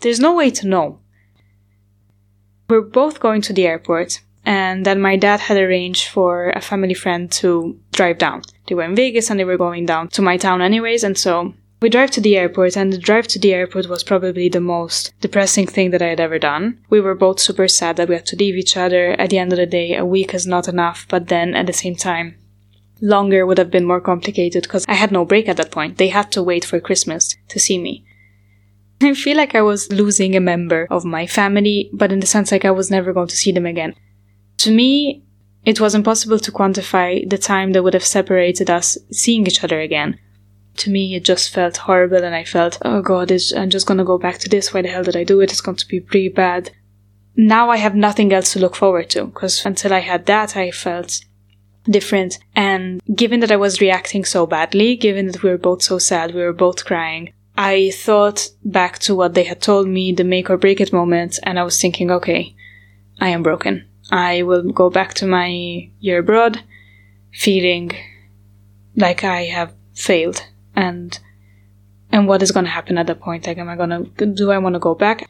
There's 0.00 0.20
no 0.20 0.34
way 0.34 0.50
to 0.50 0.66
know. 0.66 0.98
We're 2.68 2.80
both 2.80 3.20
going 3.20 3.42
to 3.42 3.52
the 3.52 3.66
airport 3.66 4.20
and 4.44 4.84
then 4.84 5.00
my 5.00 5.16
dad 5.16 5.40
had 5.40 5.56
arranged 5.56 6.08
for 6.08 6.50
a 6.50 6.60
family 6.60 6.94
friend 6.94 7.30
to 7.30 7.78
drive 7.92 8.18
down. 8.18 8.42
They 8.66 8.74
were 8.74 8.82
in 8.82 8.96
Vegas 8.96 9.30
and 9.30 9.38
they 9.38 9.44
were 9.44 9.56
going 9.56 9.86
down 9.86 10.08
to 10.08 10.22
my 10.22 10.36
town 10.36 10.62
anyways, 10.62 11.04
and 11.04 11.16
so 11.16 11.54
we 11.80 11.88
drive 11.88 12.10
to 12.12 12.20
the 12.20 12.36
airport, 12.36 12.76
and 12.76 12.92
the 12.92 12.98
drive 12.98 13.26
to 13.28 13.38
the 13.38 13.52
airport 13.52 13.88
was 13.88 14.04
probably 14.04 14.48
the 14.48 14.60
most 14.60 15.12
depressing 15.20 15.66
thing 15.66 15.90
that 15.90 16.02
I 16.02 16.08
had 16.08 16.20
ever 16.20 16.38
done. 16.38 16.78
We 16.90 17.00
were 17.00 17.14
both 17.14 17.40
super 17.40 17.68
sad 17.68 17.96
that 17.96 18.08
we 18.08 18.14
had 18.14 18.26
to 18.26 18.36
leave 18.36 18.56
each 18.56 18.76
other. 18.76 19.20
At 19.20 19.30
the 19.30 19.38
end 19.38 19.52
of 19.52 19.58
the 19.58 19.66
day, 19.66 19.96
a 19.96 20.04
week 20.04 20.34
is 20.34 20.46
not 20.46 20.68
enough, 20.68 21.06
but 21.08 21.28
then 21.28 21.54
at 21.54 21.66
the 21.66 21.72
same 21.72 21.96
time, 21.96 22.36
longer 23.00 23.44
would 23.44 23.58
have 23.58 23.70
been 23.70 23.84
more 23.84 24.00
complicated 24.00 24.62
because 24.62 24.84
I 24.88 24.94
had 24.94 25.10
no 25.10 25.24
break 25.24 25.48
at 25.48 25.56
that 25.56 25.72
point. 25.72 25.98
They 25.98 26.08
had 26.08 26.30
to 26.32 26.42
wait 26.42 26.64
for 26.64 26.78
Christmas 26.78 27.36
to 27.48 27.58
see 27.58 27.78
me. 27.78 28.04
I 29.04 29.14
feel 29.14 29.36
like 29.36 29.54
I 29.54 29.62
was 29.62 29.90
losing 29.92 30.36
a 30.36 30.40
member 30.40 30.86
of 30.90 31.04
my 31.04 31.26
family, 31.26 31.90
but 31.92 32.12
in 32.12 32.20
the 32.20 32.26
sense 32.26 32.52
like 32.52 32.64
I 32.64 32.70
was 32.70 32.90
never 32.90 33.12
going 33.12 33.28
to 33.28 33.36
see 33.36 33.52
them 33.52 33.66
again. 33.66 33.94
To 34.58 34.70
me, 34.70 35.24
it 35.64 35.80
was 35.80 35.94
impossible 35.94 36.38
to 36.40 36.52
quantify 36.52 37.28
the 37.28 37.38
time 37.38 37.72
that 37.72 37.82
would 37.82 37.94
have 37.94 38.04
separated 38.04 38.70
us 38.70 38.98
seeing 39.10 39.46
each 39.46 39.62
other 39.62 39.80
again 39.80 40.18
to 40.76 40.90
me 40.90 41.14
it 41.14 41.24
just 41.24 41.52
felt 41.52 41.76
horrible 41.76 42.24
and 42.24 42.34
I 42.34 42.44
felt, 42.44 42.78
oh 42.82 43.02
god, 43.02 43.32
I'm 43.56 43.70
just 43.70 43.86
gonna 43.86 44.04
go 44.04 44.18
back 44.18 44.38
to 44.38 44.48
this. 44.48 44.72
Why 44.72 44.82
the 44.82 44.88
hell 44.88 45.04
did 45.04 45.16
I 45.16 45.24
do 45.24 45.40
it? 45.40 45.50
It's 45.50 45.60
going 45.60 45.76
to 45.76 45.88
be 45.88 46.00
pretty 46.00 46.28
bad. 46.28 46.70
Now 47.36 47.70
I 47.70 47.76
have 47.76 47.94
nothing 47.94 48.32
else 48.32 48.52
to 48.52 48.58
look 48.58 48.76
forward 48.76 49.10
to 49.10 49.26
because 49.26 49.64
until 49.64 49.92
I 49.92 50.00
had 50.00 50.26
that, 50.26 50.56
I 50.56 50.70
felt 50.70 51.24
different. 51.84 52.38
And 52.54 53.00
given 53.14 53.40
that 53.40 53.50
I 53.50 53.56
was 53.56 53.80
reacting 53.80 54.24
so 54.24 54.46
badly, 54.46 54.96
given 54.96 55.26
that 55.26 55.42
we 55.42 55.50
were 55.50 55.58
both 55.58 55.82
so 55.82 55.98
sad, 55.98 56.34
we 56.34 56.42
were 56.42 56.52
both 56.52 56.84
crying, 56.84 57.32
I 57.56 57.90
thought 57.90 58.48
back 58.64 58.98
to 59.00 59.14
what 59.14 59.34
they 59.34 59.44
had 59.44 59.60
told 59.60 59.86
me, 59.86 60.12
the 60.12 60.24
make 60.24 60.48
or 60.48 60.56
break 60.56 60.80
it 60.80 60.92
moment, 60.92 61.38
and 61.42 61.58
I 61.58 61.64
was 61.64 61.80
thinking, 61.80 62.10
okay, 62.10 62.54
I 63.20 63.28
am 63.28 63.42
broken. 63.42 63.86
I 64.10 64.42
will 64.42 64.72
go 64.72 64.90
back 64.90 65.14
to 65.14 65.26
my 65.26 65.90
year 66.00 66.18
abroad 66.18 66.62
feeling 67.32 67.92
like 68.96 69.24
I 69.24 69.44
have 69.44 69.74
failed. 69.94 70.44
And 70.74 71.18
and 72.10 72.28
what 72.28 72.42
is 72.42 72.52
going 72.52 72.66
to 72.66 72.70
happen 72.70 72.98
at 72.98 73.06
that 73.06 73.20
point? 73.20 73.46
Like 73.46 73.58
am 73.58 73.68
i 73.68 73.76
going 73.76 73.90
to 73.90 74.26
do 74.26 74.50
i 74.50 74.58
want 74.58 74.74
to 74.74 74.78
go 74.78 74.94
back? 74.94 75.28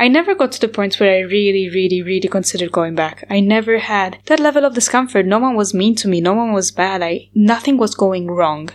I 0.00 0.06
never 0.06 0.34
got 0.34 0.52
to 0.52 0.60
the 0.60 0.68
point 0.68 0.98
where 1.00 1.16
i 1.16 1.20
really 1.20 1.68
really 1.68 2.02
really 2.02 2.28
considered 2.28 2.72
going 2.72 2.94
back. 2.94 3.24
I 3.30 3.40
never 3.40 3.78
had 3.78 4.18
that 4.26 4.40
level 4.40 4.64
of 4.64 4.74
discomfort. 4.74 5.26
No 5.26 5.38
one 5.38 5.56
was 5.56 5.74
mean 5.74 5.94
to 5.96 6.08
me. 6.08 6.20
No 6.20 6.34
one 6.34 6.52
was 6.52 6.70
bad. 6.70 7.02
I 7.02 7.28
nothing 7.34 7.76
was 7.76 7.94
going 7.94 8.28
wrong 8.28 8.70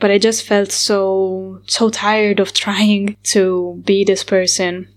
but 0.00 0.10
i 0.10 0.18
just 0.18 0.44
felt 0.44 0.70
so 0.72 1.60
so 1.66 1.90
tired 1.90 2.40
of 2.40 2.52
trying 2.52 3.16
to 3.22 3.82
be 3.84 4.04
this 4.04 4.24
person 4.24 4.88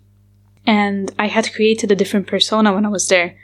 and 0.65 1.13
i 1.17 1.27
had 1.27 1.53
created 1.53 1.91
a 1.91 1.95
different 1.95 2.27
persona 2.27 2.73
when 2.73 2.85
i 2.85 2.89
was 2.89 3.07
there 3.07 3.35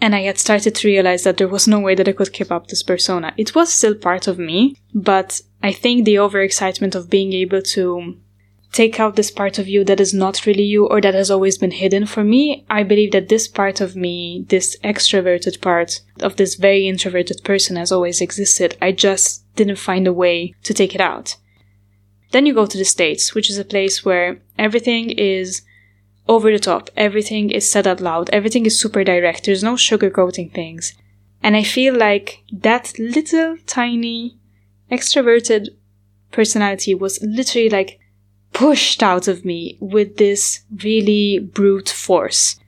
and 0.00 0.14
I 0.14 0.22
had 0.22 0.38
started 0.38 0.74
to 0.76 0.88
realize 0.88 1.24
that 1.24 1.38
there 1.38 1.48
was 1.48 1.66
no 1.66 1.80
way 1.80 1.94
that 1.94 2.08
I 2.08 2.12
could 2.12 2.32
keep 2.32 2.52
up 2.52 2.68
this 2.68 2.82
persona. 2.82 3.34
It 3.36 3.54
was 3.54 3.72
still 3.72 3.94
part 3.94 4.28
of 4.28 4.38
me, 4.38 4.76
but 4.94 5.40
I 5.62 5.72
think 5.72 6.04
the 6.04 6.16
overexcitement 6.16 6.94
of 6.94 7.10
being 7.10 7.32
able 7.32 7.62
to 7.62 8.16
take 8.72 9.00
out 9.00 9.16
this 9.16 9.30
part 9.30 9.58
of 9.58 9.66
you 9.66 9.82
that 9.84 9.98
is 9.98 10.12
not 10.12 10.44
really 10.46 10.62
you 10.62 10.86
or 10.86 11.00
that 11.00 11.14
has 11.14 11.30
always 11.30 11.58
been 11.58 11.70
hidden 11.70 12.06
for 12.06 12.22
me, 12.22 12.64
I 12.68 12.82
believe 12.82 13.12
that 13.12 13.28
this 13.28 13.48
part 13.48 13.80
of 13.80 13.96
me, 13.96 14.44
this 14.48 14.76
extroverted 14.84 15.60
part 15.60 16.00
of 16.20 16.36
this 16.36 16.54
very 16.54 16.86
introverted 16.86 17.42
person 17.44 17.76
has 17.76 17.90
always 17.90 18.20
existed. 18.20 18.76
I 18.80 18.92
just 18.92 19.44
didn't 19.58 19.76
find 19.76 20.06
a 20.06 20.12
way 20.12 20.54
to 20.62 20.72
take 20.72 20.94
it 20.94 21.00
out. 21.00 21.36
Then 22.32 22.46
you 22.46 22.54
go 22.54 22.66
to 22.66 22.78
the 22.78 22.84
States, 22.84 23.34
which 23.34 23.50
is 23.50 23.58
a 23.58 23.64
place 23.64 24.04
where 24.04 24.40
everything 24.58 25.10
is 25.10 25.62
over 26.26 26.50
the 26.50 26.58
top. 26.58 26.90
Everything 26.96 27.50
is 27.50 27.70
said 27.70 27.86
out 27.86 28.00
loud. 28.00 28.30
Everything 28.30 28.66
is 28.66 28.80
super 28.80 29.04
direct. 29.04 29.44
There's 29.44 29.64
no 29.64 29.74
sugarcoating 29.74 30.52
things. 30.52 30.94
And 31.42 31.56
I 31.56 31.62
feel 31.62 31.94
like 31.96 32.42
that 32.52 32.92
little 32.98 33.56
tiny 33.66 34.36
extroverted 34.90 35.68
personality 36.30 36.94
was 36.94 37.22
literally 37.22 37.70
like 37.70 37.98
pushed 38.52 39.02
out 39.02 39.28
of 39.28 39.44
me 39.44 39.76
with 39.80 40.16
this 40.16 40.60
really 40.84 41.38
brute 41.38 41.88
force. 41.88 42.58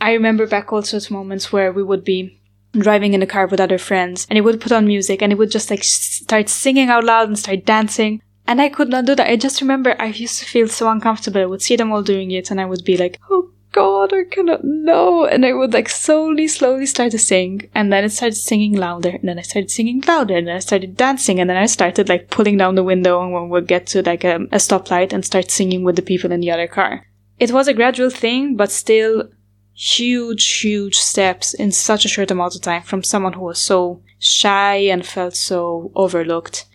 I 0.00 0.12
remember 0.12 0.46
back 0.46 0.72
also 0.72 0.98
to 0.98 1.12
moments 1.12 1.52
where 1.52 1.72
we 1.72 1.82
would 1.82 2.04
be 2.04 2.40
driving 2.80 3.14
in 3.14 3.22
a 3.22 3.26
car 3.26 3.46
with 3.46 3.60
other 3.60 3.78
friends 3.78 4.26
and 4.28 4.38
it 4.38 4.42
would 4.42 4.60
put 4.60 4.72
on 4.72 4.86
music 4.86 5.22
and 5.22 5.32
it 5.32 5.36
would 5.36 5.50
just 5.50 5.70
like 5.70 5.84
start 5.84 6.48
singing 6.48 6.88
out 6.88 7.04
loud 7.04 7.28
and 7.28 7.38
start 7.38 7.64
dancing. 7.64 8.22
And 8.46 8.60
I 8.60 8.68
could 8.68 8.90
not 8.90 9.06
do 9.06 9.14
that. 9.14 9.30
I 9.30 9.36
just 9.36 9.60
remember 9.60 9.96
I 9.98 10.06
used 10.06 10.38
to 10.40 10.44
feel 10.44 10.68
so 10.68 10.88
uncomfortable. 10.90 11.40
I 11.40 11.46
would 11.46 11.62
see 11.62 11.76
them 11.76 11.92
all 11.92 12.02
doing 12.02 12.30
it 12.30 12.50
and 12.50 12.60
I 12.60 12.66
would 12.66 12.84
be 12.84 12.96
like, 12.96 13.18
oh 13.30 13.50
god, 13.74 14.12
I 14.12 14.24
cannot 14.24 14.64
know. 14.64 15.24
And 15.24 15.44
I 15.44 15.52
would 15.52 15.72
like 15.72 15.88
slowly, 15.88 16.48
slowly 16.48 16.86
start 16.86 17.10
to 17.12 17.18
sing. 17.18 17.68
And 17.74 17.92
then 17.92 18.04
I 18.04 18.06
started 18.06 18.36
singing 18.36 18.74
louder. 18.74 19.10
And 19.10 19.28
then 19.28 19.38
I 19.38 19.42
started 19.42 19.70
singing 19.70 20.02
louder. 20.06 20.36
And 20.36 20.46
then 20.46 20.56
I 20.56 20.60
started 20.60 20.96
dancing. 20.96 21.40
And 21.40 21.50
then 21.50 21.56
I 21.56 21.66
started 21.66 22.08
like 22.08 22.30
pulling 22.30 22.56
down 22.56 22.76
the 22.76 22.84
window 22.84 23.22
and 23.22 23.32
when 23.32 23.48
we'd 23.48 23.66
get 23.66 23.86
to 23.88 24.02
like 24.02 24.24
a, 24.24 24.36
a 24.52 24.58
stoplight 24.58 25.12
and 25.12 25.24
start 25.24 25.50
singing 25.50 25.82
with 25.82 25.96
the 25.96 26.02
people 26.02 26.32
in 26.32 26.40
the 26.40 26.50
other 26.50 26.68
car. 26.68 27.06
It 27.38 27.50
was 27.50 27.66
a 27.66 27.74
gradual 27.74 28.10
thing, 28.10 28.56
but 28.56 28.70
still 28.70 29.28
huge, 29.74 30.60
huge 30.60 30.96
steps 30.96 31.54
in 31.54 31.72
such 31.72 32.04
a 32.04 32.08
short 32.08 32.30
amount 32.30 32.54
of 32.54 32.62
time 32.62 32.82
from 32.82 33.02
someone 33.02 33.34
who 33.34 33.42
was 33.42 33.60
so 33.60 34.02
shy 34.18 34.76
and 34.76 35.06
felt 35.06 35.36
so 35.36 35.90
overlooked. 35.94 36.66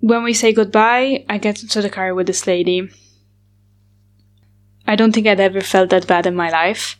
When 0.00 0.22
we 0.22 0.34
say 0.34 0.52
goodbye, 0.52 1.24
I 1.28 1.38
get 1.38 1.62
into 1.62 1.82
the 1.82 1.90
car 1.90 2.14
with 2.14 2.26
this 2.26 2.46
lady 2.46 2.88
I 4.88 4.96
don't 4.96 5.12
think 5.12 5.26
I'd 5.26 5.38
ever 5.38 5.60
felt 5.60 5.90
that 5.90 6.06
bad 6.06 6.24
in 6.24 6.34
my 6.34 6.48
life. 6.48 6.98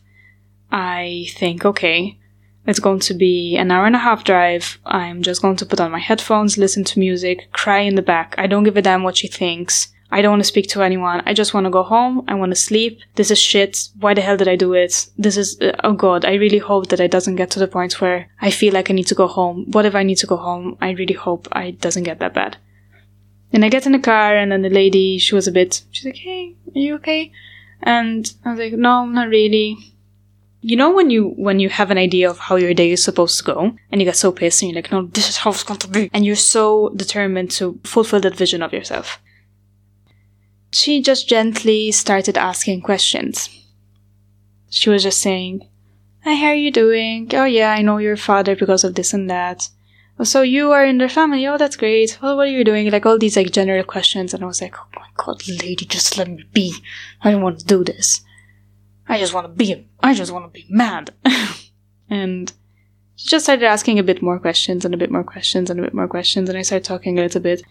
I 0.71 1.25
think, 1.31 1.65
okay, 1.65 2.19
it's 2.67 2.79
going 2.79 2.99
to 2.99 3.15
be 3.15 3.57
an 3.57 3.71
hour 3.71 3.87
and 3.87 3.95
a 3.95 4.05
half 4.07 4.23
drive. 4.23 4.77
I'm 4.85 5.23
just 5.23 5.41
going 5.41 5.55
to 5.55 5.65
put 5.65 5.81
on 5.81 5.89
my 5.91 5.97
headphones, 5.97 6.55
listen 6.55 6.83
to 6.83 6.99
music, 6.99 7.51
cry 7.51 7.79
in 7.79 7.95
the 7.95 8.03
back. 8.03 8.35
I 8.37 8.45
don't 8.45 8.63
give 8.63 8.77
a 8.77 8.83
damn 8.83 9.01
what 9.01 9.17
she 9.17 9.27
thinks. 9.27 9.91
I 10.11 10.21
don't 10.21 10.31
want 10.31 10.41
to 10.41 10.47
speak 10.47 10.67
to 10.69 10.81
anyone. 10.81 11.21
I 11.25 11.33
just 11.33 11.53
want 11.53 11.65
to 11.65 11.69
go 11.69 11.83
home. 11.83 12.25
I 12.27 12.33
want 12.33 12.51
to 12.51 12.55
sleep. 12.55 12.99
This 13.15 13.29
is 13.29 13.39
shit. 13.39 13.89
Why 13.99 14.13
the 14.13 14.21
hell 14.21 14.37
did 14.37 14.47
I 14.47 14.55
do 14.55 14.73
it? 14.73 15.07
This 15.17 15.37
is, 15.37 15.59
uh, 15.61 15.75
oh 15.83 15.93
god, 15.93 16.25
I 16.25 16.33
really 16.33 16.57
hope 16.57 16.87
that 16.89 16.99
it 16.99 17.11
doesn't 17.11 17.35
get 17.35 17.51
to 17.51 17.59
the 17.59 17.67
point 17.67 18.01
where 18.01 18.29
I 18.41 18.49
feel 18.49 18.73
like 18.73 18.89
I 18.89 18.93
need 18.93 19.07
to 19.07 19.15
go 19.15 19.27
home. 19.27 19.65
What 19.71 19.85
if 19.85 19.93
I 19.93 20.03
need 20.03 20.17
to 20.17 20.27
go 20.27 20.37
home? 20.37 20.77
I 20.81 20.91
really 20.91 21.13
hope 21.13 21.47
it 21.55 21.79
doesn't 21.79 22.03
get 22.03 22.19
that 22.19 22.33
bad. 22.33 22.57
And 23.53 23.63
I 23.63 23.69
get 23.69 23.85
in 23.85 23.91
the 23.91 23.99
car 23.99 24.35
and 24.35 24.51
then 24.51 24.61
the 24.61 24.69
lady, 24.69 25.17
she 25.19 25.35
was 25.35 25.47
a 25.47 25.51
bit, 25.51 25.83
she's 25.91 26.05
like, 26.05 26.17
hey, 26.17 26.55
are 26.75 26.79
you 26.79 26.95
okay? 26.95 27.31
And 27.81 28.31
I 28.45 28.51
was 28.51 28.59
like, 28.59 28.73
no, 28.73 29.05
not 29.05 29.29
really. 29.29 29.77
You 30.61 30.75
know 30.75 30.91
when 30.91 31.09
you 31.09 31.29
when 31.37 31.61
you 31.61 31.69
have 31.69 31.89
an 31.89 31.97
idea 31.97 32.29
of 32.29 32.37
how 32.37 32.57
your 32.57 32.73
day 32.73 32.91
is 32.91 33.01
supposed 33.01 33.37
to 33.37 33.45
go, 33.45 33.77
and 33.91 34.01
you 34.01 34.05
get 34.05 34.17
so 34.17 34.33
pissed, 34.33 34.61
and 34.61 34.69
you're 34.69 34.81
like, 34.81 34.91
no, 34.91 35.03
this 35.03 35.29
is 35.29 35.37
how 35.37 35.51
it's 35.51 35.63
going 35.63 35.79
to 35.79 35.87
be, 35.87 36.09
and 36.11 36.25
you're 36.25 36.35
so 36.35 36.89
determined 36.97 37.49
to 37.51 37.79
fulfill 37.85 38.19
that 38.19 38.35
vision 38.35 38.61
of 38.61 38.73
yourself. 38.73 39.21
She 40.71 41.01
just 41.01 41.27
gently 41.27 41.91
started 41.91 42.37
asking 42.37 42.81
questions. 42.81 43.49
She 44.69 44.89
was 44.89 45.03
just 45.03 45.21
saying, 45.21 45.67
"Hey, 46.23 46.35
how 46.35 46.47
are 46.47 46.55
you 46.55 46.71
doing? 46.71 47.29
Oh 47.33 47.45
yeah, 47.45 47.71
I 47.71 47.81
know 47.81 47.97
your 47.97 48.17
father 48.17 48.55
because 48.55 48.83
of 48.83 48.95
this 48.95 49.13
and 49.13 49.29
that 49.29 49.69
oh, 50.19 50.23
so 50.23 50.41
you 50.41 50.71
are 50.71 50.85
in 50.85 50.97
their 50.97 51.09
family. 51.09 51.47
Oh, 51.47 51.57
that's 51.57 51.77
great. 51.77 52.19
Well, 52.21 52.35
what 52.35 52.47
are 52.47 52.51
you 52.51 52.63
doing? 52.63 52.91
Like 52.91 53.05
all 53.05 53.17
these 53.17 53.37
like 53.37 53.51
general 53.51 53.83
questions. 53.83 54.33
And 54.33 54.43
I 54.43 54.47
was 54.47 54.61
like, 54.61 54.75
oh 54.77 54.87
my 54.95 55.07
god, 55.15 55.47
lady, 55.47 55.85
just 55.85 56.17
let 56.17 56.27
me 56.27 56.43
be. 56.53 56.75
I 57.21 57.31
don't 57.31 57.41
want 57.41 57.59
to 57.59 57.65
do 57.65 57.83
this. 57.83 58.21
I 59.07 59.17
just 59.17 59.33
want 59.33 59.45
to 59.45 59.53
be, 59.53 59.87
I 60.01 60.13
just 60.13 60.31
want 60.31 60.45
to 60.45 60.59
be 60.59 60.67
mad. 60.69 61.13
and 62.09 62.51
she 63.15 63.27
just 63.29 63.45
started 63.45 63.65
asking 63.65 63.97
a 63.97 64.03
bit 64.03 64.21
more 64.21 64.39
questions 64.39 64.85
and 64.85 64.93
a 64.93 64.97
bit 64.97 65.11
more 65.11 65.23
questions 65.23 65.69
and 65.69 65.79
a 65.79 65.83
bit 65.83 65.93
more 65.93 66.07
questions. 66.07 66.47
And 66.49 66.57
I 66.57 66.61
started 66.61 66.85
talking 66.85 67.17
a 67.17 67.23
little 67.23 67.41
bit. 67.41 67.63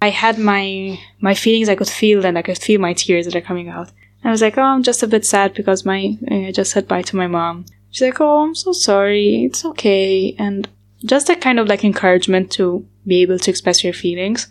I 0.00 0.10
had 0.10 0.38
my, 0.38 0.98
my 1.20 1.34
feelings 1.34 1.68
I 1.68 1.74
could 1.74 1.88
feel 1.88 2.24
and 2.24 2.38
I 2.38 2.42
could 2.42 2.58
feel 2.58 2.80
my 2.80 2.92
tears 2.92 3.26
that 3.26 3.36
are 3.36 3.40
coming 3.40 3.68
out. 3.68 3.90
I 4.24 4.30
was 4.30 4.42
like, 4.42 4.58
oh, 4.58 4.62
I'm 4.62 4.82
just 4.82 5.02
a 5.02 5.08
bit 5.08 5.24
sad 5.24 5.54
because 5.54 5.84
my, 5.84 6.16
I 6.30 6.52
just 6.54 6.72
said 6.72 6.88
bye 6.88 7.02
to 7.02 7.16
my 7.16 7.26
mom. 7.26 7.66
She's 7.90 8.02
like, 8.02 8.20
oh, 8.20 8.42
I'm 8.42 8.54
so 8.54 8.72
sorry. 8.72 9.44
It's 9.44 9.64
okay. 9.64 10.34
And 10.38 10.68
just 11.04 11.30
a 11.30 11.36
kind 11.36 11.58
of 11.58 11.68
like 11.68 11.84
encouragement 11.84 12.50
to 12.52 12.86
be 13.06 13.22
able 13.22 13.38
to 13.38 13.50
express 13.50 13.82
your 13.82 13.92
feelings. 13.92 14.48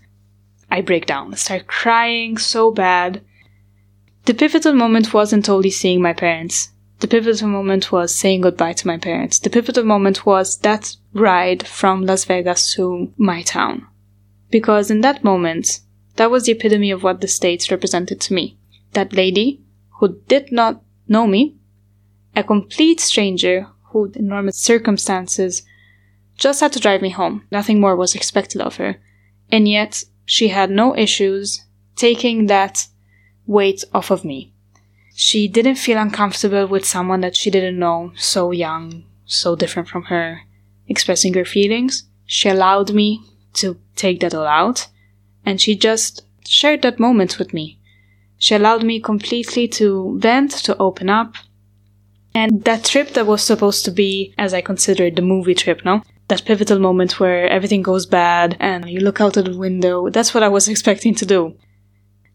I 0.69 0.81
break 0.81 1.05
down, 1.05 1.33
I 1.33 1.37
start 1.37 1.67
crying 1.67 2.37
so 2.37 2.71
bad. 2.71 3.21
The 4.25 4.33
pivotal 4.33 4.73
moment 4.73 5.13
wasn't 5.13 5.47
only 5.47 5.69
seeing 5.69 6.01
my 6.01 6.11
parents. 6.11 6.69
The 6.99 7.07
pivotal 7.07 7.47
moment 7.47 7.91
was 7.91 8.13
saying 8.13 8.41
goodbye 8.41 8.73
to 8.73 8.87
my 8.87 8.97
parents. 8.97 9.39
The 9.39 9.49
pivotal 9.49 9.83
moment 9.83 10.25
was 10.25 10.57
that 10.59 10.95
ride 11.13 11.65
from 11.65 12.05
Las 12.05 12.25
Vegas 12.25 12.73
to 12.73 13.13
my 13.17 13.43
town. 13.43 13.87
Because 14.49 14.89
in 14.89 15.01
that 15.01 15.23
moment, 15.23 15.81
that 16.15 16.31
was 16.31 16.45
the 16.45 16.53
epitome 16.53 16.91
of 16.91 17.03
what 17.03 17.21
the 17.21 17.27
States 17.27 17.69
represented 17.69 18.19
to 18.21 18.33
me. 18.33 18.57
That 18.93 19.13
lady 19.13 19.61
who 19.99 20.19
did 20.27 20.51
not 20.51 20.81
know 21.07 21.27
me, 21.27 21.55
a 22.35 22.43
complete 22.43 22.99
stranger 22.99 23.67
who, 23.91 24.11
in 24.15 24.27
normal 24.27 24.53
circumstances, 24.53 25.63
just 26.35 26.59
had 26.59 26.71
to 26.73 26.79
drive 26.79 27.01
me 27.01 27.09
home. 27.09 27.45
Nothing 27.51 27.79
more 27.79 27.95
was 27.95 28.15
expected 28.15 28.61
of 28.61 28.75
her. 28.75 28.97
And 29.51 29.67
yet, 29.67 30.03
she 30.25 30.49
had 30.49 30.69
no 30.69 30.95
issues 30.95 31.63
taking 31.95 32.45
that 32.45 32.87
weight 33.45 33.83
off 33.93 34.11
of 34.11 34.23
me. 34.23 34.53
She 35.15 35.47
didn't 35.47 35.75
feel 35.75 35.97
uncomfortable 35.97 36.67
with 36.67 36.85
someone 36.85 37.21
that 37.21 37.35
she 37.35 37.49
didn't 37.49 37.79
know, 37.79 38.11
so 38.15 38.51
young, 38.51 39.05
so 39.25 39.55
different 39.55 39.89
from 39.89 40.03
her, 40.03 40.41
expressing 40.87 41.33
her 41.33 41.45
feelings. 41.45 42.03
She 42.25 42.49
allowed 42.49 42.93
me 42.93 43.21
to 43.53 43.79
take 43.97 44.19
that 44.21 44.33
all 44.33 44.47
out, 44.47 44.87
and 45.45 45.59
she 45.59 45.75
just 45.75 46.23
shared 46.45 46.81
that 46.83 46.99
moment 46.99 47.37
with 47.37 47.53
me. 47.53 47.79
She 48.37 48.55
allowed 48.55 48.83
me 48.83 48.99
completely 48.99 49.67
to 49.69 50.17
vent, 50.19 50.51
to 50.51 50.77
open 50.77 51.09
up. 51.09 51.35
And 52.33 52.63
that 52.65 52.85
trip 52.85 53.09
that 53.15 53.25
was 53.25 53.43
supposed 53.43 53.83
to 53.85 53.91
be, 53.91 54.33
as 54.37 54.53
I 54.53 54.61
considered 54.61 55.15
the 55.15 55.21
movie 55.23 55.55
trip, 55.55 55.83
no? 55.83 56.03
that 56.27 56.45
pivotal 56.45 56.79
moment 56.79 57.19
where 57.19 57.47
everything 57.49 57.81
goes 57.81 58.05
bad 58.05 58.57
and 58.59 58.89
you 58.89 58.99
look 58.99 59.21
out 59.21 59.37
of 59.37 59.45
the 59.45 59.57
window. 59.57 60.09
That's 60.09 60.33
what 60.33 60.43
I 60.43 60.49
was 60.49 60.67
expecting 60.73 61.15
to 61.15 61.25
do. 61.25 61.55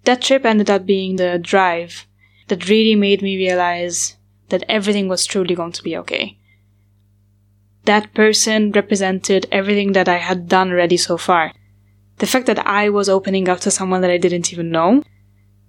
That 0.04 0.22
trip 0.22 0.44
ended 0.44 0.70
up 0.70 0.86
being 0.86 1.16
the 1.16 1.38
drive 1.38 2.06
that 2.48 2.68
really 2.68 2.96
made 2.96 3.22
me 3.22 3.36
realize 3.36 4.16
that 4.48 4.64
everything 4.68 5.08
was 5.08 5.26
truly 5.26 5.54
going 5.54 5.72
to 5.72 5.82
be 5.82 5.96
okay. 5.98 6.38
That 7.84 8.14
person 8.14 8.70
represented 8.72 9.46
everything 9.50 9.92
that 9.92 10.08
I 10.08 10.18
had 10.18 10.48
done 10.48 10.70
already 10.70 10.96
so 10.96 11.16
far. 11.16 11.52
The 12.18 12.26
fact 12.26 12.46
that 12.46 12.66
I 12.66 12.88
was 12.88 13.08
opening 13.08 13.48
up 13.48 13.60
to 13.60 13.70
someone 13.70 14.02
that 14.02 14.10
I 14.10 14.18
didn't 14.18 14.52
even 14.52 14.70
know, 14.70 15.02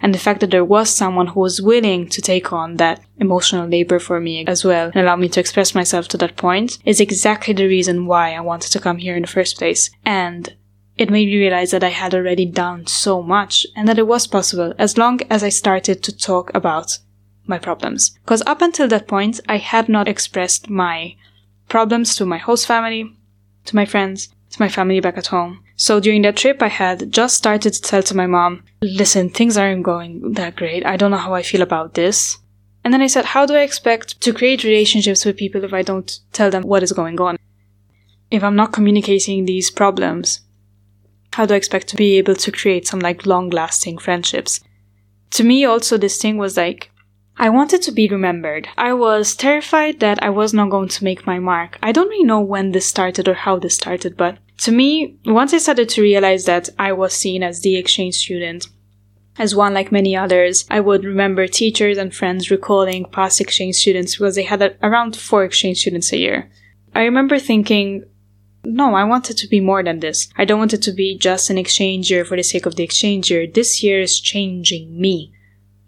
and 0.00 0.14
the 0.14 0.18
fact 0.18 0.40
that 0.40 0.50
there 0.50 0.64
was 0.64 0.90
someone 0.90 1.28
who 1.28 1.40
was 1.40 1.62
willing 1.62 2.08
to 2.10 2.20
take 2.20 2.52
on 2.52 2.76
that 2.76 3.00
emotional 3.18 3.66
labor 3.66 3.98
for 3.98 4.20
me 4.20 4.44
as 4.46 4.64
well 4.64 4.90
and 4.94 4.96
allow 4.96 5.16
me 5.16 5.28
to 5.30 5.40
express 5.40 5.74
myself 5.74 6.08
to 6.08 6.18
that 6.18 6.36
point 6.36 6.78
is 6.84 7.00
exactly 7.00 7.54
the 7.54 7.66
reason 7.66 8.06
why 8.06 8.34
I 8.34 8.40
wanted 8.40 8.70
to 8.72 8.80
come 8.80 8.98
here 8.98 9.16
in 9.16 9.22
the 9.22 9.28
first 9.28 9.56
place. 9.56 9.90
And 10.04 10.54
it 10.96 11.10
made 11.10 11.26
me 11.26 11.38
realize 11.38 11.70
that 11.70 11.82
I 11.82 11.88
had 11.88 12.14
already 12.14 12.44
done 12.44 12.86
so 12.86 13.22
much 13.22 13.66
and 13.74 13.88
that 13.88 13.98
it 13.98 14.06
was 14.06 14.26
possible 14.26 14.74
as 14.78 14.98
long 14.98 15.20
as 15.30 15.42
I 15.42 15.48
started 15.48 16.02
to 16.02 16.16
talk 16.16 16.52
about 16.54 16.98
my 17.46 17.58
problems. 17.58 18.10
Because 18.24 18.42
up 18.46 18.60
until 18.62 18.88
that 18.88 19.08
point, 19.08 19.40
I 19.48 19.56
had 19.56 19.88
not 19.88 20.06
expressed 20.06 20.68
my 20.68 21.16
problems 21.74 22.14
to 22.14 22.24
my 22.24 22.38
host 22.38 22.68
family, 22.68 23.02
to 23.64 23.74
my 23.74 23.84
friends, 23.84 24.28
to 24.50 24.62
my 24.62 24.68
family 24.68 25.00
back 25.00 25.18
at 25.18 25.26
home. 25.26 25.52
So 25.74 25.98
during 25.98 26.22
that 26.22 26.36
trip, 26.36 26.62
I 26.62 26.68
had 26.68 27.10
just 27.10 27.34
started 27.34 27.72
to 27.72 27.82
tell 27.82 28.04
to 28.04 28.16
my 28.16 28.28
mom, 28.28 28.62
listen, 28.80 29.28
things 29.28 29.56
aren't 29.58 29.82
going 29.82 30.34
that 30.34 30.54
great. 30.54 30.86
I 30.86 30.96
don't 30.96 31.10
know 31.10 31.24
how 31.26 31.34
I 31.34 31.42
feel 31.42 31.62
about 31.62 31.94
this. 31.94 32.38
And 32.84 32.94
then 32.94 33.02
I 33.02 33.08
said, 33.08 33.24
how 33.24 33.44
do 33.44 33.54
I 33.56 33.62
expect 33.62 34.20
to 34.20 34.32
create 34.32 34.62
relationships 34.62 35.24
with 35.24 35.36
people 35.36 35.64
if 35.64 35.74
I 35.74 35.82
don't 35.82 36.20
tell 36.32 36.48
them 36.48 36.62
what 36.62 36.84
is 36.84 36.92
going 36.92 37.20
on? 37.20 37.38
If 38.30 38.44
I'm 38.44 38.54
not 38.54 38.72
communicating 38.72 39.44
these 39.44 39.72
problems, 39.72 40.42
how 41.32 41.44
do 41.44 41.54
I 41.54 41.56
expect 41.56 41.88
to 41.88 41.96
be 41.96 42.18
able 42.18 42.36
to 42.36 42.52
create 42.52 42.86
some 42.86 43.00
like 43.00 43.26
long 43.26 43.50
lasting 43.50 43.98
friendships? 43.98 44.60
To 45.32 45.42
me, 45.42 45.64
also, 45.64 45.98
this 45.98 46.22
thing 46.22 46.36
was 46.38 46.56
like, 46.56 46.92
I 47.36 47.50
wanted 47.50 47.82
to 47.82 47.92
be 47.92 48.08
remembered. 48.08 48.68
I 48.78 48.92
was 48.92 49.34
terrified 49.34 50.00
that 50.00 50.22
I 50.22 50.30
was 50.30 50.54
not 50.54 50.70
going 50.70 50.88
to 50.88 51.04
make 51.04 51.26
my 51.26 51.38
mark. 51.38 51.78
I 51.82 51.90
don't 51.90 52.08
really 52.08 52.24
know 52.24 52.40
when 52.40 52.72
this 52.72 52.86
started 52.86 53.28
or 53.28 53.34
how 53.34 53.58
this 53.58 53.74
started, 53.74 54.16
but 54.16 54.38
to 54.58 54.72
me, 54.72 55.16
once 55.26 55.52
I 55.52 55.58
started 55.58 55.88
to 55.90 56.02
realize 56.02 56.44
that 56.44 56.68
I 56.78 56.92
was 56.92 57.12
seen 57.12 57.42
as 57.42 57.60
the 57.60 57.76
exchange 57.76 58.14
student, 58.14 58.68
as 59.36 59.54
one 59.54 59.74
like 59.74 59.90
many 59.90 60.14
others, 60.16 60.64
I 60.70 60.78
would 60.78 61.04
remember 61.04 61.48
teachers 61.48 61.98
and 61.98 62.14
friends 62.14 62.52
recalling 62.52 63.06
past 63.06 63.40
exchange 63.40 63.76
students 63.76 64.16
because 64.16 64.36
they 64.36 64.44
had 64.44 64.62
a, 64.62 64.76
around 64.86 65.16
four 65.16 65.44
exchange 65.44 65.78
students 65.80 66.12
a 66.12 66.18
year. 66.18 66.50
I 66.94 67.02
remember 67.02 67.40
thinking, 67.40 68.04
no, 68.62 68.94
I 68.94 69.02
want 69.04 69.28
it 69.30 69.36
to 69.38 69.48
be 69.48 69.58
more 69.58 69.82
than 69.82 69.98
this. 69.98 70.28
I 70.36 70.44
don't 70.44 70.60
want 70.60 70.72
it 70.72 70.82
to 70.82 70.92
be 70.92 71.18
just 71.18 71.50
an 71.50 71.58
exchange 71.58 72.10
year 72.12 72.24
for 72.24 72.36
the 72.36 72.44
sake 72.44 72.64
of 72.64 72.76
the 72.76 72.84
exchange 72.84 73.30
year. 73.30 73.46
This 73.48 73.82
year 73.82 74.00
is 74.00 74.20
changing 74.20 74.98
me. 75.00 75.33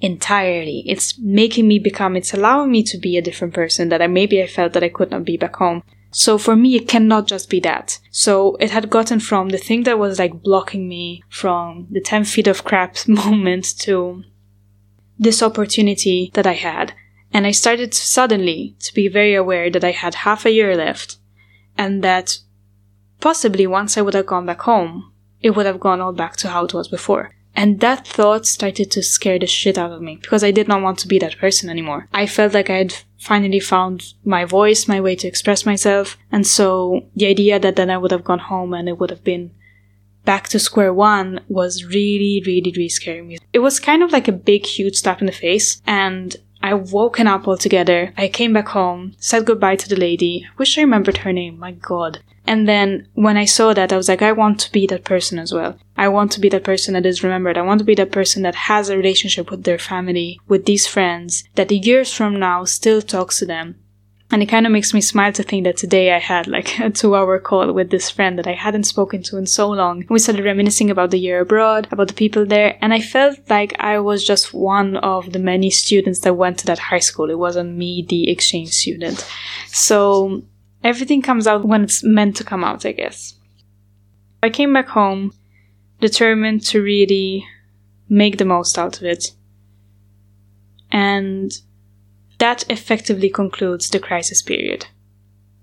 Entirely. 0.01 0.83
It's 0.87 1.19
making 1.19 1.67
me 1.69 1.79
become, 1.79 2.17
it's 2.17 2.35
allowing 2.35 2.71
me 2.71 2.83
to 2.85 2.99
be 2.99 3.17
a 3.17 3.23
different 3.23 3.55
person 3.55 3.89
that 3.89 4.03
I 4.03 4.07
maybe 4.07 4.43
I 4.43 4.47
felt 4.47 4.73
that 4.75 4.85
I 4.85 4.89
could 4.89 5.11
not 5.11 5.25
be 5.25 5.37
back 5.37 5.57
home. 5.57 5.83
So 6.11 6.39
for 6.39 6.57
me, 6.57 6.77
it 6.77 6.89
cannot 6.89 7.27
just 7.27 7.51
be 7.51 7.61
that. 7.61 7.99
So 8.11 8.57
it 8.57 8.71
had 8.71 8.91
gotten 8.91 9.21
from 9.21 9.51
the 9.51 9.59
thing 9.59 9.83
that 9.83 9.99
was 9.99 10.19
like 10.19 10.43
blocking 10.43 10.89
me 10.89 11.23
from 11.29 11.89
the 11.91 12.01
10 12.01 12.25
feet 12.25 12.47
of 12.47 12.65
crap 12.65 12.97
moment 13.09 13.79
to 13.81 14.25
this 15.19 15.43
opportunity 15.43 16.31
that 16.35 16.47
I 16.47 16.55
had. 16.55 16.95
And 17.33 17.47
I 17.47 17.51
started 17.51 17.93
suddenly 17.93 18.77
to 18.81 18.95
be 18.95 19.09
very 19.09 19.35
aware 19.35 19.69
that 19.71 19.85
I 19.85 19.91
had 19.91 20.15
half 20.15 20.47
a 20.47 20.53
year 20.53 20.75
left 20.77 21.19
and 21.77 22.03
that 22.03 22.39
possibly 23.21 23.67
once 23.67 23.99
I 23.99 24.03
would 24.03 24.15
have 24.15 24.27
gone 24.27 24.47
back 24.47 24.63
home, 24.63 25.13
it 25.43 25.51
would 25.51 25.67
have 25.67 25.81
gone 25.81 26.01
all 26.01 26.13
back 26.13 26.37
to 26.37 26.49
how 26.49 26.65
it 26.65 26.73
was 26.73 26.89
before. 26.89 27.36
And 27.57 27.81
that 27.81 28.07
thought 28.07 28.47
started 28.47 28.91
to 28.93 29.03
scare 29.03 29.39
the 29.39 29.47
shit 29.47 29.79
out 29.79 29.91
of 29.91 30.03
me 30.03 30.19
because 30.21 30.45
I 30.45 30.51
did 30.51 30.69
not 30.69 30.83
want 30.83 30.99
to 31.01 31.09
be 31.09 31.19
that 31.19 31.39
person 31.39 31.71
anymore. 31.71 32.07
I 32.13 32.27
felt 32.27 32.53
like 32.53 32.69
I 32.69 32.77
had 32.77 32.95
finally 33.19 33.61
found 33.61 34.13
my 34.25 34.45
voice, 34.45 34.87
my 34.87 35.01
way 35.01 35.17
to 35.17 35.27
express 35.27 35.65
myself. 35.65 36.19
And 36.31 36.47
so 36.47 37.07
the 37.17 37.27
idea 37.27 37.59
that 37.59 37.77
then 37.77 37.91
I 37.91 37.97
would 37.97 38.11
have 38.11 38.25
gone 38.25 38.41
home 38.41 38.75
and 38.75 38.89
it 38.89 38.99
would 38.99 39.11
have 39.11 39.25
been 39.25 39.53
back 40.27 40.49
to 40.49 40.59
square 40.59 40.93
one 40.93 41.41
was 41.49 41.85
really, 41.85 42.43
really, 42.45 42.73
really 42.77 42.89
scaring 42.91 43.29
me. 43.29 43.39
It 43.55 43.61
was 43.61 43.81
kind 43.81 44.03
of 44.03 44.13
like 44.13 44.29
a 44.29 44.33
big, 44.33 44.67
huge 44.67 44.97
slap 44.97 45.21
in 45.21 45.27
the 45.27 45.33
face. 45.33 45.81
And 45.87 46.37
I 46.67 46.75
woken 46.75 47.29
up 47.29 47.47
altogether. 47.47 48.13
I 48.17 48.27
came 48.27 48.53
back 48.53 48.67
home, 48.67 49.15
said 49.19 49.45
goodbye 49.45 49.77
to 49.77 49.89
the 49.89 49.95
lady. 49.95 50.49
Wish 50.59 50.77
I 50.77 50.81
remembered 50.81 51.19
her 51.19 51.33
name. 51.33 51.61
My 51.61 51.71
God. 51.71 52.19
And 52.45 52.69
then 52.69 53.07
when 53.15 53.37
I 53.37 53.45
saw 53.45 53.73
that, 53.73 53.93
I 53.93 53.97
was 53.97 54.09
like, 54.09 54.21
I 54.21 54.33
want 54.33 54.59
to 54.61 54.73
be 54.73 54.85
that 54.89 55.05
person 55.05 55.39
as 55.39 55.53
well. 55.53 55.79
I 55.97 56.09
want 56.09 56.33
to 56.33 56.41
be 56.41 56.49
that 56.49 56.65
person 56.65 56.95
that 56.95 57.07
is 57.07 57.23
remembered. 57.23 57.57
I 57.57 57.63
want 57.63 57.79
to 57.79 57.85
be 57.85 57.95
that 57.95 58.11
person 58.11 58.43
that 58.43 58.57
has 58.67 58.89
a 58.89 58.97
relationship 58.97 59.49
with 59.49 59.63
their 59.63 59.79
family, 59.79 60.41
with 60.49 60.67
these 60.67 60.89
friends, 60.89 61.45
that 61.55 61.71
years 61.71 62.13
from 62.13 62.37
now 62.37 62.65
still 62.65 63.01
talks 63.01 63.39
to 63.39 63.47
them. 63.47 63.77
And 64.31 64.43
it 64.43 64.47
kind 64.47 64.67
of 64.67 64.73
makes 64.73 64.93
me 64.93 65.01
smile 65.01 65.33
to 65.35 65.43
think 65.45 65.65
that 65.65 65.77
today 65.77 66.13
I 66.13 66.19
had 66.19 66.49
like 66.49 66.81
a 66.81 66.91
two 66.91 67.15
hour 67.15 67.39
call 67.39 67.73
with 67.73 67.91
this 67.91 68.11
friend 68.11 68.37
that 68.39 68.47
I 68.49 68.55
hadn't 68.55 68.85
spoken 68.85 69.23
to 69.25 69.37
in 69.37 69.47
so 69.47 69.71
long. 69.71 70.05
We 70.09 70.19
started 70.19 70.45
reminiscing 70.45 70.91
about 70.91 71.13
the 71.13 71.19
year 71.19 71.41
abroad, 71.41 71.87
about 71.93 72.09
the 72.09 72.15
people 72.15 72.45
there, 72.45 72.77
and 72.81 72.93
I 72.93 73.01
felt 73.01 73.39
like 73.49 73.77
I 73.79 74.01
was 74.01 74.27
just 74.27 74.53
one 74.53 74.97
of 74.97 75.33
the 75.33 75.39
many 75.39 75.71
students 75.71 76.21
that 76.21 76.35
went 76.35 76.59
to 76.59 76.67
that 76.67 76.81
high 76.81 76.99
school. 76.99 77.31
It 77.31 77.39
wasn't 77.39 77.77
me, 77.77 78.05
the 78.09 78.29
exchange 78.29 78.71
student. 78.71 79.25
So 79.69 80.43
everything 80.83 81.23
comes 81.23 81.47
out 81.47 81.65
when 81.65 81.85
it's 81.85 82.03
meant 82.03 82.37
to 82.37 82.45
come 82.45 82.65
out, 82.65 82.85
I 82.85 82.93
guess. 82.93 83.35
I 84.43 84.51
came 84.51 84.73
back 84.73 84.89
home 84.89 85.33
determined 86.01 86.63
to 86.67 86.83
really 86.83 87.47
make 88.09 88.39
the 88.39 88.45
most 88.45 88.79
out 88.79 88.99
of 88.99 89.05
it. 89.05 89.33
And 90.91 91.53
that 92.39 92.65
effectively 92.71 93.31
concludes 93.31 93.91
the 93.91 93.99
crisis 93.99 94.43
period. 94.43 94.87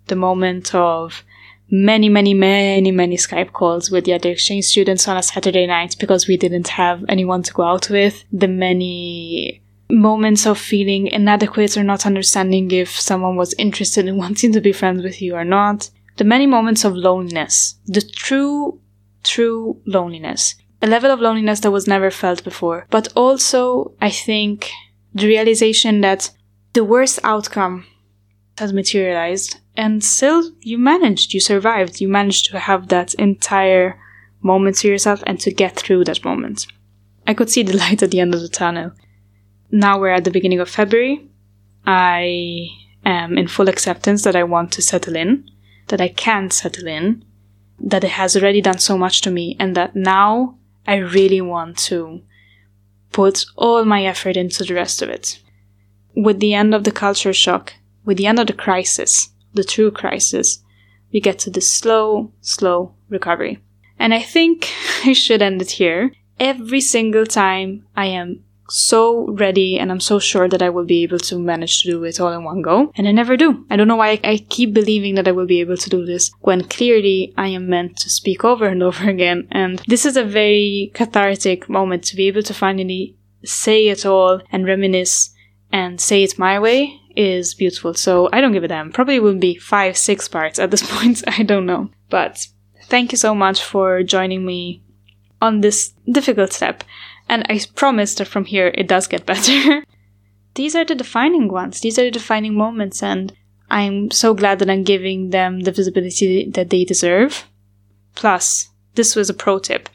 The 0.07 0.15
moment 0.15 0.73
of 0.73 1.23
many, 1.69 2.09
many, 2.09 2.33
many, 2.33 2.91
many 2.91 3.17
Skype 3.17 3.51
calls 3.51 3.89
with 3.89 4.05
the 4.05 4.13
other 4.13 4.29
exchange 4.29 4.65
students 4.65 5.07
on 5.07 5.17
a 5.17 5.23
Saturday 5.23 5.65
night 5.65 5.95
because 5.99 6.27
we 6.27 6.37
didn't 6.37 6.67
have 6.69 7.03
anyone 7.07 7.43
to 7.43 7.53
go 7.53 7.63
out 7.63 7.89
with. 7.89 8.23
The 8.31 8.47
many 8.47 9.61
moments 9.89 10.45
of 10.45 10.57
feeling 10.57 11.07
inadequate 11.07 11.77
or 11.77 11.83
not 11.83 12.05
understanding 12.05 12.71
if 12.71 12.99
someone 12.99 13.35
was 13.35 13.53
interested 13.57 14.07
in 14.07 14.17
wanting 14.23 14.51
to 14.53 14.61
be 14.61 14.71
friends 14.71 15.03
with 15.03 15.21
you 15.21 15.35
or 15.35 15.45
not. 15.45 15.89
The 16.17 16.23
many 16.23 16.45
moments 16.45 16.83
of 16.83 16.95
loneliness, 16.95 17.75
the 17.85 18.01
true, 18.01 18.79
true 19.23 19.81
loneliness. 19.85 20.55
A 20.81 20.87
level 20.87 21.11
of 21.11 21.21
loneliness 21.21 21.61
that 21.61 21.71
was 21.71 21.87
never 21.87 22.11
felt 22.11 22.43
before. 22.43 22.85
But 22.89 23.07
also, 23.15 23.93
I 24.01 24.09
think, 24.09 24.69
the 25.13 25.27
realization 25.27 26.01
that 26.01 26.29
the 26.73 26.83
worst 26.83 27.19
outcome 27.23 27.85
has 28.57 28.73
materialized 28.73 29.59
and 29.75 30.03
still 30.03 30.51
you 30.59 30.77
managed, 30.77 31.33
you 31.33 31.39
survived, 31.39 32.01
you 32.01 32.07
managed 32.07 32.45
to 32.45 32.59
have 32.59 32.89
that 32.89 33.13
entire 33.15 33.99
moment 34.41 34.77
to 34.77 34.87
yourself 34.87 35.23
and 35.25 35.39
to 35.39 35.51
get 35.51 35.75
through 35.75 36.03
that 36.03 36.23
moment. 36.23 36.67
I 37.25 37.33
could 37.33 37.49
see 37.49 37.63
the 37.63 37.77
light 37.83 38.03
at 38.03 38.11
the 38.11 38.19
end 38.19 38.35
of 38.35 38.41
the 38.41 38.49
tunnel 38.49 38.91
now 39.73 39.99
we're 39.99 40.09
at 40.09 40.23
the 40.23 40.31
beginning 40.31 40.59
of 40.59 40.69
February. 40.69 41.27
I 41.85 42.67
am 43.03 43.37
in 43.39 43.47
full 43.47 43.67
acceptance 43.67 44.23
that 44.23 44.35
I 44.35 44.43
want 44.43 44.71
to 44.73 44.83
settle 44.83 45.15
in, 45.15 45.49
that 45.87 45.99
I 45.99 46.09
can 46.09 46.51
settle 46.51 46.87
in, 46.87 47.25
that 47.79 48.03
it 48.03 48.11
has 48.11 48.37
already 48.37 48.61
done 48.61 48.77
so 48.77 48.97
much 48.97 49.21
to 49.21 49.31
me, 49.31 49.57
and 49.59 49.75
that 49.75 49.95
now 49.95 50.59
I 50.85 50.97
really 50.97 51.41
want 51.41 51.79
to 51.89 52.21
put 53.11 53.45
all 53.55 53.83
my 53.83 54.05
effort 54.05 54.37
into 54.37 54.63
the 54.63 54.75
rest 54.75 55.01
of 55.01 55.09
it. 55.09 55.39
With 56.15 56.39
the 56.39 56.53
end 56.53 56.73
of 56.75 56.83
the 56.83 56.91
culture 56.91 57.33
shock, 57.33 57.73
with 58.05 58.17
the 58.17 58.27
end 58.27 58.39
of 58.39 58.47
the 58.47 58.53
crisis, 58.53 59.29
the 59.53 59.63
true 59.63 59.91
crisis, 59.91 60.59
we 61.11 61.19
get 61.19 61.39
to 61.39 61.49
this 61.49 61.71
slow, 61.71 62.31
slow 62.41 62.95
recovery. 63.09 63.63
And 63.99 64.13
I 64.13 64.21
think 64.21 64.71
I 65.05 65.13
should 65.13 65.41
end 65.41 65.61
it 65.61 65.71
here. 65.71 66.11
Every 66.39 66.81
single 66.81 67.25
time 67.25 67.85
I 67.95 68.07
am 68.07 68.43
so 68.69 69.27
ready 69.27 69.77
and 69.77 69.91
I'm 69.91 69.99
so 69.99 70.19
sure 70.19 70.47
that 70.47 70.61
I 70.61 70.69
will 70.69 70.85
be 70.85 71.03
able 71.03 71.19
to 71.19 71.37
manage 71.37 71.83
to 71.83 71.91
do 71.91 72.03
it 72.03 72.19
all 72.19 72.33
in 72.33 72.43
one 72.43 72.61
go. 72.61 72.91
And 72.95 73.07
I 73.07 73.11
never 73.11 73.37
do. 73.37 73.65
I 73.69 73.75
don't 73.75 73.87
know 73.87 73.95
why 73.95 74.19
I 74.23 74.37
keep 74.49 74.73
believing 74.73 75.15
that 75.15 75.27
I 75.27 75.31
will 75.31 75.45
be 75.45 75.59
able 75.59 75.77
to 75.77 75.89
do 75.89 76.05
this 76.05 76.31
when 76.41 76.63
clearly 76.63 77.33
I 77.37 77.49
am 77.49 77.69
meant 77.69 77.97
to 77.97 78.09
speak 78.09 78.43
over 78.43 78.65
and 78.65 78.81
over 78.89 79.09
again. 79.09 79.47
And 79.51 79.79
this 79.87 80.05
is 80.05 80.17
a 80.17 80.23
very 80.23 80.91
cathartic 80.93 81.69
moment 81.69 82.03
to 82.05 82.15
be 82.15 82.27
able 82.27 82.43
to 82.43 82.53
finally 82.53 83.15
say 83.45 83.87
it 83.89 84.05
all 84.05 84.41
and 84.51 84.65
reminisce 84.65 85.32
and 85.73 85.99
say 85.99 86.23
it 86.23 86.39
my 86.39 86.59
way 86.59 87.01
is 87.15 87.55
beautiful. 87.55 87.95
So 87.95 88.29
I 88.31 88.39
don't 88.39 88.53
give 88.53 88.63
a 88.63 88.67
damn. 88.67 88.91
Probably 88.91 89.19
will 89.19 89.37
be 89.37 89.57
five, 89.57 89.97
six 89.97 90.27
parts 90.27 90.59
at 90.59 90.71
this 90.71 90.89
point. 90.97 91.23
I 91.27 91.43
don't 91.43 91.65
know. 91.65 91.89
But 92.09 92.47
thank 92.85 93.11
you 93.11 93.17
so 93.17 93.35
much 93.35 93.61
for 93.61 94.03
joining 94.03 94.45
me 94.45 94.83
on 95.41 95.61
this 95.61 95.93
difficult 96.09 96.53
step. 96.53 96.83
And 97.27 97.45
I 97.49 97.59
promise 97.75 98.15
that 98.15 98.27
from 98.27 98.45
here 98.45 98.71
it 98.75 98.87
does 98.87 99.07
get 99.07 99.25
better. 99.31 99.83
These 100.55 100.75
are 100.75 100.85
the 100.85 100.95
defining 100.95 101.47
ones. 101.47 101.81
These 101.81 101.97
are 101.97 102.03
the 102.03 102.11
defining 102.11 102.53
moments, 102.53 103.01
and 103.01 103.33
I'm 103.71 104.11
so 104.11 104.35
glad 104.35 104.59
that 104.59 104.69
I'm 104.69 104.83
giving 104.83 105.31
them 105.31 105.61
the 105.61 105.71
visibility 105.71 106.47
that 106.51 106.69
they 106.69 106.85
deserve. 106.85 107.47
Plus, 108.13 108.69
this 108.93 109.15
was 109.15 109.31
a 109.31 109.33
pro 109.33 109.57
tip. 109.57 109.89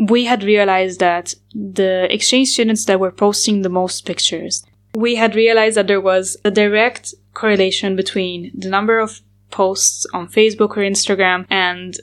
We 0.00 0.24
had 0.24 0.42
realized 0.42 0.98
that 0.98 1.34
the 1.54 2.12
exchange 2.12 2.48
students 2.48 2.86
that 2.86 2.98
were 2.98 3.12
posting 3.12 3.62
the 3.62 3.68
most 3.68 4.04
pictures, 4.04 4.64
we 4.94 5.14
had 5.14 5.34
realized 5.34 5.76
that 5.76 5.86
there 5.86 6.00
was 6.00 6.36
a 6.44 6.50
direct 6.50 7.14
correlation 7.34 7.96
between 7.96 8.50
the 8.54 8.68
number 8.68 8.98
of 8.98 9.20
posts 9.50 10.06
on 10.12 10.28
Facebook 10.28 10.70
or 10.70 10.82
Instagram 10.82 11.46
and 11.50 11.98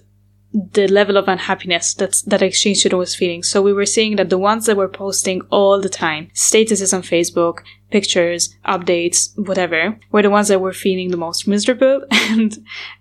the 0.51 0.87
level 0.87 1.17
of 1.17 1.27
unhappiness 1.27 1.93
that 1.95 2.23
that 2.25 2.41
exchange 2.41 2.79
student 2.79 2.99
was 2.99 3.15
feeling. 3.15 3.43
So 3.43 3.61
we 3.61 3.73
were 3.73 3.85
seeing 3.85 4.15
that 4.15 4.29
the 4.29 4.37
ones 4.37 4.65
that 4.65 4.77
were 4.77 4.87
posting 4.87 5.41
all 5.51 5.79
the 5.79 5.89
time, 5.89 6.29
statuses 6.33 6.93
on 6.93 7.03
Facebook, 7.03 7.59
pictures, 7.89 8.55
updates, 8.65 9.37
whatever, 9.37 9.97
were 10.11 10.21
the 10.21 10.29
ones 10.29 10.47
that 10.47 10.61
were 10.61 10.73
feeling 10.73 11.11
the 11.11 11.17
most 11.17 11.47
miserable 11.47 12.03
and 12.11 12.57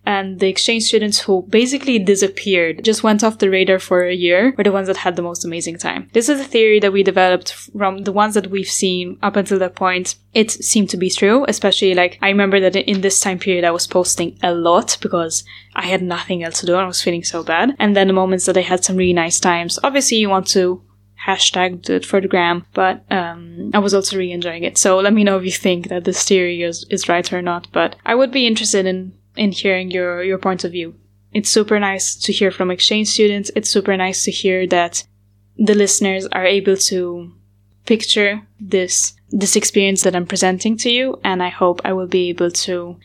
and 0.07 0.41
the 0.41 0.49
exchange 0.49 0.85
students 0.85 1.21
who 1.21 1.43
basically 1.49 1.99
disappeared, 1.99 2.83
just 2.85 3.03
went 3.03 3.23
off 3.23 3.39
the 3.39 3.51
radar 3.51 3.79
for 3.79 4.05
a 4.05 4.15
year, 4.15 4.55
were 4.57 4.65
the 4.65 4.73
ones 4.73 4.87
that 4.87 4.97
had 4.97 5.17
the 5.17 5.23
most 5.23 5.45
amazing 5.45 5.77
time. 5.77 6.09
This 6.13 6.29
is 6.29 6.41
a 6.41 6.45
theory 6.45 6.81
that 6.81 6.93
we 6.93 7.03
developed 7.03 7.53
from 7.53 8.05
the 8.05 8.13
ones 8.13 8.35
that 8.35 8.51
we've 8.51 8.69
seen 8.69 9.19
up 9.23 9.37
until 9.37 9.59
that 9.59 9.75
point. 9.75 10.17
It 10.33 10.51
seemed 10.51 10.91
to 10.91 10.97
be 10.97 11.11
true, 11.11 11.45
especially 11.47 11.95
like 11.95 12.19
I 12.23 12.29
remember 12.29 12.59
that 12.61 12.77
in 12.77 13.01
this 13.03 13.21
time 13.21 13.39
period 13.39 13.65
I 13.65 13.71
was 13.71 13.87
posting 13.87 14.39
a 14.43 14.53
lot 14.53 14.97
because 15.01 15.45
I 15.75 15.87
had 15.87 16.03
nothing 16.03 16.43
else 16.43 16.61
to 16.61 16.67
do 16.67 16.75
and 16.75 16.83
I 16.83 16.87
was 16.87 17.03
feeling 17.03 17.25
so 17.25 17.43
bad. 17.43 17.77
And 17.79 17.95
then 17.95 18.07
the 18.07 18.13
moments 18.13 18.47
that 18.47 18.57
I 18.57 18.63
had 18.63 18.85
some 18.85 18.97
really 18.97 19.13
nice 19.13 19.39
times, 19.39 19.79
obviously 19.85 20.19
you 20.19 20.29
want 20.29 20.47
to 20.49 20.83
hashtagged 21.27 21.91
it 21.91 22.05
for 22.05 22.21
the 22.21 22.29
gram, 22.29 22.65
but 22.75 23.05
um, 23.11 23.71
I 23.75 23.79
was 23.79 23.95
also 23.95 24.17
really 24.17 24.33
enjoying 24.33 24.65
it. 24.65 24.79
So 24.79 24.99
let 24.99 25.13
me 25.13 25.25
know 25.25 25.37
if 25.39 25.45
you 25.45 25.53
think 25.53 25.89
that 25.89 26.05
this 26.05 26.25
theory 26.25 26.63
is, 26.63 26.85
is 26.91 27.09
right 27.09 27.33
or 27.33 27.43
not. 27.43 27.69
But 27.73 27.97
I 28.07 28.15
would 28.15 28.31
be 28.31 28.47
interested 28.47 28.87
in 28.87 29.13
in 29.37 29.53
hearing 29.53 29.91
your 29.91 30.23
your 30.23 30.39
point 30.39 30.65
of 30.65 30.73
view. 30.73 30.95
It's 31.33 31.51
super 31.51 31.79
nice 31.79 32.15
to 32.17 32.33
hear 32.33 32.51
from 32.51 32.71
exchange 32.71 33.09
students. 33.09 33.51
It's 33.55 33.71
super 33.71 33.97
nice 33.97 34.25
to 34.25 34.31
hear 34.31 34.67
that 34.69 35.05
the 35.57 35.75
listeners 35.75 36.27
are 36.33 36.47
able 36.47 36.77
to 36.77 37.33
picture 37.87 38.43
this 38.61 39.15
this 39.31 39.57
experience 39.57 40.03
that 40.03 40.17
I'm 40.17 40.27
presenting 40.27 40.77
to 40.79 40.91
you, 40.91 41.21
and 41.23 41.43
I 41.43 41.51
hope 41.51 41.81
I 41.85 41.93
will 41.93 42.07
be 42.07 42.31
able 42.31 42.51
to 42.51 42.97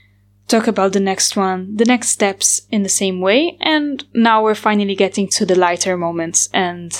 talk 0.47 0.67
about 0.67 0.93
the 0.93 0.99
next 0.99 1.35
one, 1.35 1.75
the 1.75 1.85
next 1.85 2.09
steps 2.09 2.61
in 2.69 2.83
the 2.83 2.89
same 2.89 3.21
way. 3.21 3.57
And 3.61 4.03
now 4.13 4.43
we're 4.43 4.55
finally 4.55 4.95
getting 4.95 5.27
to 5.29 5.45
the 5.45 5.55
lighter 5.55 5.97
moments 5.97 6.49
and 6.53 6.91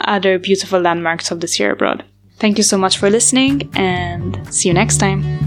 other 0.00 0.38
beautiful 0.38 0.80
landmarks 0.80 1.30
of 1.30 1.40
this 1.40 1.58
year 1.58 1.72
abroad. 1.72 2.04
Thank 2.38 2.58
you 2.58 2.64
so 2.64 2.76
much 2.76 2.98
for 2.98 3.10
listening 3.10 3.70
and 3.74 4.52
see 4.52 4.68
you 4.68 4.74
next 4.74 4.98
time. 4.98 5.43